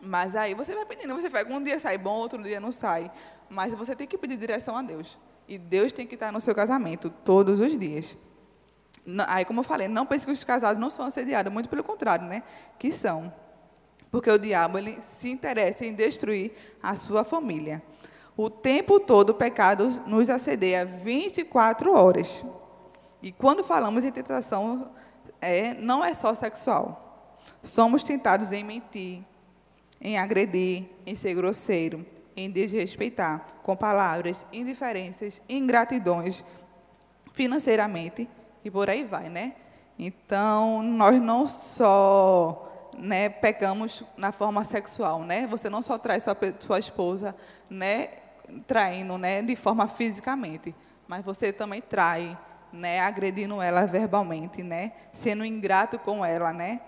Mas 0.00 0.36
aí 0.36 0.54
você 0.54 0.74
vai 0.74 0.86
pedindo, 0.86 1.14
você 1.14 1.28
vai, 1.28 1.44
um 1.44 1.60
dia 1.60 1.80
sai 1.80 1.98
bom, 1.98 2.14
outro 2.14 2.40
dia 2.42 2.60
não 2.60 2.70
sai. 2.70 3.10
Mas 3.50 3.74
você 3.74 3.96
tem 3.96 4.06
que 4.06 4.16
pedir 4.16 4.36
direção 4.36 4.76
a 4.76 4.82
Deus. 4.82 5.18
E 5.48 5.58
Deus 5.58 5.92
tem 5.92 6.06
que 6.06 6.14
estar 6.14 6.32
no 6.32 6.40
seu 6.40 6.54
casamento 6.54 7.10
todos 7.24 7.60
os 7.60 7.78
dias. 7.78 8.16
Aí, 9.28 9.44
como 9.44 9.60
eu 9.60 9.64
falei, 9.64 9.86
não 9.86 10.04
pense 10.04 10.26
que 10.26 10.32
os 10.32 10.42
casados 10.42 10.80
não 10.80 10.90
são 10.90 11.06
assediados, 11.06 11.52
muito 11.52 11.68
pelo 11.68 11.84
contrário, 11.84 12.26
né? 12.26 12.42
Que 12.78 12.90
são. 12.90 13.32
Porque 14.10 14.30
o 14.30 14.38
diabo 14.38 14.78
ele 14.78 15.00
se 15.00 15.30
interessa 15.30 15.84
em 15.84 15.92
destruir 15.92 16.52
a 16.82 16.96
sua 16.96 17.24
família. 17.24 17.82
O 18.36 18.50
tempo 18.50 18.98
todo 18.98 19.30
o 19.30 19.34
pecado 19.34 19.88
nos 20.06 20.28
assedia 20.28 20.84
24 20.84 21.92
horas. 21.92 22.44
E 23.22 23.32
quando 23.32 23.64
falamos 23.64 24.04
em 24.04 24.12
tentação, 24.12 24.90
é, 25.40 25.74
não 25.74 26.04
é 26.04 26.12
só 26.12 26.34
sexual. 26.34 27.38
Somos 27.62 28.02
tentados 28.02 28.52
em 28.52 28.62
mentir, 28.62 29.22
em 30.00 30.18
agredir, 30.18 30.84
em 31.06 31.14
ser 31.14 31.34
grosseiro, 31.34 32.04
em 32.36 32.50
desrespeitar, 32.50 33.44
com 33.62 33.74
palavras, 33.74 34.44
indiferenças, 34.52 35.40
ingratidões, 35.48 36.44
financeiramente 37.32 38.28
e 38.66 38.70
por 38.70 38.90
aí 38.90 39.04
vai, 39.04 39.28
né? 39.28 39.54
Então, 39.96 40.82
nós 40.82 41.20
não 41.22 41.46
só 41.46 42.90
né, 42.98 43.28
pecamos 43.28 44.02
na 44.16 44.32
forma 44.32 44.64
sexual, 44.64 45.22
né? 45.22 45.46
Você 45.46 45.70
não 45.70 45.82
só 45.82 45.96
traz 45.96 46.24
sua, 46.24 46.36
sua 46.58 46.78
esposa, 46.80 47.34
né, 47.70 48.08
traindo, 48.66 49.16
né, 49.18 49.40
de 49.40 49.54
forma 49.54 49.86
fisicamente, 49.86 50.74
mas 51.06 51.24
você 51.24 51.52
também 51.52 51.80
trai, 51.80 52.36
né, 52.72 52.98
agredindo 53.00 53.62
ela 53.62 53.86
verbalmente, 53.86 54.64
né, 54.64 54.92
sendo 55.12 55.44
ingrato 55.44 55.96
com 55.98 56.24
ela, 56.24 56.52
né? 56.52 56.80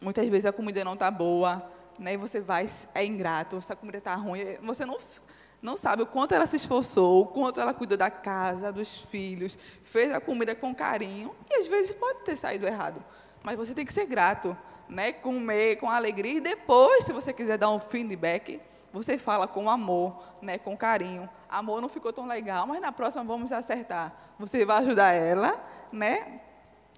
Muitas 0.00 0.28
vezes 0.28 0.46
a 0.46 0.52
comida 0.52 0.84
não 0.84 0.94
está 0.94 1.10
boa, 1.10 1.68
né? 1.98 2.12
E 2.12 2.16
você 2.16 2.40
vai, 2.40 2.66
é 2.94 3.04
ingrato, 3.04 3.56
essa 3.56 3.74
comida 3.74 3.98
está 3.98 4.14
ruim, 4.14 4.58
você 4.62 4.84
não, 4.86 4.96
não 5.64 5.78
sabe 5.78 6.02
o 6.02 6.06
quanto 6.06 6.34
ela 6.34 6.46
se 6.46 6.56
esforçou, 6.56 7.22
o 7.22 7.26
quanto 7.26 7.58
ela 7.58 7.72
cuidou 7.72 7.96
da 7.96 8.10
casa, 8.10 8.70
dos 8.70 9.00
filhos, 9.00 9.56
fez 9.82 10.12
a 10.12 10.20
comida 10.20 10.54
com 10.54 10.74
carinho, 10.74 11.34
e 11.50 11.54
às 11.54 11.66
vezes 11.66 11.90
pode 11.92 12.18
ter 12.18 12.36
saído 12.36 12.66
errado, 12.66 13.02
mas 13.42 13.56
você 13.56 13.72
tem 13.72 13.86
que 13.86 13.92
ser 13.92 14.04
grato, 14.04 14.54
né? 14.86 15.10
Comer 15.10 15.76
com 15.76 15.88
alegria, 15.88 16.34
e 16.34 16.40
depois, 16.40 17.06
se 17.06 17.14
você 17.14 17.32
quiser 17.32 17.56
dar 17.56 17.70
um 17.70 17.80
feedback, 17.80 18.60
você 18.92 19.16
fala 19.16 19.48
com 19.48 19.70
amor, 19.70 20.22
né? 20.42 20.58
Com 20.58 20.76
carinho. 20.76 21.26
Amor 21.48 21.80
não 21.80 21.88
ficou 21.88 22.12
tão 22.12 22.26
legal, 22.26 22.66
mas 22.66 22.78
na 22.78 22.92
próxima 22.92 23.24
vamos 23.24 23.50
acertar. 23.50 24.14
Você 24.38 24.66
vai 24.66 24.82
ajudar 24.82 25.12
ela, 25.12 25.58
né? 25.90 26.42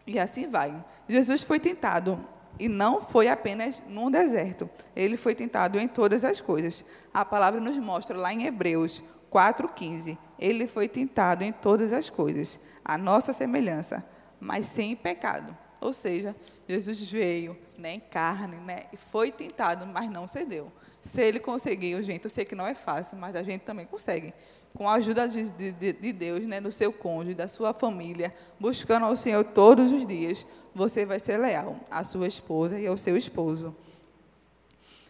E 0.04 0.18
assim 0.18 0.48
vai. 0.48 0.74
Jesus 1.08 1.44
foi 1.44 1.60
tentado 1.60 2.18
e 2.58 2.68
não 2.68 3.00
foi 3.02 3.28
apenas 3.28 3.82
num 3.88 4.10
deserto. 4.10 4.68
Ele 4.94 5.16
foi 5.16 5.34
tentado 5.34 5.78
em 5.78 5.86
todas 5.86 6.24
as 6.24 6.40
coisas. 6.40 6.84
A 7.12 7.24
palavra 7.24 7.60
nos 7.60 7.76
mostra 7.76 8.16
lá 8.16 8.32
em 8.32 8.46
Hebreus 8.46 9.02
4,15. 9.32 10.16
Ele 10.38 10.66
foi 10.66 10.88
tentado 10.88 11.44
em 11.44 11.52
todas 11.52 11.92
as 11.92 12.08
coisas, 12.10 12.58
a 12.84 12.96
nossa 12.96 13.32
semelhança, 13.32 14.04
mas 14.40 14.66
sem 14.66 14.94
pecado. 14.94 15.56
Ou 15.80 15.92
seja, 15.92 16.34
Jesus 16.68 17.00
veio 17.10 17.56
né, 17.78 17.94
em 17.94 18.00
carne 18.00 18.56
né, 18.56 18.84
e 18.92 18.96
foi 18.96 19.30
tentado, 19.30 19.86
mas 19.86 20.08
não 20.08 20.26
cedeu. 20.26 20.72
Se 21.02 21.22
ele 21.22 21.38
conseguiu, 21.38 22.02
gente, 22.02 22.24
eu 22.24 22.30
sei 22.30 22.44
que 22.44 22.54
não 22.54 22.66
é 22.66 22.74
fácil, 22.74 23.16
mas 23.16 23.36
a 23.36 23.42
gente 23.42 23.62
também 23.62 23.86
consegue. 23.86 24.34
Com 24.76 24.88
a 24.88 24.92
ajuda 24.94 25.26
de, 25.26 25.50
de, 25.50 25.92
de 25.92 26.12
Deus, 26.12 26.46
né, 26.46 26.60
do 26.60 26.70
seu 26.70 26.92
cônjuge, 26.92 27.34
da 27.34 27.48
sua 27.48 27.72
família, 27.72 28.32
buscando 28.60 29.06
ao 29.06 29.16
Senhor 29.16 29.42
todos 29.42 29.90
os 29.90 30.06
dias, 30.06 30.46
você 30.74 31.06
vai 31.06 31.18
ser 31.18 31.38
leal 31.38 31.76
à 31.90 32.04
sua 32.04 32.26
esposa 32.26 32.78
e 32.78 32.86
ao 32.86 32.98
seu 32.98 33.16
esposo. 33.16 33.74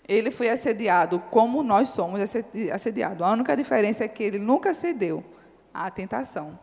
Ele 0.08 0.30
foi 0.30 0.48
assediado 0.48 1.18
como 1.32 1.64
nós 1.64 1.88
somos 1.88 2.20
assediados. 2.72 3.26
A 3.26 3.32
única 3.32 3.56
diferença 3.56 4.04
é 4.04 4.08
que 4.08 4.22
ele 4.22 4.38
nunca 4.38 4.72
cedeu 4.72 5.24
à 5.74 5.90
tentação. 5.90 6.56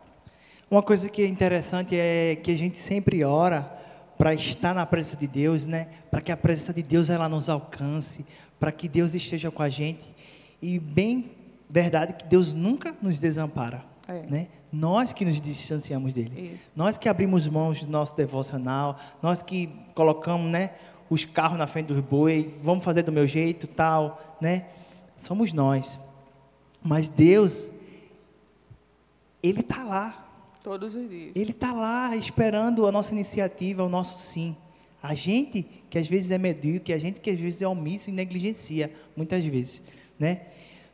Uma 0.70 0.82
coisa 0.82 1.10
que 1.10 1.20
é 1.20 1.26
interessante 1.26 1.94
é 1.94 2.36
que 2.36 2.50
a 2.50 2.56
gente 2.56 2.78
sempre 2.78 3.22
ora 3.22 3.70
para 4.16 4.32
estar 4.32 4.74
na 4.74 4.86
presença 4.86 5.18
de 5.18 5.26
Deus, 5.26 5.66
né? 5.66 5.88
Para 6.10 6.22
que 6.22 6.32
a 6.32 6.36
presença 6.38 6.72
de 6.72 6.82
Deus 6.82 7.10
ela 7.10 7.28
nos 7.28 7.50
alcance, 7.50 8.24
para 8.58 8.72
que 8.72 8.88
Deus 8.88 9.12
esteja 9.14 9.50
com 9.50 9.62
a 9.62 9.68
gente. 9.68 10.10
E 10.62 10.78
bem 10.78 11.30
verdade 11.74 12.14
que 12.14 12.24
Deus 12.24 12.54
nunca 12.54 12.94
nos 13.02 13.18
desampara, 13.18 13.84
é. 14.06 14.22
né? 14.28 14.46
Nós 14.72 15.12
que 15.12 15.24
nos 15.24 15.40
distanciamos 15.40 16.14
dele. 16.14 16.52
Isso. 16.54 16.70
Nós 16.74 16.96
que 16.96 17.08
abrimos 17.08 17.48
mãos 17.48 17.82
do 17.82 17.90
nosso 17.90 18.16
devocional, 18.16 18.96
nós 19.20 19.42
que 19.42 19.68
colocamos, 19.92 20.48
né, 20.50 20.70
os 21.10 21.24
carros 21.24 21.58
na 21.58 21.66
frente 21.66 21.88
dos 21.88 21.98
boi, 21.98 22.54
vamos 22.62 22.84
fazer 22.84 23.02
do 23.02 23.10
meu 23.10 23.26
jeito, 23.26 23.66
tal, 23.66 24.36
né? 24.40 24.66
Somos 25.20 25.52
nós. 25.52 25.98
Mas 26.80 27.08
Deus 27.08 27.72
ele 29.42 29.60
está 29.60 29.82
lá. 29.82 30.28
Todos 30.62 30.94
os 30.94 31.10
dias. 31.10 31.32
Ele 31.34 31.50
está 31.50 31.72
lá 31.72 32.14
esperando 32.16 32.86
a 32.86 32.92
nossa 32.92 33.12
iniciativa, 33.12 33.82
o 33.82 33.88
nosso 33.88 34.20
sim. 34.22 34.56
A 35.02 35.12
gente 35.12 35.66
que 35.90 35.98
às 35.98 36.06
vezes 36.06 36.30
é 36.30 36.38
medíocre, 36.38 36.92
a 36.92 36.98
gente 36.98 37.20
que 37.20 37.30
às 37.30 37.38
vezes 37.38 37.62
é 37.62 37.66
omisso 37.66 38.10
e 38.10 38.12
negligencia, 38.12 38.94
muitas 39.16 39.44
vezes, 39.44 39.82
né? 40.16 40.42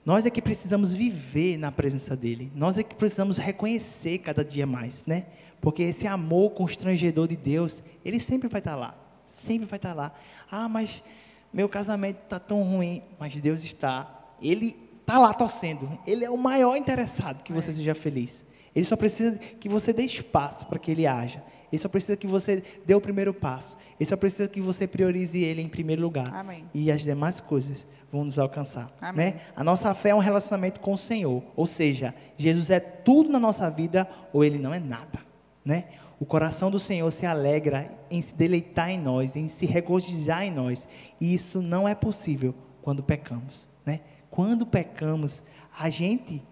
Nós 0.04 0.24
é 0.24 0.30
que 0.30 0.40
precisamos 0.40 0.94
viver 0.94 1.58
na 1.58 1.70
presença 1.70 2.16
dele. 2.16 2.50
Nós 2.54 2.78
é 2.78 2.82
que 2.82 2.94
precisamos 2.94 3.36
reconhecer 3.36 4.18
cada 4.18 4.44
dia 4.44 4.66
mais, 4.66 5.04
né? 5.06 5.26
Porque 5.60 5.82
esse 5.82 6.06
amor 6.06 6.50
constrangedor 6.52 7.28
de 7.28 7.36
Deus, 7.36 7.82
ele 8.04 8.18
sempre 8.18 8.48
vai 8.48 8.60
estar 8.60 8.76
lá. 8.76 8.94
Sempre 9.26 9.66
vai 9.66 9.76
estar 9.76 9.92
lá. 9.92 10.12
Ah, 10.50 10.68
mas 10.68 11.04
meu 11.52 11.68
casamento 11.68 12.20
está 12.24 12.38
tão 12.38 12.62
ruim. 12.62 13.02
Mas 13.18 13.38
Deus 13.40 13.62
está. 13.62 14.34
Ele 14.40 14.74
está 15.00 15.18
lá 15.18 15.34
torcendo. 15.34 15.88
Ele 16.06 16.24
é 16.24 16.30
o 16.30 16.38
maior 16.38 16.76
interessado 16.76 17.42
que 17.42 17.52
você 17.52 17.70
é. 17.70 17.72
seja 17.72 17.94
feliz. 17.94 18.46
Ele 18.74 18.84
só 18.84 18.96
precisa 18.96 19.36
que 19.36 19.68
você 19.68 19.92
dê 19.92 20.04
espaço 20.04 20.66
para 20.66 20.78
que 20.78 20.90
ele 20.90 21.06
haja. 21.06 21.42
Ele 21.70 21.80
só 21.80 21.88
precisa 21.88 22.16
que 22.16 22.26
você 22.26 22.62
dê 22.84 22.94
o 22.94 23.00
primeiro 23.00 23.34
passo. 23.34 23.76
Ele 23.98 24.08
só 24.08 24.16
precisa 24.16 24.48
que 24.48 24.60
você 24.60 24.86
priorize 24.86 25.38
ele 25.38 25.60
em 25.60 25.68
primeiro 25.68 26.00
lugar. 26.02 26.28
Amém. 26.32 26.64
E 26.72 26.90
as 26.90 27.02
demais 27.02 27.38
coisas 27.38 27.86
vão 28.10 28.24
nos 28.24 28.38
alcançar. 28.38 28.90
Né? 29.14 29.40
A 29.54 29.62
nossa 29.62 29.94
fé 29.94 30.10
é 30.10 30.14
um 30.14 30.18
relacionamento 30.18 30.80
com 30.80 30.92
o 30.92 30.98
Senhor. 30.98 31.42
Ou 31.54 31.66
seja, 31.66 32.14
Jesus 32.36 32.70
é 32.70 32.80
tudo 32.80 33.30
na 33.30 33.38
nossa 33.38 33.70
vida 33.70 34.08
ou 34.32 34.44
ele 34.44 34.58
não 34.58 34.74
é 34.74 34.80
nada. 34.80 35.20
Né? 35.64 35.84
O 36.18 36.26
coração 36.26 36.70
do 36.70 36.78
Senhor 36.78 37.10
se 37.10 37.24
alegra 37.24 37.90
em 38.10 38.20
se 38.20 38.34
deleitar 38.34 38.90
em 38.90 38.98
nós, 38.98 39.36
em 39.36 39.48
se 39.48 39.64
regozijar 39.64 40.44
em 40.44 40.50
nós. 40.50 40.88
E 41.20 41.32
isso 41.32 41.62
não 41.62 41.88
é 41.88 41.94
possível 41.94 42.54
quando 42.82 43.02
pecamos. 43.02 43.68
Né? 43.86 44.00
Quando 44.30 44.66
pecamos, 44.66 45.42
a 45.78 45.88
gente 45.88 46.42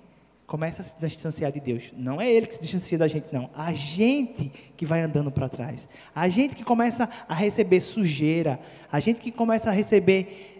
começa 0.46 0.80
a 0.80 0.84
se 0.84 0.98
distanciar 0.98 1.52
de 1.52 1.60
Deus. 1.60 1.92
Não 1.94 2.18
é 2.18 2.30
Ele 2.32 2.46
que 2.46 2.54
se 2.54 2.62
distancia 2.62 2.96
da 2.96 3.06
gente, 3.06 3.28
não. 3.30 3.50
A 3.54 3.72
gente 3.74 4.50
que 4.76 4.86
vai 4.86 5.02
andando 5.02 5.30
para 5.30 5.48
trás. 5.48 5.86
A 6.14 6.26
gente 6.28 6.54
que 6.54 6.64
começa 6.64 7.08
a 7.28 7.34
receber 7.34 7.82
sujeira. 7.82 8.58
A 8.90 8.98
gente 8.98 9.20
que 9.20 9.30
começa 9.30 9.68
a 9.68 9.72
receber 9.72 10.57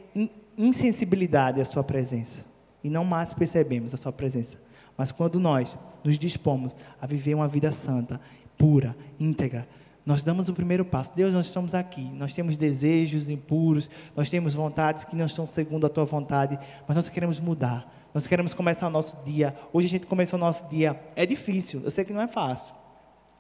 insensibilidade 0.59 1.61
à 1.61 1.65
Sua 1.65 1.85
presença. 1.85 2.45
E 2.83 2.91
não 2.91 3.05
mais 3.05 3.33
percebemos 3.33 3.95
a 3.95 3.97
Sua 3.97 4.13
presença. 4.13 4.59
Mas 4.97 5.13
quando 5.13 5.39
nós 5.39 5.79
nos 6.03 6.19
dispomos 6.19 6.75
a 7.01 7.07
viver 7.07 7.35
uma 7.35 7.47
vida 7.47 7.71
santa, 7.71 8.21
pura, 8.59 8.97
íntegra, 9.19 9.69
nós 10.05 10.25
damos 10.25 10.49
o 10.49 10.55
primeiro 10.55 10.85
passo. 10.85 11.15
Deus, 11.15 11.33
nós 11.33 11.47
estamos 11.47 11.75
aqui. 11.75 12.03
Nós 12.15 12.35
temos 12.35 12.57
desejos 12.57 13.29
impuros, 13.29 13.89
nós 14.17 14.31
temos 14.31 14.55
vontades 14.55 15.05
que 15.05 15.15
não 15.15 15.27
estão 15.27 15.47
segundo 15.47 15.87
a 15.87 15.89
tua 15.89 16.05
vontade, 16.05 16.59
mas 16.87 16.97
nós 16.97 17.09
queremos 17.09 17.39
mudar. 17.39 17.95
Nós 18.15 18.27
queremos 18.27 18.55
começar 18.55 18.87
o 18.87 18.91
nosso 18.91 19.23
dia. 19.25 19.55
Hoje 19.73 19.87
a 19.87 19.91
gente 19.91 20.07
começou 20.07 20.39
o 20.39 20.41
nosso 20.41 20.67
dia. 20.69 20.99
É 21.15 21.27
difícil, 21.27 21.83
eu 21.85 21.91
sei 21.91 22.05
que 22.05 22.13
não 22.13 22.23
é 22.23 22.27
fácil. 22.27 22.75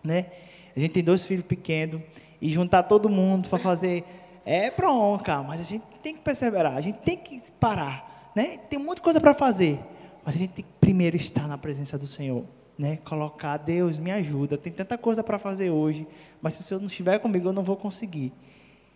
Né? 0.05 0.27
A 0.77 0.79
gente 0.79 0.93
tem 0.93 1.03
dois 1.03 1.27
filhos 1.27 1.45
pequenos 1.45 2.03
e 2.41 2.53
juntar 2.53 2.83
todo 2.83 3.09
mundo 3.09 3.49
para 3.49 3.59
fazer 3.59 4.05
é 4.49 4.71
bronca, 4.71 5.43
mas 5.43 5.61
a 5.61 5.65
gente 5.65 5.85
tem 6.03 6.15
que 6.15 6.23
perseverar, 6.23 6.75
a 6.75 6.81
gente 6.81 7.01
tem 7.01 7.19
que 7.19 7.39
parar. 7.61 8.33
Né? 8.35 8.57
Tem 8.57 8.79
muita 8.79 9.03
coisa 9.03 9.21
para 9.21 9.35
fazer, 9.35 9.79
mas 10.25 10.37
a 10.37 10.39
gente 10.39 10.55
tem 10.55 10.65
que 10.65 10.73
primeiro 10.81 11.17
estar 11.17 11.47
na 11.47 11.59
presença 11.59 11.99
do 11.99 12.07
Senhor. 12.07 12.45
Né? 12.79 12.97
Colocar, 13.05 13.59
Deus, 13.59 13.99
me 13.99 14.11
ajuda, 14.11 14.57
tem 14.57 14.73
tanta 14.73 14.97
coisa 14.97 15.23
para 15.23 15.39
fazer 15.39 15.69
hoje, 15.69 16.07
mas 16.41 16.55
se 16.55 16.61
o 16.61 16.63
Senhor 16.63 16.81
não 16.81 16.87
estiver 16.87 17.19
comigo, 17.19 17.49
eu 17.49 17.53
não 17.53 17.63
vou 17.63 17.77
conseguir. 17.77 18.33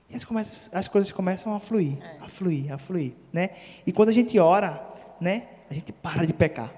E 0.08 0.16
as, 0.16 0.24
começam, 0.24 0.78
as 0.78 0.88
coisas 0.88 1.12
começam 1.12 1.54
a 1.54 1.60
fluir, 1.60 1.98
é. 2.02 2.24
a 2.24 2.28
fluir, 2.28 2.72
a 2.72 2.78
fluir. 2.78 3.12
Né? 3.30 3.50
E 3.86 3.92
quando 3.92 4.08
a 4.08 4.12
gente 4.12 4.38
ora, 4.38 4.82
né? 5.20 5.48
a 5.68 5.74
gente 5.74 5.92
para 5.92 6.26
de 6.26 6.32
pecar. 6.32 6.72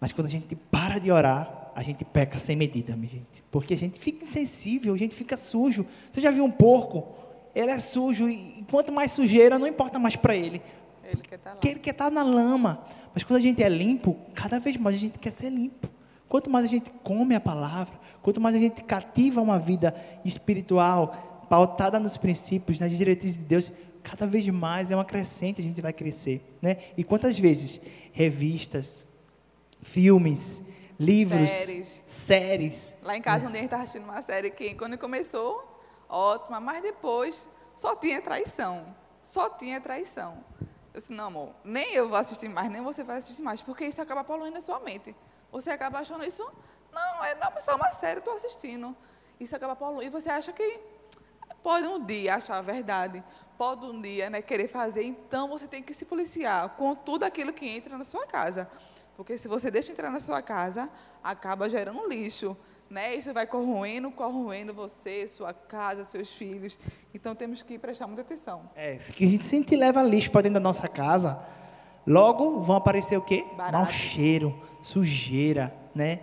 Mas 0.00 0.10
quando 0.10 0.26
a 0.26 0.30
gente 0.30 0.56
para 0.56 0.98
de 0.98 1.12
orar, 1.12 1.70
a 1.74 1.82
gente 1.84 2.04
peca 2.04 2.38
sem 2.38 2.56
medida, 2.56 2.96
minha 2.96 3.12
gente. 3.12 3.44
Porque 3.50 3.74
a 3.74 3.78
gente 3.78 4.00
fica 4.00 4.24
insensível, 4.24 4.92
a 4.92 4.96
gente 4.96 5.14
fica 5.14 5.36
sujo. 5.36 5.86
Você 6.10 6.20
já 6.20 6.32
viu 6.32 6.44
um 6.44 6.50
porco? 6.50 7.25
Ele 7.56 7.70
é 7.70 7.78
sujo 7.78 8.28
e 8.28 8.62
quanto 8.70 8.92
mais 8.92 9.12
sujeira, 9.12 9.58
não 9.58 9.66
importa 9.66 9.98
mais 9.98 10.14
para 10.14 10.36
ele. 10.36 10.60
Ele 11.02 11.22
quer 11.22 11.36
estar 11.36 11.50
tá 11.50 11.54
lá. 11.54 11.60
ele 11.64 11.80
quer 11.80 11.90
estar 11.92 12.04
tá 12.04 12.10
na 12.10 12.22
lama. 12.22 12.84
Mas 13.14 13.24
quando 13.24 13.38
a 13.38 13.42
gente 13.42 13.62
é 13.62 13.68
limpo, 13.70 14.14
cada 14.34 14.60
vez 14.60 14.76
mais 14.76 14.94
a 14.94 14.98
gente 14.98 15.18
quer 15.18 15.30
ser 15.30 15.48
limpo. 15.48 15.88
Quanto 16.28 16.50
mais 16.50 16.66
a 16.66 16.68
gente 16.68 16.90
come 17.02 17.34
a 17.34 17.40
palavra, 17.40 17.98
quanto 18.22 18.42
mais 18.42 18.54
a 18.54 18.58
gente 18.58 18.84
cativa 18.84 19.40
uma 19.40 19.58
vida 19.58 19.96
espiritual, 20.22 21.46
pautada 21.48 21.98
nos 21.98 22.18
princípios, 22.18 22.78
nas 22.78 22.92
diretrizes 22.92 23.38
de 23.38 23.44
Deus, 23.46 23.72
cada 24.02 24.26
vez 24.26 24.46
mais 24.48 24.90
é 24.90 24.94
uma 24.94 25.04
crescente, 25.04 25.58
a 25.62 25.64
gente 25.64 25.80
vai 25.80 25.94
crescer. 25.94 26.44
Né? 26.60 26.76
E 26.94 27.02
quantas 27.02 27.38
vezes 27.38 27.80
revistas, 28.12 29.06
filmes, 29.80 30.62
livros, 31.00 31.48
séries. 31.48 32.02
séries 32.04 32.96
Lá 33.02 33.16
em 33.16 33.22
casa, 33.22 33.44
né? 33.44 33.48
um 33.48 33.52
dia 33.52 33.60
a 33.60 33.62
gente 33.62 33.66
estava 33.68 33.82
assistindo 33.82 34.04
uma 34.04 34.20
série 34.20 34.50
que, 34.50 34.74
quando 34.74 34.98
começou, 34.98 35.65
ótima, 36.08 36.60
mas 36.60 36.82
depois 36.82 37.48
só 37.74 37.94
tinha 37.94 38.20
traição. 38.20 38.94
Só 39.22 39.48
tinha 39.50 39.80
traição. 39.80 40.44
Eu 40.94 41.00
disse, 41.00 41.12
não, 41.12 41.26
amor, 41.26 41.54
nem 41.62 41.92
eu 41.94 42.08
vou 42.08 42.16
assistir 42.16 42.48
mais, 42.48 42.70
nem 42.70 42.80
você 42.80 43.04
vai 43.04 43.18
assistir 43.18 43.42
mais, 43.42 43.60
porque 43.60 43.84
isso 43.84 44.00
acaba 44.00 44.24
poluindo 44.24 44.56
a 44.56 44.60
sua 44.60 44.80
mente. 44.80 45.14
Você 45.52 45.70
acaba 45.70 45.98
achando 45.98 46.24
isso, 46.24 46.42
não, 46.92 47.24
é 47.24 47.34
não, 47.34 47.50
mas 47.52 47.68
é 47.68 47.74
uma 47.74 47.90
série, 47.90 48.20
estou 48.20 48.34
assistindo. 48.34 48.96
Isso 49.38 49.54
acaba 49.54 49.76
poluindo. 49.76 50.04
E 50.04 50.08
você 50.08 50.30
acha 50.30 50.52
que 50.52 50.80
pode 51.62 51.86
um 51.86 52.02
dia 52.02 52.36
achar 52.36 52.56
a 52.56 52.62
verdade, 52.62 53.22
pode 53.58 53.84
um 53.84 54.00
dia 54.00 54.30
né, 54.30 54.40
querer 54.40 54.68
fazer, 54.68 55.02
então 55.02 55.48
você 55.48 55.66
tem 55.66 55.82
que 55.82 55.92
se 55.92 56.04
policiar 56.04 56.70
com 56.70 56.94
tudo 56.94 57.24
aquilo 57.24 57.52
que 57.52 57.68
entra 57.68 57.98
na 57.98 58.04
sua 58.04 58.26
casa. 58.26 58.70
Porque 59.16 59.36
se 59.36 59.48
você 59.48 59.70
deixa 59.70 59.92
entrar 59.92 60.10
na 60.10 60.20
sua 60.20 60.40
casa, 60.40 60.90
acaba 61.22 61.68
gerando 61.68 62.06
lixo. 62.06 62.56
Né? 62.88 63.14
Isso 63.14 63.32
vai 63.34 63.46
corroendo, 63.46 64.10
corroendo 64.10 64.72
você, 64.72 65.26
sua 65.26 65.52
casa, 65.52 66.04
seus 66.04 66.30
filhos. 66.32 66.78
Então 67.14 67.34
temos 67.34 67.62
que 67.62 67.78
prestar 67.78 68.06
muita 68.06 68.22
atenção. 68.22 68.70
É, 68.74 68.98
se 68.98 69.12
a 69.24 69.28
gente 69.28 69.44
sempre 69.44 69.76
leva 69.76 70.02
lixo 70.02 70.30
para 70.30 70.42
dentro 70.42 70.54
da 70.54 70.60
nossa 70.60 70.88
casa, 70.88 71.38
logo 72.06 72.60
vão 72.60 72.76
aparecer 72.76 73.16
o 73.18 73.22
quê? 73.22 73.44
Barato. 73.56 73.76
Mau 73.76 73.86
cheiro, 73.86 74.62
sujeira, 74.80 75.74
né? 75.94 76.20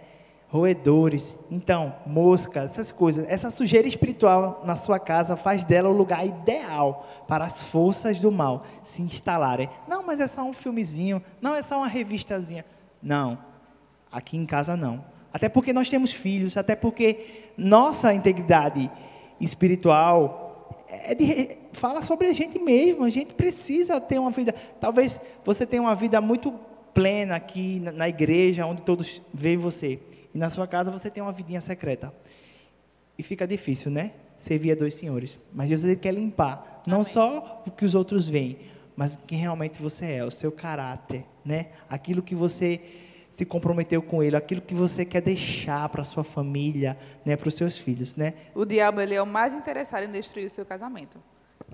roedores, 0.53 1.39
então, 1.49 1.95
moscas, 2.05 2.65
essas 2.65 2.91
coisas. 2.91 3.25
Essa 3.27 3.49
sujeira 3.49 3.87
espiritual 3.87 4.61
na 4.63 4.75
sua 4.75 4.99
casa 4.99 5.35
faz 5.35 5.65
dela 5.65 5.89
o 5.89 5.91
lugar 5.91 6.23
ideal 6.23 7.07
para 7.27 7.43
as 7.43 7.59
forças 7.59 8.19
do 8.19 8.31
mal 8.31 8.63
se 8.83 9.01
instalarem. 9.01 9.67
Não, 9.87 10.03
mas 10.05 10.19
é 10.19 10.27
só 10.27 10.43
um 10.43 10.53
filmezinho, 10.53 11.23
não 11.41 11.55
é 11.55 11.63
só 11.63 11.77
uma 11.77 11.87
revistazinha. 11.87 12.63
Não, 13.01 13.39
aqui 14.11 14.37
em 14.37 14.45
casa 14.45 14.77
não. 14.77 15.03
Até 15.33 15.49
porque 15.49 15.73
nós 15.73 15.89
temos 15.89 16.13
filhos, 16.13 16.55
até 16.55 16.75
porque 16.75 17.45
nossa 17.57 18.13
integridade 18.13 18.89
espiritual 19.41 20.85
é 20.87 21.15
de, 21.15 21.57
fala 21.73 22.03
sobre 22.03 22.27
a 22.27 22.33
gente 22.33 22.59
mesmo. 22.59 23.03
A 23.03 23.09
gente 23.09 23.33
precisa 23.33 23.99
ter 23.99 24.19
uma 24.19 24.29
vida. 24.29 24.53
Talvez 24.79 25.19
você 25.43 25.65
tenha 25.65 25.81
uma 25.81 25.95
vida 25.95 26.21
muito 26.21 26.53
plena 26.93 27.35
aqui 27.35 27.79
na, 27.79 27.91
na 27.91 28.09
igreja, 28.09 28.65
onde 28.65 28.83
todos 28.83 29.21
veem 29.33 29.57
você 29.57 29.99
e 30.33 30.37
na 30.37 30.49
sua 30.49 30.67
casa 30.67 30.91
você 30.91 31.09
tem 31.09 31.21
uma 31.21 31.31
vidinha 31.31 31.61
secreta. 31.61 32.13
E 33.17 33.23
fica 33.23 33.45
difícil, 33.45 33.91
né? 33.91 34.11
Servir 34.37 34.71
a 34.71 34.75
dois 34.75 34.95
senhores. 34.95 35.37
Mas 35.53 35.69
Deus 35.69 35.83
ele 35.83 35.95
quer 35.95 36.13
limpar, 36.13 36.81
não 36.87 37.01
Amém. 37.01 37.11
só 37.11 37.63
o 37.65 37.71
que 37.71 37.85
os 37.85 37.93
outros 37.93 38.27
veem, 38.27 38.57
mas 38.95 39.17
quem 39.27 39.37
realmente 39.37 39.81
você 39.81 40.05
é, 40.05 40.25
o 40.25 40.31
seu 40.31 40.51
caráter, 40.51 41.23
né? 41.45 41.67
Aquilo 41.89 42.21
que 42.21 42.33
você 42.33 42.81
se 43.33 43.45
comprometeu 43.45 43.99
com 43.99 44.21
ele, 44.21 44.35
aquilo 44.35 44.61
que 44.61 44.75
você 44.75 45.03
quer 45.03 45.21
deixar 45.21 45.89
para 45.89 46.03
sua 46.03 46.23
família, 46.23 46.95
né, 47.25 47.35
para 47.35 47.47
os 47.47 47.55
seus 47.55 47.79
filhos, 47.79 48.15
né? 48.15 48.35
O 48.53 48.63
diabo 48.63 49.01
ele 49.01 49.15
é 49.15 49.21
o 49.21 49.25
mais 49.25 49.53
interessado 49.53 50.03
em 50.03 50.11
destruir 50.11 50.45
o 50.45 50.49
seu 50.49 50.63
casamento. 50.63 51.17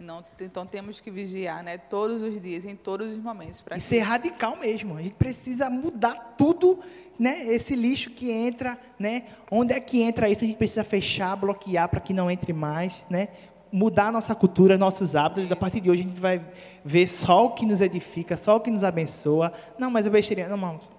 Não, 0.01 0.24
então 0.39 0.66
temos 0.66 1.01
que 1.01 1.12
vigiar, 1.12 1.62
né, 1.62 1.78
todos 1.78 2.22
os 2.22 2.41
dias, 2.41 2.64
em 2.64 2.78
todos 2.78 3.12
os 3.12 3.18
momentos. 3.18 3.62
E 3.72 3.74
que... 3.74 3.82
ser 3.82 3.99
radical 3.99 4.55
mesmo. 4.55 4.95
A 4.95 5.01
gente 5.01 5.16
precisa 5.16 5.70
mudar 5.70 6.36
tudo, 6.38 6.80
né, 7.20 7.45
esse 7.47 7.76
lixo 7.76 8.12
que 8.12 8.32
entra, 8.32 8.80
né, 8.97 9.26
onde 9.51 9.74
é 9.74 9.82
que 9.82 10.01
entra 10.01 10.30
isso? 10.30 10.45
A 10.45 10.47
gente 10.47 10.57
precisa 10.57 10.86
fechar, 10.86 11.36
bloquear 11.36 11.89
para 11.89 11.99
que 11.99 12.14
não 12.14 12.32
entre 12.32 12.53
mais, 12.53 13.05
né? 13.10 13.28
Mudar 13.70 14.07
a 14.07 14.12
nossa 14.14 14.34
cultura, 14.34 14.78
nossos 14.78 15.14
hábitos. 15.14 15.47
Da 15.47 15.57
partir 15.57 15.82
de 15.82 15.91
hoje 15.91 16.03
a 16.03 16.05
gente 16.05 16.20
vai 16.20 16.41
ver 16.84 17.05
só 17.05 17.45
o 17.45 17.51
que 17.51 17.66
nos 17.66 17.82
edifica, 17.82 18.38
só 18.38 18.55
o 18.55 18.60
que 18.62 18.72
nos 18.72 18.84
abençoa. 18.84 19.51
Não, 19.78 19.91
mas 19.91 20.07
a 20.07 20.10
besteirinha, 20.10 20.47
não, 20.47 20.57
não. 20.57 20.98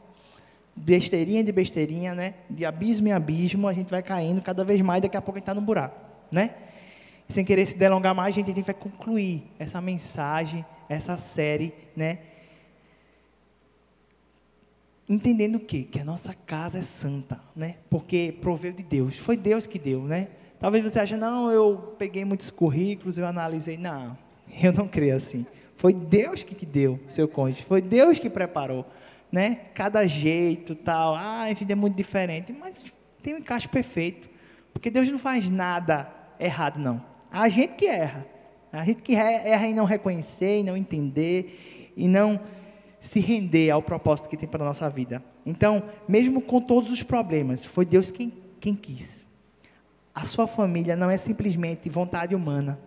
Besteirinha 0.82 1.44
de 1.44 1.52
besteirinha, 1.52 2.14
né? 2.14 2.34
De 2.48 2.64
abismo 2.64 3.08
em 3.08 3.12
abismo, 3.12 3.68
a 3.68 3.72
gente 3.72 3.90
vai 3.90 4.02
caindo 4.02 4.40
cada 4.40 4.64
vez 4.64 4.80
mais. 4.80 5.02
Daqui 5.02 5.16
a 5.16 5.20
pouco 5.20 5.36
a 5.36 5.38
gente 5.38 5.44
está 5.44 5.54
no 5.54 5.60
buraco, 5.60 5.96
né? 6.32 6.54
sem 7.30 7.44
querer 7.44 7.64
se 7.64 7.78
delongar 7.78 8.14
mais, 8.14 8.36
a 8.36 8.40
gente 8.40 8.62
vai 8.62 8.74
concluir 8.74 9.44
essa 9.58 9.80
mensagem, 9.80 10.64
essa 10.88 11.16
série, 11.16 11.72
né? 11.96 12.18
Entendendo 15.08 15.56
o 15.56 15.60
quê? 15.60 15.86
Que 15.90 16.00
a 16.00 16.04
nossa 16.04 16.34
casa 16.34 16.78
é 16.78 16.82
santa, 16.82 17.40
né? 17.54 17.76
Porque 17.88 18.34
proveu 18.40 18.72
de 18.72 18.82
Deus. 18.82 19.16
Foi 19.16 19.36
Deus 19.36 19.66
que 19.66 19.78
deu, 19.78 20.02
né? 20.02 20.28
Talvez 20.58 20.84
você 20.84 21.00
ache, 21.00 21.16
não, 21.16 21.50
eu 21.50 21.94
peguei 21.98 22.24
muitos 22.24 22.50
currículos, 22.50 23.18
eu 23.18 23.26
analisei. 23.26 23.76
Não, 23.76 24.16
eu 24.62 24.72
não 24.72 24.86
creio 24.86 25.16
assim. 25.16 25.46
Foi 25.74 25.94
Deus 25.94 26.42
que 26.42 26.54
te 26.54 26.66
deu, 26.66 27.00
seu 27.08 27.26
cônjuge. 27.26 27.62
Foi 27.62 27.80
Deus 27.80 28.18
que 28.18 28.28
preparou, 28.28 28.84
né? 29.30 29.60
Cada 29.74 30.06
jeito, 30.06 30.74
tal. 30.74 31.14
Ah, 31.14 31.50
enfim, 31.50 31.66
é 31.68 31.74
muito 31.74 31.96
diferente. 31.96 32.52
Mas 32.52 32.86
tem 33.22 33.34
um 33.34 33.38
encaixe 33.38 33.68
perfeito. 33.68 34.28
Porque 34.72 34.90
Deus 34.90 35.10
não 35.10 35.18
faz 35.18 35.50
nada 35.50 36.10
errado, 36.38 36.78
não. 36.78 37.04
A 37.30 37.48
gente 37.48 37.74
que 37.74 37.86
erra. 37.86 38.26
A 38.72 38.84
gente 38.84 39.02
que 39.02 39.14
erra 39.14 39.66
em 39.66 39.74
não 39.74 39.84
reconhecer, 39.84 40.60
em 40.60 40.64
não 40.64 40.76
entender, 40.76 41.92
e 41.96 42.06
não 42.06 42.40
se 43.00 43.18
render 43.18 43.70
ao 43.70 43.82
propósito 43.82 44.28
que 44.28 44.36
tem 44.36 44.48
para 44.48 44.62
a 44.62 44.66
nossa 44.66 44.88
vida. 44.88 45.24
Então, 45.44 45.82
mesmo 46.06 46.40
com 46.40 46.60
todos 46.60 46.90
os 46.90 47.02
problemas, 47.02 47.64
foi 47.64 47.84
Deus 47.84 48.10
quem, 48.10 48.32
quem 48.60 48.74
quis. 48.74 49.22
A 50.14 50.24
sua 50.24 50.46
família 50.46 50.94
não 50.94 51.10
é 51.10 51.16
simplesmente 51.16 51.88
vontade 51.88 52.34
humana, 52.34 52.78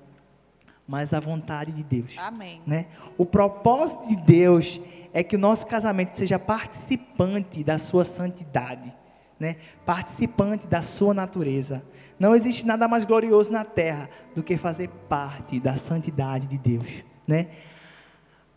mas 0.87 1.13
a 1.13 1.19
vontade 1.19 1.71
de 1.71 1.83
Deus. 1.83 2.13
Amém. 2.17 2.61
Né? 2.65 2.87
O 3.17 3.25
propósito 3.25 4.07
de 4.07 4.15
Deus 4.17 4.79
é 5.13 5.23
que 5.23 5.35
o 5.35 5.39
nosso 5.39 5.67
casamento 5.67 6.17
seja 6.17 6.39
participante 6.39 7.63
da 7.63 7.77
sua 7.77 8.03
santidade, 8.03 8.91
né? 9.39 9.57
participante 9.85 10.65
da 10.65 10.81
sua 10.81 11.13
natureza. 11.13 11.85
Não 12.19 12.35
existe 12.35 12.65
nada 12.65 12.87
mais 12.87 13.05
glorioso 13.05 13.51
na 13.51 13.63
terra 13.63 14.09
do 14.35 14.41
que 14.41 14.57
fazer 14.57 14.89
parte 15.07 15.59
da 15.59 15.77
santidade 15.77 16.47
de 16.47 16.57
Deus. 16.57 17.03
Né? 17.27 17.49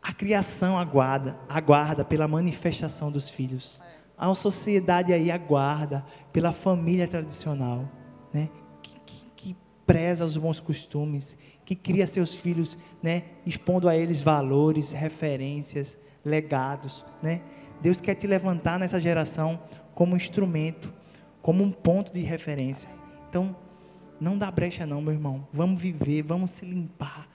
A 0.02 0.14
criação 0.14 0.78
aguarda, 0.78 1.38
aguarda 1.46 2.04
pela 2.04 2.26
manifestação 2.26 3.12
dos 3.12 3.28
filhos. 3.28 3.82
A 4.16 4.34
sociedade 4.34 5.12
aí 5.12 5.30
aguarda 5.30 6.07
pela 6.32 6.52
família 6.52 7.07
tradicional, 7.07 7.86
né? 8.32 8.48
que, 8.82 8.98
que, 9.04 9.30
que 9.36 9.57
preza 9.86 10.24
os 10.24 10.38
bons 10.38 10.59
costumes, 10.59 11.36
que 11.66 11.74
cria 11.74 12.07
seus 12.07 12.34
filhos, 12.34 12.78
né? 13.02 13.24
expondo 13.44 13.90
a 13.90 13.96
eles 13.96 14.22
valores, 14.22 14.90
referências, 14.90 15.98
legados. 16.27 17.07
Né? 17.22 17.41
Deus 17.81 18.01
quer 18.01 18.16
te 18.16 18.27
levantar 18.27 18.79
nessa 18.79 19.01
geração 19.01 19.61
como 19.95 20.16
instrumento, 20.16 20.93
como 21.41 21.62
um 21.62 21.70
ponto 21.70 22.12
de 22.12 22.20
referência. 22.20 22.91
Então, 23.31 23.55
não 24.20 24.37
dá 24.37 24.51
brecha 24.51 24.85
não, 24.85 25.01
meu 25.01 25.12
irmão. 25.12 25.47
Vamos 25.53 25.81
viver, 25.81 26.22
vamos 26.22 26.51
se 26.51 26.64
limpar, 26.64 27.29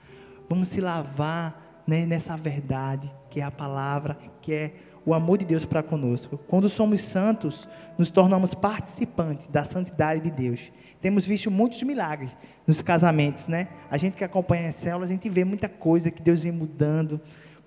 vamos 0.48 0.68
se 0.68 0.80
lavar 0.80 1.82
né, 1.86 2.04
nessa 2.04 2.36
verdade, 2.36 3.12
que 3.30 3.40
é 3.40 3.44
a 3.44 3.50
palavra, 3.50 4.18
que 4.40 4.52
é 4.52 4.74
o 5.04 5.14
amor 5.14 5.38
de 5.38 5.44
Deus 5.44 5.64
para 5.64 5.82
conosco. 5.82 6.38
Quando 6.46 6.68
somos 6.68 7.00
santos, 7.00 7.68
nos 7.98 8.10
tornamos 8.10 8.54
participantes 8.54 9.48
da 9.48 9.64
santidade 9.64 10.20
de 10.20 10.30
Deus. 10.30 10.70
Temos 11.00 11.26
visto 11.26 11.50
muitos 11.50 11.82
milagres 11.82 12.36
nos 12.66 12.80
casamentos, 12.80 13.48
né? 13.48 13.68
A 13.90 13.96
gente 13.96 14.16
que 14.16 14.22
acompanha 14.22 14.68
a 14.68 14.72
célula, 14.72 15.04
a 15.04 15.08
gente 15.08 15.28
vê 15.28 15.44
muita 15.44 15.68
coisa 15.68 16.10
que 16.10 16.22
Deus 16.22 16.40
vem 16.40 16.52
mudando. 16.52 17.20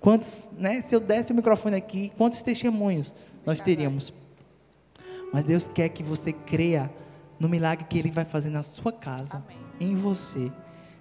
Quantos, 0.06 0.46
né? 0.56 0.82
Se 0.82 0.94
eu 0.94 1.00
desse 1.00 1.32
o 1.32 1.34
microfone 1.34 1.74
aqui, 1.74 2.12
quantos 2.16 2.40
testemunhos 2.40 3.12
nós 3.44 3.60
teríamos? 3.60 4.12
Mas 5.32 5.44
Deus 5.44 5.66
quer 5.66 5.88
que 5.88 6.00
você 6.00 6.32
creia 6.32 6.88
no 7.40 7.48
milagre 7.48 7.86
que 7.90 7.98
Ele 7.98 8.12
vai 8.12 8.24
fazer 8.24 8.50
na 8.50 8.62
sua 8.62 8.92
casa, 8.92 9.42
Amém. 9.44 9.58
em 9.80 9.96
você. 9.96 10.52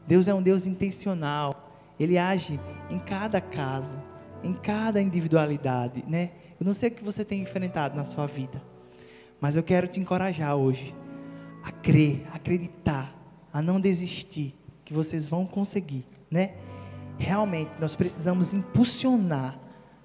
Deus 0.08 0.28
é 0.28 0.34
um 0.34 0.42
Deus 0.42 0.66
intencional. 0.66 1.72
Ele 2.00 2.18
age 2.18 2.60
em 2.90 2.98
cada 2.98 3.40
casa, 3.40 4.04
em 4.44 4.54
cada 4.54 5.00
individualidade, 5.00 6.04
né? 6.08 6.32
Eu 6.60 6.66
não 6.66 6.74
sei 6.74 6.90
o 6.90 6.92
que 6.92 7.04
você 7.04 7.24
tem 7.24 7.44
enfrentado 7.44 7.96
na 7.96 8.06
sua 8.06 8.26
vida, 8.26 8.60
mas 9.40 9.56
eu 9.56 9.62
quero 9.62 9.88
te 9.88 10.00
encorajar 10.00 10.56
hoje 10.56 10.96
a 11.64 11.72
crer, 11.72 12.26
a 12.32 12.38
acreditar, 12.38 13.16
a 13.54 13.62
não 13.62 13.80
desistir, 13.80 14.56
que 14.84 14.96
vocês 14.96 15.28
vão 15.28 15.46
conseguir, 15.46 16.08
né? 16.32 16.56
Realmente, 17.18 17.72
nós 17.80 17.96
precisamos 17.96 18.54
impulsionar 18.54 19.58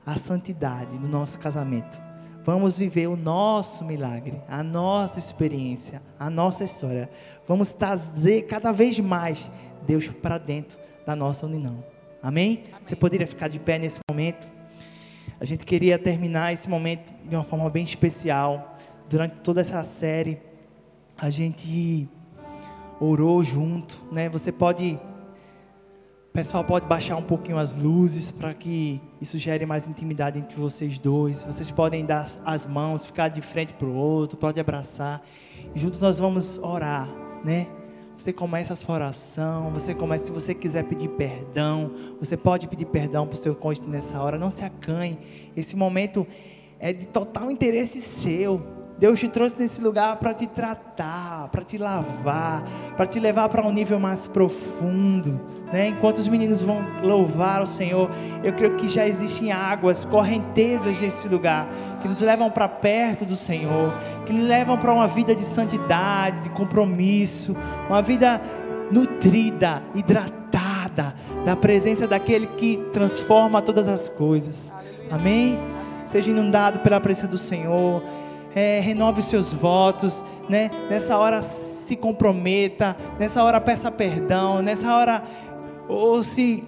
a 0.06 0.16
santidade 0.16 0.98
no 0.98 1.08
nosso 1.08 1.38
casamento. 1.38 1.98
Vamos 2.42 2.78
viver 2.78 3.06
o 3.06 3.16
nosso 3.16 3.84
milagre, 3.84 4.40
a 4.48 4.62
nossa 4.62 5.18
experiência, 5.18 6.02
a 6.18 6.30
nossa 6.30 6.64
história. 6.64 7.10
Vamos 7.46 7.72
trazer 7.72 8.42
cada 8.42 8.72
vez 8.72 8.98
mais 8.98 9.50
Deus 9.86 10.08
para 10.08 10.38
dentro 10.38 10.78
da 11.04 11.14
nossa 11.14 11.46
união. 11.46 11.84
Amém? 12.22 12.62
Amém? 12.64 12.64
Você 12.82 12.96
poderia 12.96 13.26
ficar 13.26 13.48
de 13.48 13.58
pé 13.58 13.78
nesse 13.78 14.00
momento? 14.10 14.48
A 15.38 15.44
gente 15.44 15.64
queria 15.64 15.98
terminar 15.98 16.52
esse 16.52 16.68
momento 16.68 17.12
de 17.24 17.34
uma 17.34 17.44
forma 17.44 17.68
bem 17.68 17.84
especial. 17.84 18.76
Durante 19.08 19.40
toda 19.40 19.60
essa 19.60 19.82
série, 19.84 20.40
a 21.16 21.30
gente 21.30 22.08
orou 23.00 23.42
junto, 23.42 24.02
né? 24.12 24.28
Você 24.28 24.52
pode 24.52 24.98
pessoal 26.32 26.62
pode 26.62 26.86
baixar 26.86 27.16
um 27.16 27.22
pouquinho 27.22 27.58
as 27.58 27.74
luzes 27.74 28.30
para 28.30 28.54
que 28.54 29.00
isso 29.20 29.36
gere 29.36 29.66
mais 29.66 29.88
intimidade 29.88 30.38
entre 30.38 30.56
vocês 30.56 30.98
dois. 30.98 31.42
Vocês 31.42 31.70
podem 31.70 32.06
dar 32.06 32.24
as 32.44 32.66
mãos, 32.66 33.04
ficar 33.04 33.28
de 33.28 33.40
frente 33.40 33.72
para 33.72 33.86
o 33.86 33.94
outro, 33.94 34.38
pode 34.38 34.60
abraçar. 34.60 35.22
E 35.74 35.78
juntos 35.78 36.00
nós 36.00 36.18
vamos 36.18 36.56
orar, 36.58 37.08
né? 37.44 37.66
Você 38.16 38.32
começa 38.32 38.74
a 38.74 38.76
sua 38.76 38.96
oração, 38.96 39.70
você 39.70 39.94
começa, 39.94 40.26
se 40.26 40.32
você 40.32 40.54
quiser 40.54 40.84
pedir 40.84 41.08
perdão, 41.08 41.90
você 42.20 42.36
pode 42.36 42.68
pedir 42.68 42.84
perdão 42.84 43.26
para 43.26 43.34
o 43.34 43.38
seu 43.38 43.54
cônjuge 43.54 43.88
nessa 43.88 44.20
hora, 44.20 44.38
não 44.38 44.50
se 44.50 44.62
acanhe. 44.62 45.18
Esse 45.56 45.74
momento 45.74 46.26
é 46.78 46.92
de 46.92 47.06
total 47.06 47.50
interesse 47.50 48.00
seu. 48.00 48.79
Deus 49.00 49.18
te 49.18 49.28
trouxe 49.28 49.56
nesse 49.58 49.80
lugar 49.80 50.16
para 50.16 50.34
te 50.34 50.46
tratar, 50.46 51.48
para 51.48 51.64
te 51.64 51.78
lavar, 51.78 52.62
para 52.98 53.06
te 53.06 53.18
levar 53.18 53.48
para 53.48 53.66
um 53.66 53.72
nível 53.72 53.98
mais 53.98 54.26
profundo. 54.26 55.40
Né? 55.72 55.88
Enquanto 55.88 56.18
os 56.18 56.28
meninos 56.28 56.60
vão 56.60 56.84
louvar 57.02 57.62
o 57.62 57.66
Senhor, 57.66 58.10
eu 58.44 58.52
creio 58.52 58.76
que 58.76 58.90
já 58.90 59.06
existem 59.06 59.52
águas, 59.52 60.04
correntezas 60.04 61.00
nesse 61.00 61.26
lugar, 61.28 61.66
que 62.02 62.08
nos 62.08 62.20
levam 62.20 62.50
para 62.50 62.68
perto 62.68 63.24
do 63.24 63.36
Senhor, 63.36 63.90
que 64.26 64.34
nos 64.34 64.46
levam 64.46 64.76
para 64.76 64.92
uma 64.92 65.08
vida 65.08 65.34
de 65.34 65.46
santidade, 65.46 66.40
de 66.40 66.50
compromisso, 66.50 67.56
uma 67.88 68.02
vida 68.02 68.38
nutrida, 68.90 69.82
hidratada, 69.94 71.14
da 71.46 71.56
presença 71.56 72.06
daquele 72.06 72.46
que 72.48 72.76
transforma 72.92 73.62
todas 73.62 73.88
as 73.88 74.10
coisas. 74.10 74.70
Amém? 75.10 75.58
Seja 76.04 76.30
inundado 76.30 76.80
pela 76.80 77.00
presença 77.00 77.28
do 77.28 77.38
Senhor. 77.38 78.19
É, 78.54 78.80
renove 78.80 79.20
os 79.20 79.26
seus 79.26 79.52
votos, 79.52 80.24
né? 80.48 80.70
Nessa 80.88 81.16
hora 81.16 81.40
se 81.42 81.96
comprometa, 81.96 82.96
nessa 83.18 83.42
hora 83.42 83.60
peça 83.60 83.90
perdão, 83.90 84.60
nessa 84.62 84.94
hora 84.94 85.22
ou 85.88 86.22
se 86.22 86.64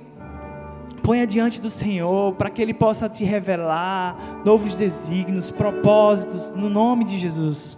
ponha 1.03 1.27
diante 1.27 1.61
do 1.61 1.69
Senhor 1.69 2.35
para 2.35 2.49
que 2.49 2.63
Ele 2.63 2.73
possa 2.73 3.09
te 3.09 3.25
revelar 3.25 4.43
novos 4.45 4.75
desígnios, 4.75 5.51
propósitos, 5.51 6.55
no 6.55 6.69
nome 6.69 7.05
de 7.05 7.19
Jesus. 7.19 7.77